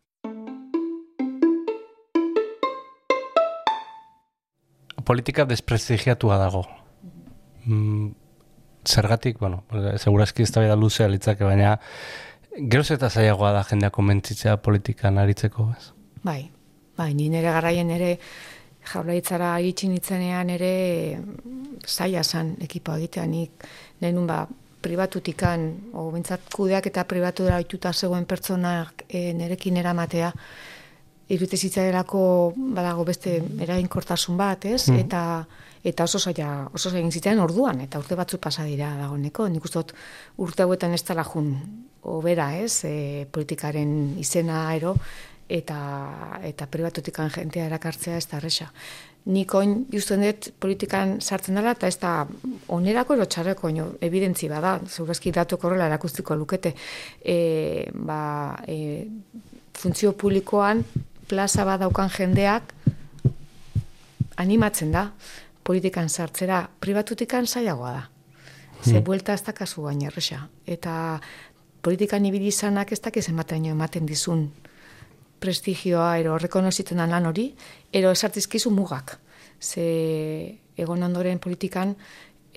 Politika 5.09 5.47
desprestigiatua 5.49 6.37
dago. 6.37 6.67
Mm, 7.65 8.11
zergatik, 8.85 9.39
bueno, 9.41 9.63
segurazki 9.97 10.43
ez 10.45 10.53
da 10.53 10.77
luzea 10.77 11.09
litzake, 11.09 11.45
baina 11.45 11.79
geroz 12.59 12.91
eta 12.91 13.09
zailagoa 13.09 13.53
da 13.53 13.65
jendea 13.65 13.91
komentzitzea 13.91 14.57
politikan 14.57 15.19
aritzeko, 15.19 15.73
ez? 15.77 15.91
Bai, 16.25 16.51
bai, 16.97 17.13
ni 17.15 17.29
nire 17.29 17.53
garraien 17.53 17.91
ere 17.91 18.19
jaurlaritzara 18.93 19.59
iritsi 19.61 19.89
nitzenean 19.89 20.51
ere 20.51 20.73
zaila 21.87 22.25
zan 22.25 22.57
ekipo 22.65 22.97
egitea 22.97 23.27
nik 23.27 23.69
nenun 24.01 24.27
ba 24.27 24.47
pribatutikan, 24.81 25.65
o 25.99 26.11
bintzat 26.15 26.53
kudeak 26.55 26.87
eta 26.87 27.05
pribatura 27.05 27.57
oituta 27.59 27.93
zegoen 27.93 28.27
pertsonak 28.31 29.05
e, 29.09 29.33
nerekin 29.35 29.77
eramatea, 29.77 30.31
irute 31.29 31.57
zitzaielako 31.57 32.21
badago 32.77 33.05
beste 33.05 33.39
eraginkortasun 33.65 34.37
bat, 34.41 34.65
ez? 34.65 34.89
Eta 34.95 35.23
eta 35.89 36.05
oso 36.05 36.19
zaila, 36.19 36.69
oso 36.75 36.91
egin 36.91 37.13
zitzaidan 37.13 37.43
orduan, 37.45 37.81
eta 37.85 38.01
urte 38.03 38.17
batzu 38.19 38.41
pasa 38.43 38.65
dira 38.67 38.91
dagoeneko. 38.99 39.47
Nik 39.49 39.65
uste 39.65 39.79
dut 39.79 39.95
urte 40.45 40.65
hauetan 40.65 40.95
ez 40.97 41.03
dela 41.07 41.25
jun 41.25 41.53
obera, 42.03 42.51
ez? 42.59 42.85
E, 42.85 43.27
politikaren 43.31 43.93
izena 44.19 44.65
ero, 44.75 44.97
eta, 45.49 45.79
eta 46.45 46.67
privatutikan 46.71 47.31
jentea 47.35 47.69
erakartzea 47.71 48.19
ez 48.19 48.27
da 48.29 48.41
erresa. 48.41 48.69
Nik 49.29 49.55
oin 49.55 49.85
justen 49.93 50.25
dut 50.25 50.51
politikan 50.61 51.19
sartzen 51.21 51.61
dela, 51.61 51.77
eta 51.77 51.89
ez 51.89 51.99
da 52.03 52.15
onerako 52.75 53.17
ero 53.19 53.29
txarreko, 53.29 53.71
ino, 53.71 53.91
evidentzi 54.05 54.49
bada, 54.51 54.79
zeurazki 54.89 55.33
datu 55.37 55.61
korrela 55.61 55.87
erakustiko 55.87 56.37
lukete, 56.37 56.75
e, 57.23 57.39
ba, 57.95 58.21
e, 58.67 59.07
funtzio 59.79 60.13
publikoan 60.19 60.83
plaza 61.29 61.65
bat 61.65 61.81
daukan 61.81 62.11
jendeak 62.11 62.73
animatzen 64.37 64.93
da 64.93 65.11
politikan 65.63 66.09
sartzera, 66.09 66.63
privatutikan 66.81 67.47
zailagoa 67.47 67.93
da. 67.93 68.05
Ze 68.85 69.01
buelta 69.03 69.35
ez 69.35 69.43
da 69.43 69.53
kasu 69.53 69.83
baina 69.83 70.07
erresa. 70.09 70.47
Eta 70.67 71.19
politikan 71.83 72.25
ibili 72.25 72.49
izanak 72.49 72.93
ez 72.93 73.01
dakiz 73.05 73.27
ematen 73.29 73.67
ematen 73.67 74.07
dizun 74.07 74.49
prestigioa, 75.39 76.19
ero 76.19 76.39
rekonozitzen 76.39 76.99
lan 76.99 77.27
hori, 77.27 77.53
ero 77.93 78.11
esartizkizu 78.11 78.71
mugak. 78.71 79.19
Ze 79.61 80.59
egon 80.79 81.03
ondoren 81.03 81.39
politikan 81.39 81.97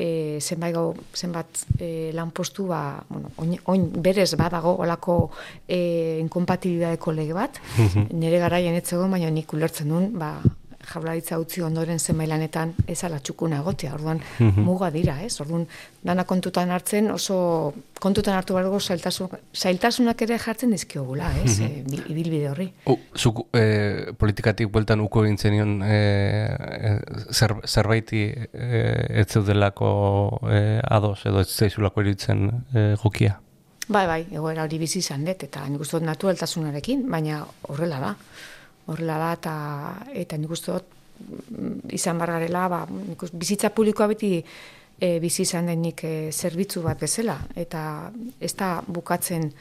e, 0.02 0.39
zenbait 0.41 0.74
gau, 0.74 0.95
zenbat 1.14 1.66
e, 1.78 2.12
lanpostu 2.18 2.66
ba, 2.72 2.82
bueno, 3.10 3.32
oin, 3.38 3.54
oin 3.72 3.86
berez 4.02 4.32
badago 4.39 4.74
olako 4.82 5.18
e, 5.68 6.18
inkompatibilidadeko 6.24 7.14
lege 7.18 7.38
bat, 7.38 7.62
nire 8.10 8.41
garaien 8.41 8.78
etzegon, 8.80 9.14
baina 9.14 9.30
nik 9.34 9.54
ulertzen 9.54 9.93
duen, 9.93 10.12
ba, 10.18 10.34
jaularitza 10.94 11.38
utzi 11.40 11.62
ondoren 11.62 12.00
zenbailanetan 12.00 12.74
ez 12.88 13.04
ala 13.04 13.20
txukuna 13.20 13.60
egotea, 13.62 13.94
orduan 13.94 14.20
muga 14.58 14.90
dira, 14.92 15.20
ez? 15.24 15.36
Orduan 15.44 15.68
dana 16.04 16.24
kontutan 16.26 16.72
hartzen 16.74 17.12
oso 17.12 17.74
kontutan 18.02 18.34
hartu 18.36 18.58
dugu 18.58 18.80
zailtasun, 18.80 19.30
zailtasunak 19.54 20.22
ere 20.26 20.38
jartzen 20.42 20.72
dizkiogula, 20.74 21.30
ez? 21.46 21.60
E, 21.62 21.70
bil- 21.86 22.08
ibilbide 22.10 22.50
horri. 22.50 22.68
U, 22.90 22.98
zuk 23.16 23.44
e, 23.54 24.12
politikatik 24.18 24.72
bueltan 24.74 25.00
uko 25.06 25.24
egin 25.26 25.38
zenion 25.38 25.82
e, 25.86 26.00
e, 26.56 26.96
zer, 27.32 27.54
zerbaiti 27.68 28.24
e, 28.32 29.22
ez 29.22 29.28
zeudelako 29.30 29.92
e, 30.50 30.80
ados 30.90 31.20
edo 31.26 31.42
ez 31.46 31.50
zaizulako 31.54 32.02
iruditzen 32.02 32.48
e, 32.74 32.96
jokia. 33.04 33.38
Bai, 33.92 34.06
bai, 34.08 34.22
egoera 34.32 34.64
hori 34.64 34.78
bizi 34.80 35.00
izan 35.04 35.26
dut, 35.28 35.44
eta 35.44 35.66
nik 35.68 35.82
uste 35.84 35.98
dut 36.00 36.06
naturaltasunarekin, 36.08 37.02
baina 37.12 37.42
horrela 37.68 37.98
da. 38.00 38.12
Horrela 38.88 39.18
da, 39.22 39.32
eta, 39.38 39.56
eta 40.24 40.38
nik 40.42 40.52
uste 40.52 40.72
dut 40.72 40.96
mm, 41.24 41.92
izan 41.98 42.22
bargarela, 42.22 42.68
ba, 42.72 42.86
nik 42.90 43.28
uste, 43.28 43.38
bizitza 43.38 43.70
publikoa 43.76 44.08
beti 44.14 44.38
e, 44.42 45.20
bizi 45.20 45.46
izan 45.46 45.70
denik 45.72 46.04
e, 46.08 46.16
zerbitzu 46.32 46.84
bat 46.86 47.00
bezala, 47.02 47.38
eta 47.56 47.84
ez 48.40 48.54
da 48.58 48.80
bukatzen 48.88 49.52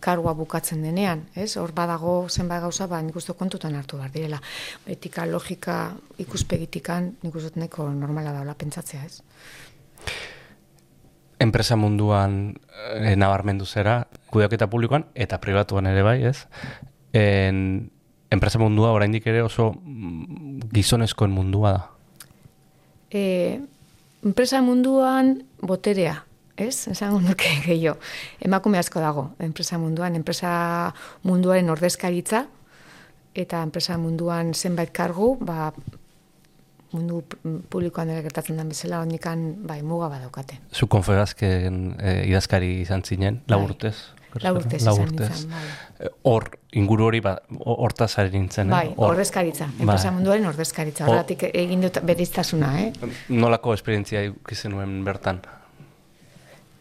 kargua 0.00 0.32
bukatzen 0.34 0.82
denean, 0.82 1.26
ez? 1.36 1.54
Hor 1.60 1.74
badago 1.76 2.14
zenbait 2.28 2.62
gauza, 2.64 2.86
ba, 2.88 3.02
nik 3.04 3.16
uste 3.20 3.34
kontutan 3.36 3.76
hartu 3.76 4.00
behar 4.00 4.12
direla. 4.14 4.40
Etika, 4.88 5.26
logika, 5.28 5.92
ikuspegitikan, 6.24 7.12
nik 7.22 7.36
uste 7.36 7.60
neko 7.60 7.90
normala 7.92 8.32
daula 8.32 8.56
pentsatzea, 8.58 9.04
ez? 9.04 9.20
Enpresa 11.40 11.76
munduan 11.76 12.40
e, 12.96 13.14
nabarmendu 13.16 13.68
zera, 13.68 14.02
kudeaketa 14.32 14.68
publikoan 14.72 15.06
eta 15.14 15.38
pribatuan 15.40 15.88
ere 15.92 16.04
bai, 16.04 16.18
ez? 16.32 16.46
En, 17.16 17.90
enpresa 18.30 18.58
mundua 18.58 18.92
oraindik 18.92 19.26
ere 19.26 19.42
oso 19.42 19.72
mm, 19.74 20.70
gizonezkoen 20.72 21.30
mundua 21.30 21.72
da. 21.72 21.82
e, 23.10 23.60
enpresa 24.24 24.62
munduan 24.62 25.42
boterea, 25.60 26.24
ez? 26.56 26.88
Esango 26.88 27.20
nuke 27.20 27.50
gehiago. 27.66 27.98
Emakume 28.40 28.78
asko 28.78 29.00
dago 29.02 29.30
enpresa 29.38 29.78
munduan, 29.78 30.16
enpresa 30.16 30.94
munduaren 31.26 31.70
ordezkaritza 31.70 32.46
eta 33.34 33.62
enpresa 33.62 33.98
munduan 33.98 34.54
zenbait 34.54 34.90
kargu, 34.90 35.36
ba, 35.40 35.70
mundu 36.90 37.22
publikoan 37.70 38.10
ere 38.10 38.24
gertatzen 38.24 38.58
den 38.58 38.72
bezala, 38.72 39.00
ondikan 39.04 39.44
bai, 39.66 39.78
muga 39.86 40.08
badaukate. 40.10 40.58
Zu 40.74 40.88
konfegazken 40.90 41.94
e, 41.98 42.16
idazkari 42.30 42.80
izan 42.82 43.06
zinen, 43.06 43.40
lau 43.48 43.62
Bai. 43.62 43.76
Lau 44.42 44.54
urtez 44.56 44.82
Lau 44.86 44.94
izan 44.94 45.08
nintzen, 45.10 45.48
bai. 45.50 45.62
E, 46.06 46.10
Hor, 46.22 46.44
inguru 46.72 47.06
hori, 47.08 47.20
ba, 47.20 47.32
ho- 47.58 47.76
hortaz 47.82 48.12
ari 48.22 48.30
nintzen, 48.38 48.68
Bai, 48.70 48.86
eh? 48.88 48.94
Ordezkaritza, 48.96 49.66
enpresa 49.78 50.08
Bai. 50.08 50.14
munduaren 50.16 50.46
ordezkaritza. 50.46 51.04
Hor- 51.04 51.10
Horregatik 51.16 51.42
egin 51.52 51.80
dut 51.82 51.98
beriztasuna, 52.06 52.70
eh? 52.84 52.92
Nolako 53.28 53.74
esperientzia 53.74 54.22
ikusi 54.28 54.68
nuen 54.68 55.00
bertan? 55.04 55.40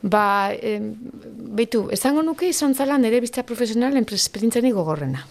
Ba, 0.01 0.53
em, 0.53 0.93
beitu, 1.57 1.89
esango 1.91 2.21
nuke 2.23 2.47
izan 2.47 2.75
zala 2.75 2.97
nire 2.97 3.19
bizta 3.19 3.43
profesional 3.43 3.97
esperientzanik 3.97 4.73
gogorrena. 4.73 5.25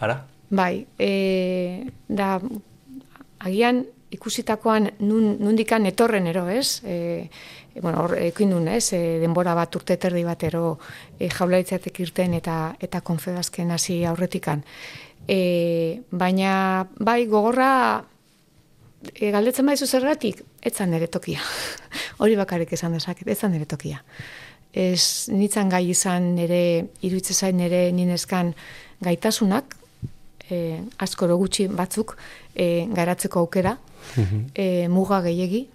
Ara? 0.00 0.22
Bai, 0.48 0.86
e, 0.98 1.90
da, 2.08 2.38
agian 3.40 3.84
ikusitakoan 4.10 4.92
nun, 5.00 5.36
nundikan 5.42 5.84
etorren 5.84 6.26
ero, 6.26 6.46
ez? 6.48 6.80
E, 6.84 7.28
bueno, 7.82 8.02
hor, 8.04 8.16
ekin 8.18 8.50
duen, 8.54 8.68
ez? 8.68 8.92
E, 8.96 9.18
denbora 9.22 9.54
bat 9.58 9.74
urte 9.76 9.96
terdi 10.00 10.24
bat 10.26 10.42
ero 10.46 10.78
e, 11.18 11.28
jaularitzatek 11.28 12.00
irten 12.04 12.34
eta 12.38 12.74
eta 12.80 13.00
konfedazken 13.00 13.70
hasi 13.74 14.04
aurretikan. 14.08 14.64
E, 15.28 16.00
baina, 16.10 16.86
bai, 16.98 17.26
gogorra 17.26 17.70
e, 19.14 19.30
galdetzen 19.34 19.66
baizu 19.68 19.86
zergatik, 19.86 20.42
etzan 20.62 20.92
nire 20.94 21.08
tokia. 21.12 21.42
Hori 22.22 22.36
bakarrik 22.38 22.72
esan 22.76 22.96
dezaket, 22.96 23.28
etzan 23.28 23.54
nire 23.54 23.68
tokia. 23.68 24.02
Ez 24.72 25.28
nitzan 25.32 25.70
gai 25.72 25.84
izan 25.90 26.34
nire, 26.36 26.62
iruditze 27.00 27.34
zain 27.34 27.56
nire 27.56 27.88
nineskan 27.92 28.52
gaitasunak, 29.04 29.76
e, 30.50 30.80
askoro 30.98 31.36
gutxi 31.40 31.68
batzuk, 31.68 32.16
e, 32.54 32.86
garatzeko 32.94 33.44
aukera, 33.44 33.76
e, 34.54 34.88
muga 34.88 35.20
gehiegi, 35.24 35.66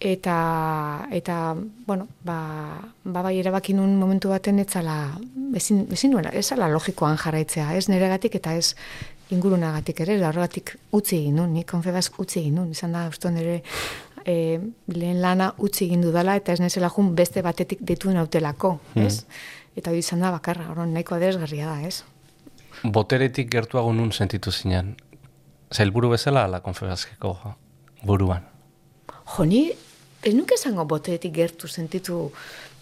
eta, 0.00 1.06
eta 1.10 1.56
bueno, 1.86 2.08
ba, 2.24 2.78
ba 3.04 3.22
bai 3.22 3.38
erabaki 3.38 3.74
nun 3.74 3.96
momentu 3.98 4.30
baten 4.30 4.58
etzala, 4.62 5.18
ezin, 5.58 5.86
ezin 5.92 6.12
nuela, 6.14 6.30
ez 6.30 6.52
ala 6.52 6.68
logikoan 6.70 7.18
jarraitzea, 7.18 7.72
ez 7.74 7.88
neregatik 7.88 8.38
eta 8.38 8.54
ez 8.54 8.74
ingurunagatik 9.34 10.00
ere, 10.06 10.18
da 10.20 10.30
horregatik 10.30 10.76
utzi 10.94 11.18
egin 11.18 11.40
nun, 11.40 11.52
nik 11.52 11.68
konfebaz 11.68 12.08
utzi 12.16 12.40
egin 12.44 12.60
nun, 12.60 12.70
izan 12.72 12.94
da, 12.94 13.08
uste 13.10 13.32
nire 13.34 13.58
e, 14.24 14.58
lehen 14.94 15.20
lana 15.20 15.50
utzi 15.58 15.88
egin 15.88 16.04
dudala, 16.06 16.36
eta 16.38 16.54
ez 16.54 16.62
nezela 16.62 16.90
jun 16.94 17.14
beste 17.18 17.42
batetik 17.44 17.82
ditu 17.82 18.14
nautelako, 18.14 18.78
ez? 18.96 19.24
Eta 19.76 19.90
hori 19.90 20.00
izan 20.02 20.22
da 20.24 20.30
bakarra, 20.34 20.70
horren 20.72 20.94
nahiko 20.94 21.18
adesgarria 21.18 21.68
da, 21.68 21.82
ez? 21.86 22.02
Boteretik 22.84 23.50
gertuago 23.50 23.92
nun 23.92 24.12
sentitu 24.12 24.50
zinen. 24.54 24.94
Zailburu 25.74 26.14
bezala 26.14 26.46
ala 26.48 26.62
konfegazkeko 26.64 27.34
buruan. 28.06 28.46
Jo, 29.36 29.44
ni 29.44 29.66
ez 30.22 30.34
nuke 30.34 30.56
esango 30.58 30.84
boteretik 30.88 31.34
gertu 31.34 31.68
sentitu. 31.68 32.28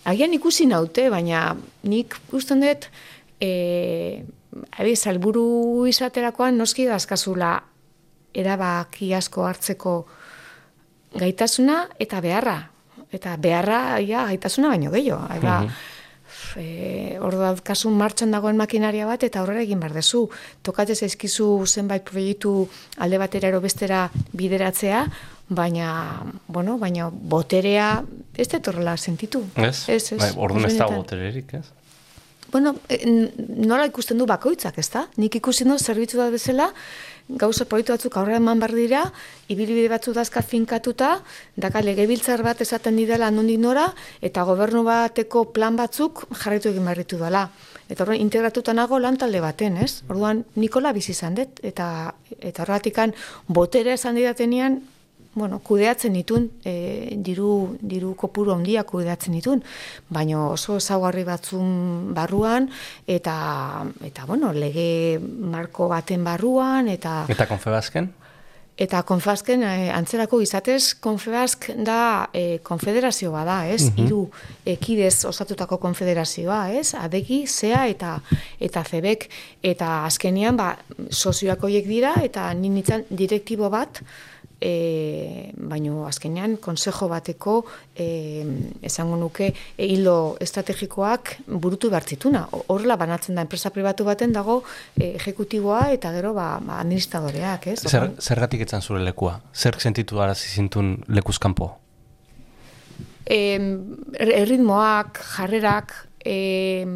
Agian 0.07 0.35
ikusi 0.37 0.67
naute, 0.71 1.09
baina 1.11 1.57
nik 1.83 2.15
usten 2.37 2.63
dut, 2.63 2.89
e, 3.43 4.23
ari, 4.79 4.95
salburu 4.97 5.87
izaterakoan 5.91 6.57
noski 6.57 6.87
dazkazula 6.87 7.57
erabaki 8.37 9.13
asko 9.17 9.47
hartzeko 9.49 9.97
gaitasuna 11.17 11.83
eta 11.99 12.23
beharra. 12.23 12.57
Eta 13.13 13.37
beharra, 13.41 13.99
ja, 14.05 14.27
gaitasuna 14.31 14.73
baino 14.75 14.91
gehiago. 14.93 15.27
Eba, 15.37 15.61
e, 16.61 17.17
hor 17.23 17.37
kasun 17.65 17.97
martxan 17.97 18.35
dagoen 18.35 18.59
makinaria 18.59 19.07
bat 19.09 19.23
eta 19.27 19.41
aurrera 19.41 19.63
egin 19.65 19.81
behar 19.81 19.95
dezu. 19.97 20.27
Tokatez 20.67 20.99
zaizkizu 21.01 21.49
zenbait 21.67 22.05
proiektu 22.05 22.69
alde 22.99 23.21
batera 23.23 23.51
ero 23.53 23.63
bestera 23.65 24.07
bideratzea, 24.37 25.07
baina, 25.49 26.25
bueno, 26.49 26.79
baina 26.79 27.09
boterea 27.13 28.03
ez 28.37 28.49
dut 28.49 28.69
horrela 28.69 28.97
sentitu. 28.97 29.45
Ez? 29.55 29.89
Ez, 29.89 30.13
ez. 30.13 30.19
Bai, 30.21 30.33
orduan 30.37 30.65
ez 30.67 30.73
benetan. 30.75 30.97
botererik, 30.97 31.55
ez? 31.55 31.67
Bueno, 32.53 32.77
e, 32.89 33.01
n- 33.07 33.31
nola 33.67 33.87
ikusten 33.87 34.19
du 34.19 34.27
bakoitzak, 34.27 34.79
ez 34.79 34.89
da? 34.91 35.07
Nik 35.17 35.35
ikusten 35.35 35.69
du 35.69 35.79
zerbitzu 35.79 36.17
da 36.19 36.29
bezala, 36.31 36.69
gauza 37.29 37.65
proiektu 37.67 37.93
batzuk 37.93 38.17
aurrera 38.17 38.39
eman 38.39 38.61
behar 38.63 38.75
dira, 38.75 39.01
ibilbide 39.51 39.89
batzu 39.91 40.13
dazka 40.15 40.43
finkatuta, 40.47 41.21
daka 41.57 41.83
legebiltzar 41.83 42.43
bat 42.47 42.61
esaten 42.63 42.97
didala 42.97 43.33
nondik 43.35 43.59
nora, 43.59 43.89
eta 44.23 44.45
gobernu 44.47 44.85
bateko 44.87 45.47
plan 45.53 45.75
batzuk 45.77 46.27
jarraitu 46.39 46.71
egin 46.71 46.85
behar 46.87 47.03
ditu 47.03 47.19
dela. 47.19 47.49
Eta 47.89 48.05
horren 48.05 48.21
integratuta 48.23 48.73
nago 48.75 48.99
lan 48.99 49.17
talde 49.19 49.41
baten, 49.43 49.77
ez? 49.79 50.03
Orduan 50.09 50.45
Nikola 50.55 50.93
bizi 50.93 51.13
izan 51.13 51.35
dut, 51.35 51.59
eta, 51.67 52.15
eta 52.41 52.63
horretikan 52.63 53.13
botere 53.49 53.93
esan 53.99 54.15
didatenean, 54.15 54.81
bueno, 55.37 55.61
kudeatzen 55.61 56.17
ditun, 56.17 56.49
e, 56.65 57.17
diru, 57.23 57.77
diru 57.81 58.15
kopuru 58.17 58.55
handia 58.57 58.87
kudeatzen 58.89 59.37
ditun, 59.37 59.63
baina 60.09 60.47
oso 60.49 60.81
ezaugarri 60.81 61.27
batzun 61.29 62.15
barruan, 62.17 62.71
eta, 63.07 63.37
eta 64.09 64.25
bueno, 64.27 64.55
lege 64.57 65.19
marko 65.21 65.91
baten 65.93 66.25
barruan, 66.25 66.89
eta... 66.89 67.27
Eta 67.29 67.47
konfebazken? 67.53 68.15
Eta 68.77 69.01
konfasken, 69.09 69.63
eh, 69.65 69.89
antzerako 69.89 70.43
izatez, 70.45 70.99
konfebask 71.01 71.71
da 71.81 72.29
eh, 72.37 72.59
konfederazio 72.63 73.31
bada, 73.33 73.63
ez? 73.73 73.87
Mhm. 73.87 74.03
Hiru 74.05 74.19
ekidez 74.69 75.25
osatutako 75.25 75.79
konfederazioa, 75.81 76.59
ez? 76.77 76.93
Adegi, 76.95 77.47
zea 77.47 77.87
eta 77.89 78.19
eta 78.61 78.83
zebek, 78.85 79.31
eta 79.65 80.05
azkenian, 80.05 80.61
ba, 80.61 80.75
sozioak 81.09 81.65
horiek 81.65 81.89
dira, 81.89 82.13
eta 82.23 82.53
ninitzen 82.53 83.07
direktibo 83.09 83.73
bat, 83.73 84.03
e, 84.61 85.53
baino 85.57 86.07
azkenean 86.07 86.57
konsejo 86.63 87.09
bateko 87.09 87.59
e, 87.95 88.45
esango 88.87 89.17
nuke 89.21 89.51
e, 89.53 89.87
hilo 89.87 90.37
estrategikoak 90.41 91.37
burutu 91.47 91.91
bertzituna. 91.93 92.47
Horrela 92.67 92.97
banatzen 92.97 93.37
da 93.37 93.45
enpresa 93.45 93.71
pribatu 93.75 94.07
baten 94.09 94.33
dago 94.33 94.63
e, 94.97 95.15
ejekutiboa 95.17 95.91
eta 95.97 96.13
gero 96.17 96.33
ba, 96.37 96.57
ba 96.65 96.81
administradoreak, 96.81 97.69
ez? 97.75 97.81
Zer, 97.87 98.11
zergatik 98.21 98.65
etzan 98.67 98.83
zure 98.83 99.03
lekua? 99.05 99.41
Zer 99.55 99.81
sentitu 99.81 100.21
arazi 100.23 100.49
zintun 100.49 100.97
lekuzkanpo? 101.09 101.73
E, 103.27 103.59
erritmoak, 104.23 105.19
jarrerak, 105.35 105.93
e, 106.25 106.87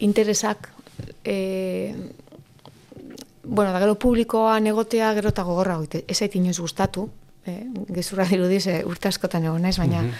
interesak, 0.00 0.70
e, 1.24 1.94
bueno, 3.44 3.72
da 3.72 3.80
gero 3.80 3.94
publikoan 3.98 4.66
egotea 4.66 5.12
gero 5.14 5.28
eta 5.28 5.42
gogorra 5.42 5.76
goite. 5.76 6.04
Ez 6.08 6.22
ait 6.22 6.34
inoiz 6.36 6.58
gustatu, 6.60 7.08
eh, 7.46 7.66
gezurra 7.88 8.24
dirudiz 8.24 8.66
e, 8.66 8.84
urte 8.86 9.08
askotan 9.08 9.44
egon 9.44 9.62
naiz, 9.62 9.78
baina 9.78 10.02
Mhm. 10.02 10.12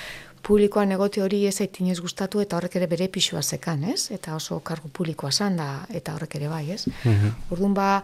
publikoan 0.43 0.91
egote 0.93 1.23
hori 1.23 1.47
ez 1.47 1.61
ait 1.61 1.81
inoiz 1.81 2.01
gustatu 2.01 2.41
eta 2.41 2.57
horrek 2.57 2.75
ere 2.77 2.87
bere 2.87 3.09
pisua 3.09 3.43
zekan, 3.43 3.85
ez? 3.85 4.11
Eta 4.11 4.35
oso 4.35 4.59
kargu 4.61 4.89
publikoa 4.89 5.31
zan 5.31 5.57
da, 5.57 5.87
eta 5.89 6.15
horrek 6.15 6.35
ere 6.35 6.49
bai, 6.49 6.71
ez? 6.73 6.87
Mhm. 7.05 7.29
Orduan 7.51 7.75
ba, 7.75 8.03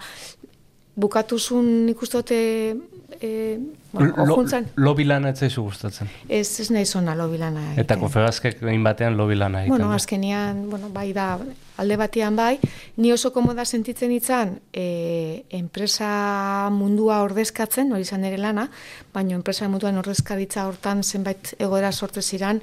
bukatuzun 0.97 1.89
ikustote 1.89 2.77
e, 3.21 3.59
bueno, 3.93 4.15
Lo, 4.27 4.45
lobi 4.77 5.05
lana 5.05 5.31
ez 5.31 5.39
zaizu 5.39 5.63
gustatzen. 5.63 6.09
ez, 6.29 6.61
ez 6.61 6.71
nahi 6.71 6.85
zona 6.87 7.15
lobilana. 7.15 7.75
Eta 7.81 7.97
konfebazkek 7.97 8.63
egin 8.63 8.85
batean 8.85 9.17
lobi 9.17 9.35
lana 9.35 9.63
egiten. 9.63 9.77
Bueno, 9.77 9.89
du. 9.89 9.95
azkenean, 9.97 10.69
bueno, 10.71 10.91
bai 10.91 11.13
da, 11.13 11.39
alde 11.79 11.97
batean 11.97 12.37
bai, 12.37 12.59
ni 12.97 13.13
oso 13.13 13.33
komoda 13.33 13.65
sentitzen 13.65 14.13
itzan 14.13 14.59
e, 14.73 15.45
enpresa 15.51 16.69
mundua 16.71 17.23
ordezkatzen, 17.23 17.93
hori 17.93 18.03
izan 18.03 18.25
ere 18.25 18.39
lana, 18.39 18.69
baina 19.15 19.35
enpresa 19.35 19.69
munduan 19.69 19.97
ordezkaritza 19.99 20.67
hortan 20.69 21.03
zenbait 21.03 21.55
egoera 21.59 21.93
sortu 21.93 22.23
ziran, 22.23 22.61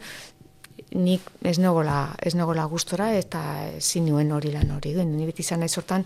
nik 0.96 1.22
ez 1.44 1.58
negola, 1.60 2.16
ez 2.24 2.34
negola 2.40 2.66
gustora 2.72 3.12
eta 3.14 3.42
ezin 3.76 4.08
nuen 4.08 4.32
hori 4.32 4.52
lan 4.54 4.72
hori. 4.72 4.96
egin. 4.96 5.16
Ni 5.18 5.26
beti 5.26 5.44
izan 5.44 5.60
naiz 5.60 5.76
hortan, 5.78 6.06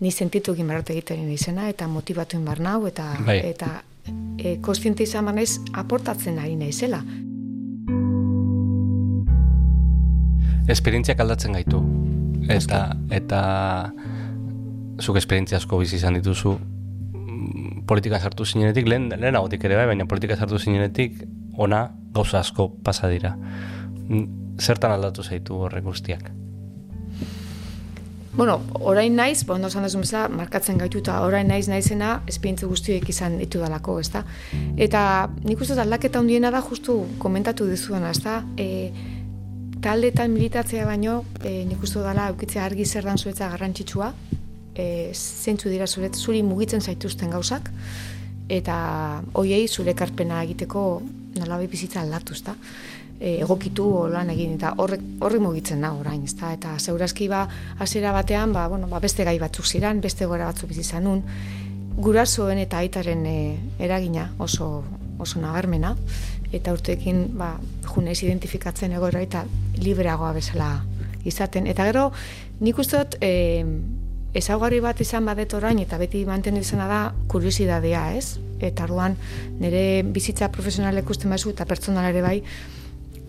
ni 0.00 0.10
sentitu 0.10 0.52
egin 0.54 0.68
behar 0.68 0.84
egiten 0.86 1.28
izena 1.30 1.68
eta 1.68 1.88
motivatu 1.88 2.38
egin 2.38 2.62
nau 2.62 2.86
eta, 2.86 3.16
Bai. 3.26 3.40
eta 3.44 3.82
e, 4.38 4.58
kostiente 4.60 5.02
izan 5.02 5.24
behar 5.24 5.34
naiz 5.42 5.58
aportatzen 5.72 6.38
ari 6.38 6.56
naizela. 6.56 7.02
esperientziak 10.68 11.20
aldatzen 11.20 11.56
gaitu. 11.56 11.80
Eta, 12.48 12.82
eta 13.12 13.40
zuk 15.00 15.18
esperientzia 15.20 15.58
asko 15.60 15.80
bizi 15.80 15.96
izan 15.98 16.18
dituzu 16.18 16.54
mm, 16.58 17.82
politikan 17.88 18.20
sartu 18.20 18.46
zinenetik, 18.46 18.88
lehen, 18.88 19.08
lehenagotik 19.14 19.64
ere 19.64 19.78
bai, 19.80 19.86
baina 19.92 20.06
politikan 20.08 20.38
sartu 20.38 20.60
zinenetik 20.60 21.22
ona 21.56 21.88
gauza 22.14 22.40
asko 22.40 22.70
pasa 22.84 23.10
dira. 23.12 23.34
Zertan 24.58 24.92
aldatu 24.92 25.22
zaitu 25.22 25.58
horrek 25.64 25.84
guztiak? 25.84 26.30
Bueno, 28.38 28.60
orain 28.86 29.16
naiz, 29.18 29.42
ba, 29.46 29.56
ondo 29.56 29.66
esan 29.66 29.82
duzun 29.82 30.04
bezala, 30.04 30.28
markatzen 30.30 30.78
gaitu 30.78 31.00
eta 31.02 31.16
orain 31.26 31.48
naiz 31.50 31.66
naizena 31.66 32.20
esperientzi 32.30 32.68
guztiek 32.70 33.08
izan 33.10 33.34
ditu 33.40 33.58
dalako, 33.58 33.96
ezta? 33.98 34.22
Eta 34.78 35.00
nik 35.42 35.58
uste 35.64 35.74
aldaketa 35.82 36.22
handiena 36.22 36.52
da 36.54 36.60
justu 36.62 37.00
komentatu 37.18 37.66
dizuena, 37.66 38.12
ezta? 38.14 38.36
E, 38.54 38.92
taldetan 39.82 40.30
militatzea 40.30 40.86
baino, 40.86 41.24
e, 41.42 41.64
nik 41.66 41.82
uste 41.82 42.04
dala 42.04 42.28
eukitzea 42.30 42.62
argi 42.64 42.86
zer 42.86 43.10
dan 43.10 43.18
zuretza 43.18 43.50
garrantzitsua, 43.56 44.12
e, 44.74 44.86
zeintzu 45.14 45.74
dira 45.74 45.90
zuret, 45.90 46.14
zuri 46.14 46.44
mugitzen 46.46 46.80
zaituzten 46.80 47.34
gauzak, 47.34 47.72
eta 48.48 48.78
hoiei 49.34 49.66
zure 49.66 49.98
karpena 49.98 50.44
egiteko 50.46 50.84
nolabai 51.40 51.66
bizitza 51.66 52.04
aldatu, 52.06 52.38
ezta? 52.38 52.54
E, 53.20 53.38
egokitu 53.42 54.08
lan 54.12 54.30
egin 54.30 54.56
eta 54.56 54.74
horrek 54.78 55.02
horri 55.20 55.40
mugitzen 55.42 55.82
da 55.84 55.92
orain, 55.92 56.22
ezta? 56.24 56.52
Eta 56.54 56.76
segurazki 56.78 57.28
ba 57.28 57.46
hasiera 57.78 58.12
batean 58.12 58.52
ba, 58.52 58.68
bueno, 58.68 58.88
ba, 58.88 59.00
beste 59.00 59.24
gai 59.24 59.38
batzuk 59.38 59.66
ziran, 59.66 60.00
beste 60.00 60.26
gora 60.26 60.50
batzuk 60.52 60.70
bizi 60.70 60.84
zanun. 60.84 61.22
Gurasoen 61.98 62.58
eta 62.62 62.78
aitaren 62.78 63.26
e, 63.26 63.38
eragina 63.78 64.30
oso 64.38 64.84
oso 65.18 65.40
nabarmena 65.42 65.96
eta 66.54 66.72
urteekin 66.72 67.24
ba 67.36 67.56
junez 67.88 68.22
identifikatzen 68.22 68.94
egoera 68.94 69.20
eta 69.20 69.44
libreagoa 69.82 70.32
bezala 70.32 70.68
izaten 71.26 71.66
eta 71.66 71.88
gero 71.90 72.10
nik 72.60 72.78
uste 72.78 73.02
dut 73.02 73.16
e, 73.20 73.64
ezaugarri 74.38 74.80
bat 74.84 75.00
izan 75.00 75.26
badet 75.26 75.54
orain 75.58 75.78
eta 75.82 75.98
beti 75.98 76.24
mantendu 76.28 76.60
izana 76.60 76.86
da 76.88 76.98
kuriosidadea, 77.32 78.02
ez? 78.14 78.38
Eta 78.60 78.84
orduan 78.84 79.16
nire 79.60 80.02
bizitza 80.04 80.50
profesionalek 80.54 81.06
ikusten 81.06 81.32
bazu 81.32 81.50
eta 81.54 81.66
pertsonal 81.68 82.08
ere 82.10 82.22
bai 82.22 82.36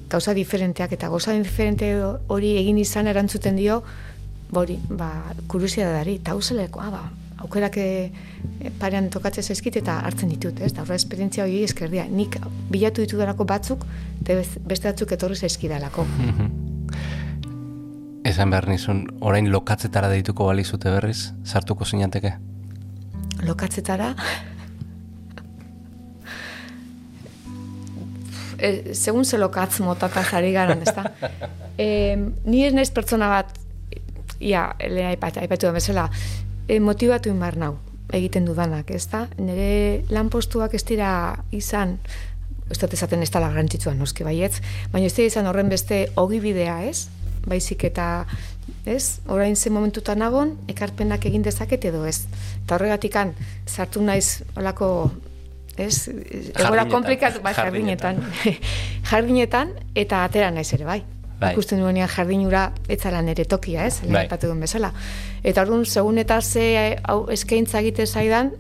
gauza 0.10 0.34
diferenteak 0.34 0.94
eta 0.98 1.10
gauza 1.10 1.34
diferente 1.38 1.94
hori 2.28 2.56
egin 2.58 2.78
izan 2.82 3.08
erantzuten 3.08 3.56
dio 3.56 3.84
bori, 4.52 4.80
ba, 4.90 5.10
kuriosidadari, 5.48 6.18
eta 6.20 6.34
hau 6.34 6.42
zelekoa, 6.42 6.90
ba, 6.90 7.04
aukerak 7.44 7.78
e, 7.78 8.12
parean 8.82 9.10
tokatzen 9.14 9.46
zaizkit 9.46 9.78
eta 9.84 10.00
hartzen 10.08 10.32
ditut, 10.34 10.60
ez? 10.66 10.72
Da 10.74 10.84
horra 10.84 10.98
esperientzia 10.98 11.46
hori 11.46 11.62
eskerdia. 11.64 12.08
Nik 12.10 12.40
bilatu 12.72 13.06
ditu 13.06 13.20
darako 13.22 13.46
batzuk, 13.48 13.86
eta 14.24 14.40
beste 14.68 14.90
batzuk 14.90 15.14
etorri 15.16 15.38
zaizkidalako. 15.38 16.06
Esan 18.30 18.52
behar 18.52 18.68
nizun, 18.70 19.06
orain 19.26 19.48
lokatzetara 19.54 20.10
deituko 20.12 20.50
balizute 20.50 20.92
berriz, 20.92 21.32
sartuko 21.46 21.86
zinateke? 21.86 22.34
Lokatzetara? 23.48 24.14
E, 28.62 28.94
segun 28.94 29.26
ze 29.26 29.38
lokatz 29.38 29.80
motata 29.80 30.24
zari 30.24 30.52
garan, 30.54 30.82
ez 30.82 30.94
da? 30.96 31.06
E, 31.80 32.16
ni 32.46 32.66
ez 32.66 32.74
naiz 32.74 32.90
pertsona 32.92 33.30
bat, 33.32 33.54
ia, 34.40 34.70
lehen 34.80 35.14
aipatu, 35.14 35.40
aipatu 35.40 35.68
den 35.68 35.78
bezala, 35.78 36.10
e, 36.68 36.80
motibatu 36.80 37.32
inbar 37.32 37.58
nau 37.58 37.78
egiten 38.14 38.48
dudanak, 38.48 38.90
ez 38.92 39.06
da? 39.12 39.28
Nire 39.38 40.04
lanpostuak 40.10 40.74
ez 40.74 40.84
dira 40.86 41.12
izan, 41.56 41.98
ez 42.70 42.78
dut 42.82 42.94
esaten 42.94 43.22
ez 43.22 43.30
dala 43.34 43.52
garrantzitsua 43.52 43.94
noski 43.98 44.26
baietz, 44.26 44.60
baina 44.94 45.10
ez 45.10 45.16
dira 45.16 45.30
izan 45.30 45.50
horren 45.50 45.70
beste 45.70 46.08
ogibidea, 46.18 46.82
ez? 46.90 47.08
Baizik 47.48 47.86
eta, 47.88 48.26
ez? 48.90 49.20
Orain 49.30 49.56
zen 49.56 49.74
momentutan 49.74 50.20
nagon, 50.20 50.56
ekarpenak 50.72 51.26
egin 51.30 51.46
dezaket 51.46 51.86
edo 51.92 52.04
ez. 52.10 52.24
Eta 52.64 52.76
horregatikan, 52.78 53.34
sartu 53.68 54.04
naiz 54.04 54.42
olako 54.58 54.90
ez? 55.84 56.10
Egoera 56.10 56.86
komplikatu, 56.90 57.42
bai, 57.46 57.54
jardinetan. 57.58 58.20
jardinetan, 59.12 59.74
eta 59.96 60.24
atera 60.28 60.52
naiz 60.52 60.70
ere, 60.74 60.86
bai. 60.86 61.02
Bai. 61.40 61.54
Ikusten 61.56 61.80
duenean 61.80 62.10
jardinura 62.12 62.66
etzala 62.92 63.22
nere 63.24 63.46
tokia, 63.48 63.86
ez? 63.88 64.02
Lehen 64.02 64.14
Bai. 64.18 64.26
aipatu 64.26 64.50
duen 64.50 64.60
bezala. 64.60 64.92
Eta 65.44 65.64
orduan, 65.64 65.86
segun 65.88 66.20
eta 66.20 66.42
ze 66.42 66.98
hau 67.08 67.30
eskaintza 67.32 67.80
egite 67.80 68.06
zaidan, 68.06 68.52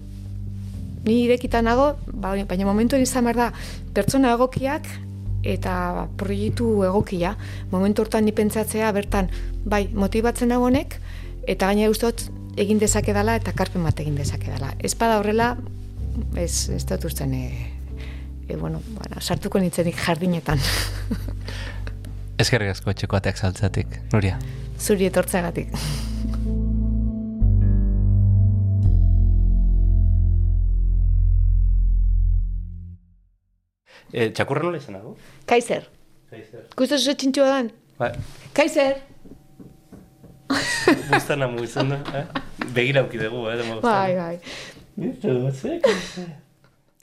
ni 1.03 1.23
irekitan 1.25 1.67
nago, 1.67 1.91
ba, 2.07 2.35
baina 2.47 2.65
momentu 2.65 2.95
izan 2.95 3.27
behar 3.27 3.35
da, 3.35 3.51
pertsona 3.93 4.31
egokiak 4.37 4.87
eta 5.43 6.07
proiektu 6.19 6.69
egokia. 6.87 7.35
Momentu 7.71 8.03
hortan 8.05 8.25
ni 8.25 8.31
pentsatzea 8.35 8.91
bertan, 8.95 9.27
bai, 9.65 9.87
motibatzen 9.91 10.51
nagonek, 10.51 10.99
eta 11.47 11.67
gaina 11.67 11.89
ustot 11.91 12.29
egin 12.59 12.79
dezake 12.79 13.13
dela 13.15 13.35
eta 13.39 13.53
karpen 13.55 13.83
bat 13.83 13.99
egin 13.99 14.15
dezake 14.19 14.51
dela. 14.51 14.71
Ez 14.79 14.95
bada 14.99 15.19
horrela, 15.19 15.55
ez, 16.35 16.69
ez 16.73 16.83
dut 16.85 17.05
usten, 17.09 17.33
e, 17.33 17.71
e, 18.47 18.55
bueno, 18.55 18.81
bueno, 18.95 19.21
sartuko 19.21 19.59
nintzenik 19.59 19.97
jardinetan. 19.99 20.61
Ezkerrik 22.41 22.71
asko 22.71 22.93
etxeko 22.93 23.19
ateak 23.19 23.37
saltzatik, 23.37 23.99
Nuria. 24.13 24.39
Zuri 24.79 25.09
etortzeagatik. 25.09 25.73
E, 34.09 34.31
txakurra 34.33 34.65
nola 34.65 34.79
izan 34.79 34.97
dago? 34.97 35.13
Kaiser, 35.49 35.85
guztu 36.75 36.97
zuzet 36.97 37.19
txintxua 37.21 37.51
dan? 37.53 37.71
Bai, 37.99 38.13
Kaiser! 38.57 39.03
buztana 41.11 41.47
mugizan 41.47 41.89
da, 41.89 41.99
eh? 42.17 42.25
Begira 42.73 43.03
dugu, 43.03 43.49
eh? 43.49 43.79
Bai, 43.81 44.15
bai. 44.15 44.39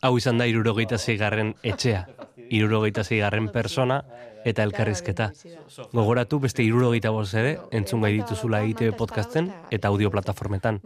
Hau 0.02 0.16
izan 0.18 0.38
da 0.38 0.46
irurogeita 0.46 0.98
zeigarren 0.98 1.54
etxea, 1.64 2.04
irurogeita 2.52 3.02
zeigarren 3.04 3.48
persona 3.52 4.02
eta 4.46 4.62
elkarrizketa. 4.62 5.30
Gogoratu 5.92 6.38
beste 6.44 6.62
irurogeita 6.62 7.10
bost 7.10 7.34
ere, 7.34 7.56
entzun 7.74 8.04
gai 8.04 8.12
dituzula 8.14 8.60
ITV 8.70 8.92
podcasten 8.98 9.48
eta 9.74 9.88
audio 9.88 10.10
plataformetan. 10.14 10.78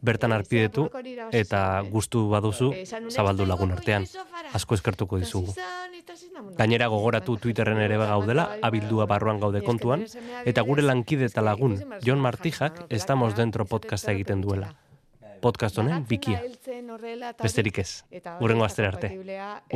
Bertan 0.00 0.32
arpidetu 0.32 0.86
eta 1.32 1.82
gustu 1.90 2.28
baduzu 2.30 2.70
zabaldu 3.10 3.48
lagun 3.50 3.74
artean. 3.76 4.06
Asko 4.56 4.78
eskertuko 4.78 5.20
dizugu. 5.20 5.52
Gainera 6.56 6.88
gogoratu 6.92 7.36
Twitterren 7.42 7.80
ere 7.82 7.98
gaudela, 7.98 8.46
abildua 8.62 9.06
barruan 9.10 9.40
gaude 9.42 9.60
kontuan, 9.66 10.06
eta 10.44 10.62
gure 10.62 10.84
lankide 10.86 11.26
eta 11.26 11.42
lagun, 11.42 11.76
Jon 12.06 12.20
Martijak, 12.22 12.84
estamos 12.88 13.34
dentro 13.36 13.66
podcasta 13.66 14.12
egiten 14.12 14.40
duela. 14.40 14.72
Podcast 15.44 15.76
honen 15.78 16.06
bikia. 16.08 16.38
Besterik 17.42 17.78
ez. 17.82 17.88
Urrengo 18.40 18.64
astera 18.64 18.88
arte. 18.94 19.10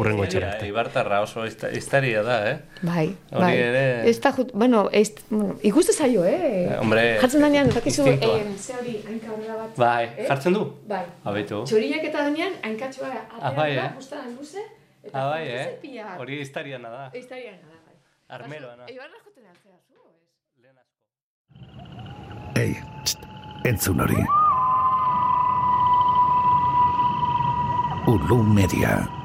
Urrengo 0.01 0.25
etxera 0.25 0.53
arte. 0.55 0.69
Ibartarra 0.71 1.19
oso 1.27 1.45
izta- 1.45 1.69
iztaria 1.77 2.23
da, 2.25 2.37
eh? 2.51 2.55
Bai, 2.83 3.05
bai. 3.31 3.51
ere- 3.57 4.09
Ez 4.09 4.17
da 4.25 4.33
jut, 4.33 4.53
bueno, 4.55 4.87
ez, 4.93 5.11
bueno, 5.29 5.59
ikuste 5.63 5.93
zaio, 5.93 6.25
eh? 6.25 6.77
Hombre, 6.81 7.19
Jartzen 7.21 7.41
danean, 7.45 7.69
bakizu, 7.75 8.07
eh, 8.07 8.19
ze 8.57 8.73
hori, 8.79 8.97
hainka 9.07 9.33
horrela 9.33 9.57
bat. 9.61 9.77
Bai, 9.77 10.05
eh? 10.17 10.27
jartzen 10.29 10.55
du? 10.55 10.65
Bai. 10.89 11.05
Abetu. 11.25 11.63
Txoriak 11.65 12.05
eta 12.05 12.23
danean, 12.31 12.53
hainkatxoa 12.63 13.13
Ah, 13.41 13.53
bai, 13.53 13.71
eh? 13.77 13.91
bustadan 13.95 14.35
luze, 14.41 14.65
eta 15.03 15.19
Ah, 15.27 15.29
bai, 15.31 15.45
eh? 15.49 15.79
Hori 16.19 16.41
iztariana 16.41 16.89
da. 16.89 17.11
Eiztarian, 17.13 17.61
da, 17.61 17.77
bai. 17.87 17.97
Armeroa, 18.41 18.77
na. 18.77 18.87
Eibarra 18.89 19.21
joten 19.25 19.45
altzea 19.47 19.77
zu, 19.87 20.01
ez? 20.17 20.77
Ei, 22.57 22.77
txt, 23.05 23.19
entzun 23.65 24.01
hori. 24.01 24.25
Ulu 28.09 28.41
Media. 28.41 29.18